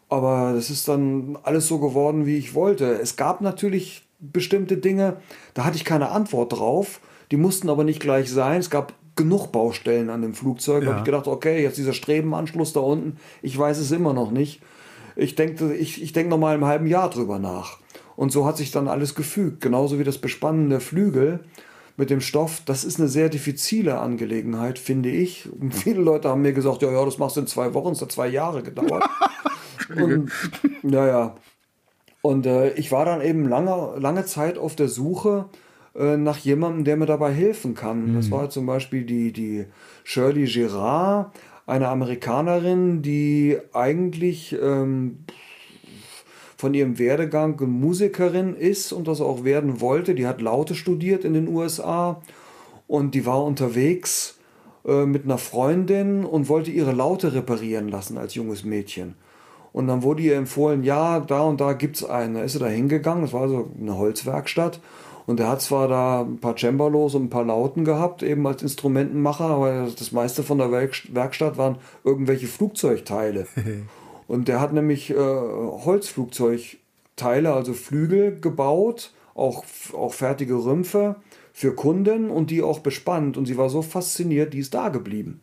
[0.09, 2.85] aber das ist dann alles so geworden, wie ich wollte.
[2.99, 5.17] Es gab natürlich bestimmte Dinge,
[5.53, 6.99] da hatte ich keine Antwort drauf.
[7.31, 8.59] Die mussten aber nicht gleich sein.
[8.59, 10.81] Es gab genug Baustellen an dem Flugzeug.
[10.81, 10.91] Da Ja.
[10.91, 14.61] habe ich gedacht, okay, jetzt dieser Strebenanschluss da unten, ich weiß es immer noch nicht.
[15.15, 17.79] Ich denke ich, ich denk noch mal im halben Jahr drüber nach.
[18.15, 19.61] Und so hat sich dann alles gefügt.
[19.61, 21.39] Genauso wie das Bespannen der Flügel
[21.97, 22.61] mit dem Stoff.
[22.65, 25.49] Das ist eine sehr diffizile Angelegenheit, finde ich.
[25.51, 27.93] Und viele Leute haben mir gesagt, ja, ja, das machst du in zwei Wochen.
[27.93, 29.03] Es hat zwei Jahre gedauert.
[29.95, 30.31] Und,
[30.83, 31.35] ja, ja.
[32.21, 35.45] Und äh, ich war dann eben lange, lange Zeit auf der Suche
[35.95, 38.15] äh, nach jemandem, der mir dabei helfen kann.
[38.15, 39.65] Das war zum Beispiel die, die
[40.03, 41.31] Shirley Girard,
[41.67, 45.19] eine Amerikanerin, die eigentlich ähm,
[46.57, 50.15] von ihrem Werdegang Musikerin ist und das auch werden wollte.
[50.15, 52.21] Die hat Laute studiert in den USA
[52.87, 54.37] und die war unterwegs
[54.85, 59.15] äh, mit einer Freundin und wollte ihre Laute reparieren lassen als junges Mädchen.
[59.73, 62.35] Und dann wurde ihr empfohlen, ja, da und da gibt es einen.
[62.35, 64.79] Da ist sie da hingegangen, das war so eine Holzwerkstatt.
[65.25, 68.61] Und er hat zwar da ein paar Cembalos und ein paar Lauten gehabt, eben als
[68.61, 73.47] Instrumentenmacher, aber das meiste von der Werk Werkstatt waren irgendwelche Flugzeugteile.
[74.27, 81.15] und der hat nämlich äh, Holzflugzeugteile, also Flügel gebaut, auch, auch fertige Rümpfe
[81.53, 83.37] für Kunden und die auch bespannt.
[83.37, 85.41] Und sie war so fasziniert, die ist da geblieben.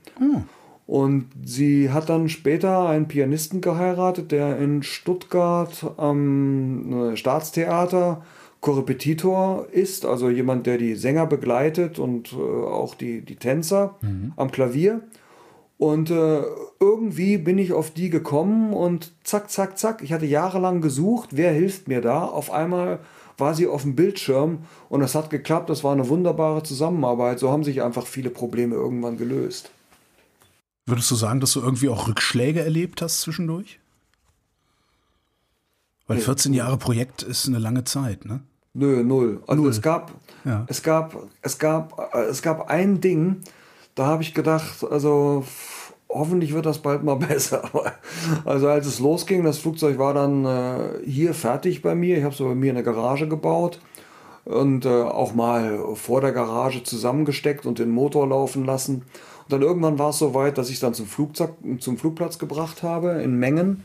[0.87, 8.25] Und sie hat dann später einen Pianisten geheiratet, der in Stuttgart am äh, Staatstheater
[8.61, 13.97] Korrepetitor ist, also jemand, der die Sänger begleitet und äh, auch die, die Tänzer
[14.37, 15.01] am Klavier.
[15.83, 16.43] Und äh,
[16.79, 20.01] irgendwie bin ich auf die gekommen und zack, zack, zack.
[20.01, 22.25] Ich hatte jahrelang gesucht, wer hilft mir da.
[22.25, 23.01] Auf einmal
[23.37, 25.69] war sie auf dem Bildschirm und es hat geklappt.
[25.71, 27.41] Das war eine wunderbare Zusammenarbeit.
[27.41, 29.73] So haben sich einfach viele Probleme irgendwann gelöst.
[30.87, 33.81] Würdest du sagen, dass du irgendwie auch Rückschläge erlebt hast zwischendurch?
[36.07, 38.39] Weil 14 Jahre Projekt ist eine lange Zeit, ne?
[38.75, 39.43] Nö, null.
[39.49, 39.71] Also Null.
[39.73, 40.13] es gab,
[40.45, 40.65] Ja.
[40.69, 43.41] es gab, es gab, äh, es gab ein Ding,
[43.97, 45.45] da habe ich gedacht, also
[46.13, 47.63] hoffentlich wird das bald mal besser.
[48.45, 52.19] Also als es losging, das Flugzeug war dann äh, hier fertig bei mir.
[52.19, 53.81] Ich habe es bei mir in der Garage gebaut
[54.45, 58.97] und äh, auch mal vor der Garage zusammengesteckt und den Motor laufen lassen.
[58.97, 62.39] Und dann irgendwann war es so weit, dass ich es dann zum, Flugzeug, zum Flugplatz
[62.39, 63.85] gebracht habe in Mengen.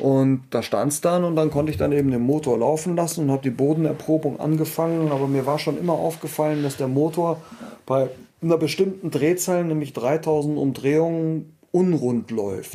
[0.00, 3.24] Und da stand es dann und dann konnte ich dann eben den Motor laufen lassen
[3.24, 5.10] und habe die Bodenerprobung angefangen.
[5.10, 7.40] Aber mir war schon immer aufgefallen, dass der Motor
[7.86, 8.10] bei
[8.42, 12.74] einer bestimmten Drehzahl, nämlich 3000 Umdrehungen, unrund läuft.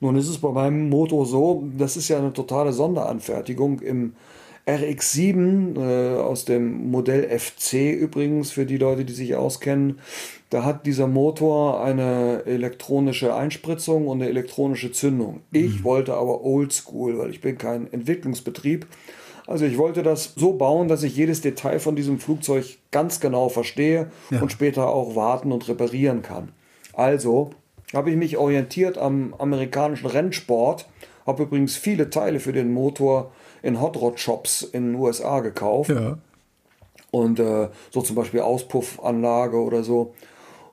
[0.00, 4.12] Nun ist es bei meinem Motor so, das ist ja eine totale Sonderanfertigung im
[4.66, 10.00] RX7 äh, aus dem Modell FC übrigens, für die Leute, die sich auskennen.
[10.50, 15.40] Da hat dieser Motor eine elektronische Einspritzung und eine elektronische Zündung.
[15.52, 18.86] Ich wollte aber oldschool, weil ich bin kein Entwicklungsbetrieb.
[19.46, 23.48] Also ich wollte das so bauen, dass ich jedes Detail von diesem Flugzeug ganz genau
[23.48, 24.40] verstehe Ja.
[24.42, 26.50] und später auch warten und reparieren kann.
[26.92, 27.50] Also
[27.94, 30.86] habe ich mich orientiert am amerikanischen Rennsport,
[31.26, 33.30] habe übrigens viele Teile für den Motor
[33.62, 36.18] in Hot Rod Shops in den USA gekauft Ja.
[37.10, 40.14] und äh, so zum Beispiel Auspuffanlage oder so.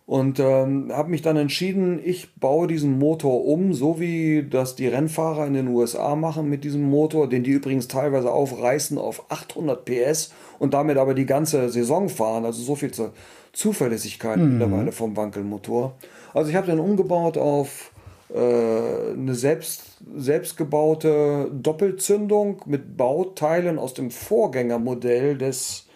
[0.05, 4.87] Und ähm, habe mich dann entschieden, ich baue diesen Motor um, so wie das die
[4.87, 9.85] Rennfahrer in den USA machen mit diesem Motor, den die übrigens teilweise aufreißen auf 800
[9.85, 12.43] PS und damit aber die ganze Saison fahren.
[12.43, 13.13] Also so viel zur
[13.53, 15.93] Zuverlässigkeit mittlerweile vom Wankelmotor.
[16.33, 17.91] Also ich habe den umgebaut auf
[18.33, 25.87] äh, eine selbst, selbstgebaute Doppelzündung mit Bauteilen aus dem Vorgängermodell des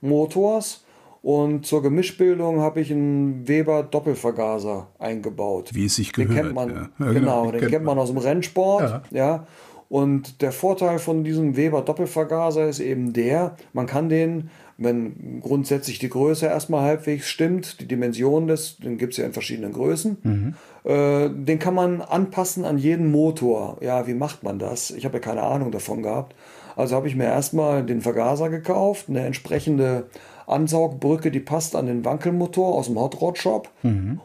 [0.00, 0.84] Motors.
[1.22, 5.70] Und zur Gemischbildung habe ich einen Weber Doppelvergaser eingebaut.
[5.72, 6.46] Wie es sich Den gehört.
[6.46, 7.06] kennt man, ja.
[7.06, 9.02] Ja, genau, den kennt man aus dem Rennsport.
[9.12, 9.46] Ja.
[9.88, 15.98] Und der Vorteil von diesem Weber Doppelvergaser ist eben der, man kann den, wenn grundsätzlich
[15.98, 20.56] die Größe erstmal halbwegs stimmt, die Dimension des, den gibt es ja in verschiedenen Größen,
[20.84, 23.76] äh, den kann man anpassen an jeden Motor.
[23.82, 24.90] Ja, wie macht man das?
[24.90, 26.34] Ich habe ja keine Ahnung davon gehabt.
[26.74, 30.06] Also habe ich mir erstmal den Vergaser gekauft, eine entsprechende
[30.46, 33.70] Ansaugbrücke, die passt an den Wankelmotor aus dem Hot Rod Shop.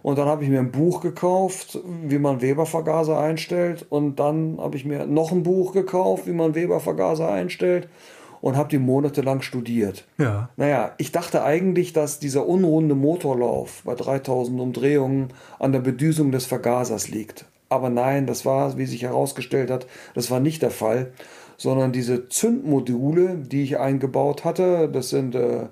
[0.04, 3.86] Und dann habe ich mir ein Buch gekauft, wie man Weber-Vergaser einstellt.
[3.90, 7.88] Und dann habe ich mir noch ein Buch gekauft, wie man Weber-Vergaser einstellt.
[8.42, 10.06] und habe die monatelang studiert.
[10.18, 10.50] Ja.
[10.58, 15.30] Naja, ich dachte eigentlich, dass dieser unrunde Motorlauf bei 3000 Umdrehungen
[15.60, 17.46] an der Bedüsung des Vergasers liegt.
[17.70, 21.12] Aber nein, das war, wie sich herausgestellt hat, das war nicht der Fall,
[21.58, 25.66] sondern diese Zündmodule, die ich eingebaut hatte, das sind äh,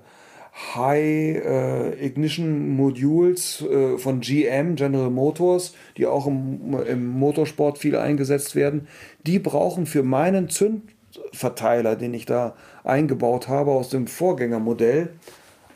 [0.74, 7.96] High äh, Ignition Modules äh, von GM, General Motors, die auch im, im Motorsport viel
[7.96, 8.88] eingesetzt werden,
[9.26, 15.10] die brauchen für meinen Zündverteiler, den ich da eingebaut habe aus dem Vorgängermodell,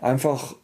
[0.01, 0.55] einfach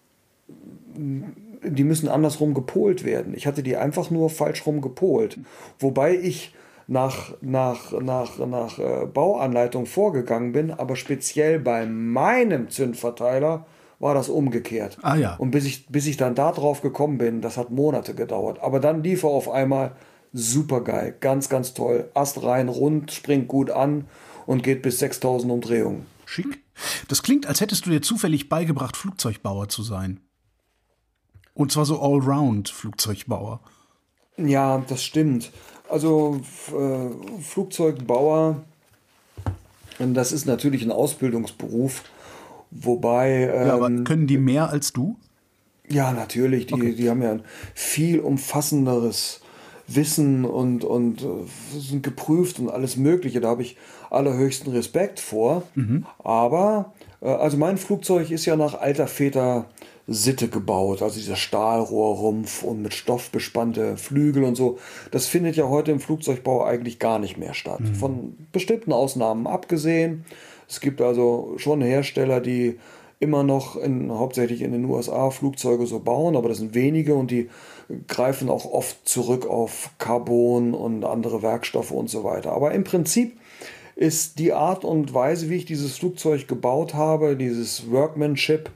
[1.63, 3.35] die müssen andersrum gepolt werden.
[3.35, 5.39] Ich hatte die einfach nur falsch rum gepolt.
[5.79, 6.55] Wobei ich
[6.87, 13.67] nach, nach, nach, nach äh, Bauanleitung vorgegangen bin, aber speziell bei meinem Zündverteiler
[13.99, 14.99] war das umgekehrt.
[15.03, 15.37] Ah ja.
[15.37, 18.59] Und bis ich, bis ich dann da drauf gekommen bin, das hat Monate gedauert.
[18.61, 19.93] Aber dann lief er auf einmal
[20.33, 22.11] super geil, ganz, ganz toll.
[22.15, 24.05] Ast rein, rund, springt gut an
[24.47, 26.07] und geht bis 6000 Umdrehungen.
[26.27, 26.63] Schick.
[27.09, 30.21] Das klingt, als hättest du dir zufällig beigebracht, Flugzeugbauer zu sein.
[31.55, 33.61] Und zwar so Allround-Flugzeugbauer.
[34.37, 35.51] Ja, das stimmt.
[35.89, 38.63] Also äh, Flugzeugbauer,
[39.99, 42.03] das ist natürlich ein Ausbildungsberuf,
[42.71, 43.51] wobei.
[43.53, 45.17] Ähm, ja, aber ähm, können die mehr als du?
[45.89, 46.67] Ja, natürlich.
[46.67, 46.95] Die, okay.
[46.95, 47.43] die haben ja ein
[47.75, 49.41] viel umfassenderes
[49.89, 53.41] Wissen und, und äh, sind geprüft und alles Mögliche.
[53.41, 53.77] Da habe ich
[54.11, 55.63] allerhöchsten Respekt vor.
[55.75, 56.07] Mhm.
[56.19, 59.67] Aber, äh, also mein Flugzeug ist ja nach alter Väter
[60.09, 64.79] Sitte gebaut, also dieser Stahlrohrrumpf und mit Stoff bespannte Flügel und so.
[65.11, 67.81] Das findet ja heute im Flugzeugbau eigentlich gar nicht mehr statt.
[67.81, 67.95] Mhm.
[67.95, 70.25] Von bestimmten Ausnahmen abgesehen.
[70.69, 72.79] Es gibt also schon Hersteller, die
[73.19, 77.31] immer noch in, hauptsächlich in den USA Flugzeuge so bauen, aber das sind wenige und
[77.31, 77.49] die
[78.07, 82.53] greifen auch oft zurück auf Carbon und andere Werkstoffe und so weiter.
[82.53, 83.39] Aber im Prinzip
[83.97, 88.71] ist die Art und Weise, wie ich dieses Flugzeug gebaut habe, dieses Workmanship,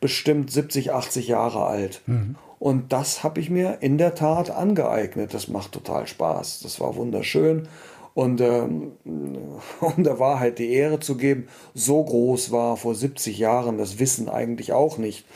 [0.00, 2.02] bestimmt 70, 80 Jahre alt.
[2.06, 2.36] Mhm.
[2.58, 5.34] Und das habe ich mir in der Tat angeeignet.
[5.34, 6.60] Das macht total Spaß.
[6.60, 7.68] Das war wunderschön.
[8.14, 8.92] Und ähm,
[9.80, 14.28] um der Wahrheit die Ehre zu geben, so groß war vor 70 Jahren das Wissen
[14.28, 15.26] eigentlich auch nicht,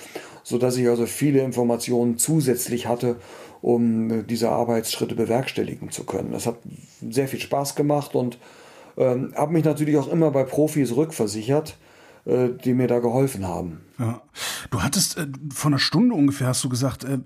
[0.43, 3.16] sodass ich also viele Informationen zusätzlich hatte,
[3.61, 6.32] um diese Arbeitsschritte bewerkstelligen zu können.
[6.32, 6.57] Das hat
[7.07, 8.39] sehr viel Spaß gemacht und
[8.97, 11.89] ähm, habe mich natürlich auch immer bei Profis rückversichert äh,
[12.26, 13.80] die mir da geholfen haben.
[13.98, 14.22] Ja.
[14.70, 17.18] Du hattest äh, vor einer Stunde ungefähr, hast du gesagt, äh,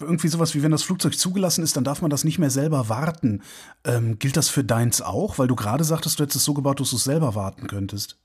[0.00, 2.88] irgendwie sowas wie wenn das Flugzeug zugelassen ist, dann darf man das nicht mehr selber
[2.88, 3.42] warten.
[3.84, 5.38] Ähm, gilt das für deins auch?
[5.38, 8.18] Weil du gerade sagtest, du hättest es so gebaut, dass du es selber warten könntest.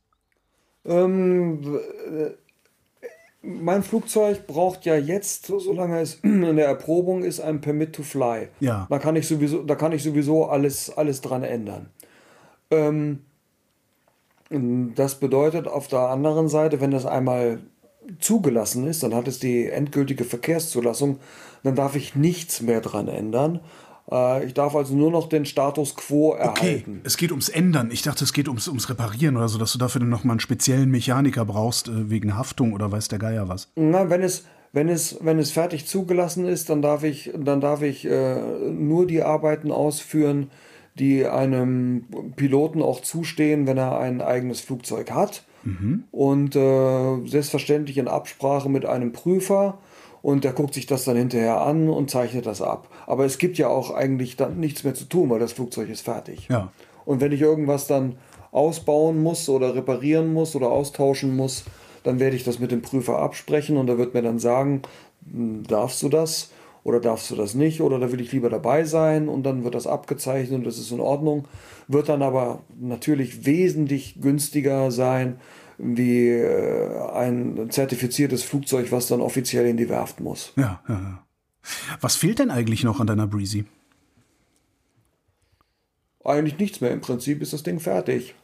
[0.86, 1.80] Ähm,
[2.12, 2.32] äh,
[3.44, 8.50] mein Flugzeug braucht ja jetzt, solange es in der Erprobung ist, ein Permit to Fly.
[8.60, 8.88] Ja.
[8.90, 11.90] Da kann ich sowieso, da kann ich sowieso alles, alles dran ändern.
[12.72, 13.20] Ähm,
[14.96, 17.60] das bedeutet auf der anderen Seite, wenn das einmal
[18.20, 21.20] zugelassen ist, dann hat es die endgültige Verkehrszulassung,
[21.64, 23.62] dann darf ich nichts mehr dran ändern.
[24.12, 26.58] Äh, ich darf also nur noch den Status quo erhalten.
[26.58, 27.92] Okay, es geht ums Ändern.
[27.92, 30.40] Ich dachte, es geht ums, ums Reparieren oder so, dass du dafür dann nochmal einen
[30.40, 33.70] speziellen Mechaniker brauchst, äh, wegen Haftung oder weiß der Geier was.
[33.76, 37.82] Na, wenn es, wenn es, wenn es fertig zugelassen ist, dann darf ich, dann darf
[37.82, 40.50] ich äh, nur die Arbeiten ausführen,
[41.02, 42.06] die einem
[42.36, 45.44] Piloten auch zustehen, wenn er ein eigenes Flugzeug hat.
[45.64, 46.04] Mhm.
[46.12, 49.80] Und äh, selbstverständlich in Absprache mit einem Prüfer.
[50.22, 52.88] Und der guckt sich das dann hinterher an und zeichnet das ab.
[53.08, 56.02] Aber es gibt ja auch eigentlich dann nichts mehr zu tun, weil das Flugzeug ist
[56.02, 56.48] fertig.
[56.50, 56.72] Ja.
[57.06, 58.18] Und wenn ich irgendwas dann
[58.52, 61.64] ausbauen muss oder reparieren muss oder austauschen muss,
[62.04, 64.84] dann werde ich das mit dem Prüfer absprechen und er wird mir dann sagen,
[65.32, 66.51] hm, darfst du das?
[66.84, 69.76] Oder darfst du das nicht oder da will ich lieber dabei sein und dann wird
[69.76, 71.48] das abgezeichnet und das ist in Ordnung.
[71.88, 75.38] Wird dann aber natürlich wesentlich günstiger sein
[75.78, 80.54] wie äh, ein zertifiziertes Flugzeug, was dann offiziell in die Werft muss.
[80.56, 81.24] Ja, ja, ja.
[82.00, 83.66] Was fehlt denn eigentlich noch an deiner Breezy?
[86.24, 86.92] Eigentlich nichts mehr.
[86.92, 88.36] Im Prinzip ist das Ding fertig.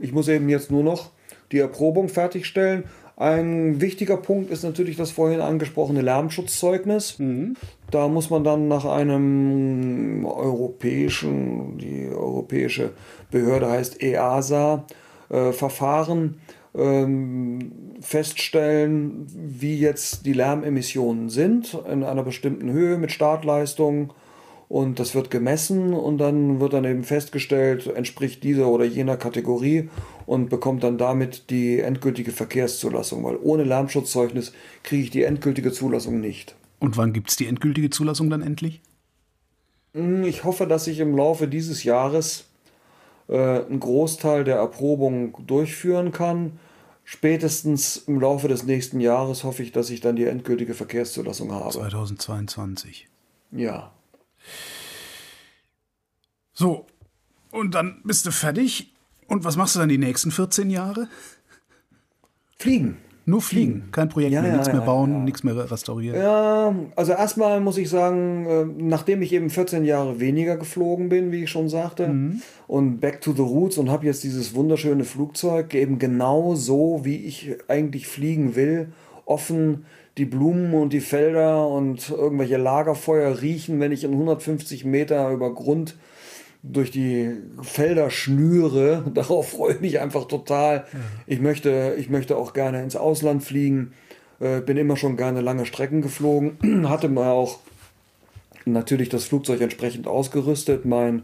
[0.00, 1.10] Ich muss eben jetzt nur noch
[1.50, 2.84] die Erprobung fertigstellen
[3.22, 7.20] ein wichtiger Punkt ist natürlich das vorhin angesprochene Lärmschutzzeugnis.
[7.20, 7.54] Mhm.
[7.90, 12.90] Da muss man dann nach einem europäischen, die europäische
[13.30, 14.86] Behörde heißt EASA,
[15.30, 16.40] äh, Verfahren
[16.74, 24.14] ähm, feststellen, wie jetzt die Lärmemissionen sind in einer bestimmten Höhe mit Startleistung
[24.72, 29.90] und das wird gemessen und dann wird dann eben festgestellt, entspricht dieser oder jener Kategorie
[30.24, 36.20] und bekommt dann damit die endgültige Verkehrszulassung, weil ohne Lärmschutzzeugnis kriege ich die endgültige Zulassung
[36.20, 36.54] nicht.
[36.78, 38.80] Und wann gibt es die endgültige Zulassung dann endlich?
[39.92, 42.62] Hm, ich hoffe, dass ich im Laufe dieses Jahres äh,
[43.32, 46.58] äh, einen Großteil der Erprobung durchführen kann.
[47.04, 51.70] Spätestens im Laufe des nächsten Jahres hoffe ich, dass ich dann die endgültige Verkehrszulassung habe.
[51.70, 53.08] 2022.
[53.50, 53.92] Ja.
[56.52, 56.86] So,
[57.50, 58.92] und dann bist du fertig.
[59.28, 61.08] Und was machst du dann die nächsten 14 Jahre?
[62.58, 62.98] Fliegen.
[63.24, 65.18] Nur fliegen, kein Projekt Ja, mehr, ja, nichts mehr bauen, ja.
[65.20, 66.20] nichts mehr restaurieren.
[66.20, 71.30] Ja, also erstmal muss ich sagen, äh, nachdem ich eben 14 Jahre weniger geflogen bin,
[71.30, 72.12] wie ich schon sagte,
[72.66, 77.24] und back to the roots und habe jetzt dieses wunderschöne Flugzeug eben genau so, wie
[77.24, 78.92] ich eigentlich fliegen will,
[79.24, 79.84] offen
[80.18, 85.54] die Blumen und die Felder und irgendwelche Lagerfeuer riechen, wenn ich in 150 Meter über
[85.54, 85.96] Grund
[86.62, 87.30] durch die
[87.62, 89.04] Felder schnüre.
[89.14, 90.86] Darauf freue ich mich einfach total.
[91.26, 93.92] Ich, möchte, ich möchte auch gerne ins Ausland fliegen.
[94.38, 96.88] Äh, bin immer schon gerne lange Strecken geflogen.
[96.88, 97.58] Hatte mal auch
[98.64, 100.84] natürlich das Flugzeug entsprechend ausgerüstet.
[100.84, 101.22] Mein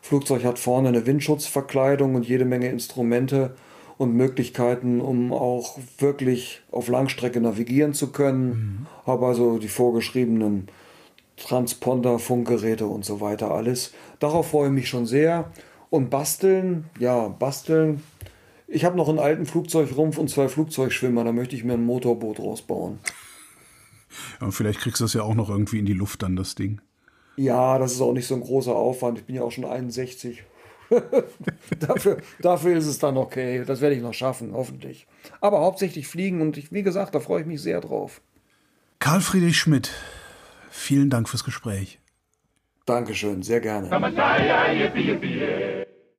[0.00, 3.54] Flugzeug hat vorne eine Windschutzverkleidung und jede Menge Instrumente
[3.98, 8.86] und Möglichkeiten, um auch wirklich auf Langstrecke navigieren zu können.
[9.06, 10.68] Habe also die vorgeschriebenen
[11.36, 13.92] Transponder, Funkgeräte und so weiter alles.
[14.18, 15.50] Darauf freue ich mich schon sehr.
[15.90, 18.02] Und basteln, ja, basteln.
[18.66, 21.24] Ich habe noch einen alten Flugzeugrumpf und zwei Flugzeugschwimmer.
[21.24, 22.98] Da möchte ich mir ein Motorboot rausbauen.
[24.40, 26.54] Ja, und vielleicht kriegst du das ja auch noch irgendwie in die Luft dann, das
[26.54, 26.80] Ding.
[27.36, 29.18] Ja, das ist auch nicht so ein großer Aufwand.
[29.18, 30.44] Ich bin ja auch schon 61.
[31.80, 33.64] dafür, dafür ist es dann okay.
[33.64, 35.06] Das werde ich noch schaffen, hoffentlich.
[35.40, 38.20] Aber hauptsächlich fliegen und ich, wie gesagt, da freue ich mich sehr drauf.
[38.98, 39.90] Karl Friedrich Schmidt,
[40.70, 41.98] vielen Dank fürs Gespräch.
[42.86, 43.88] Dankeschön, sehr gerne.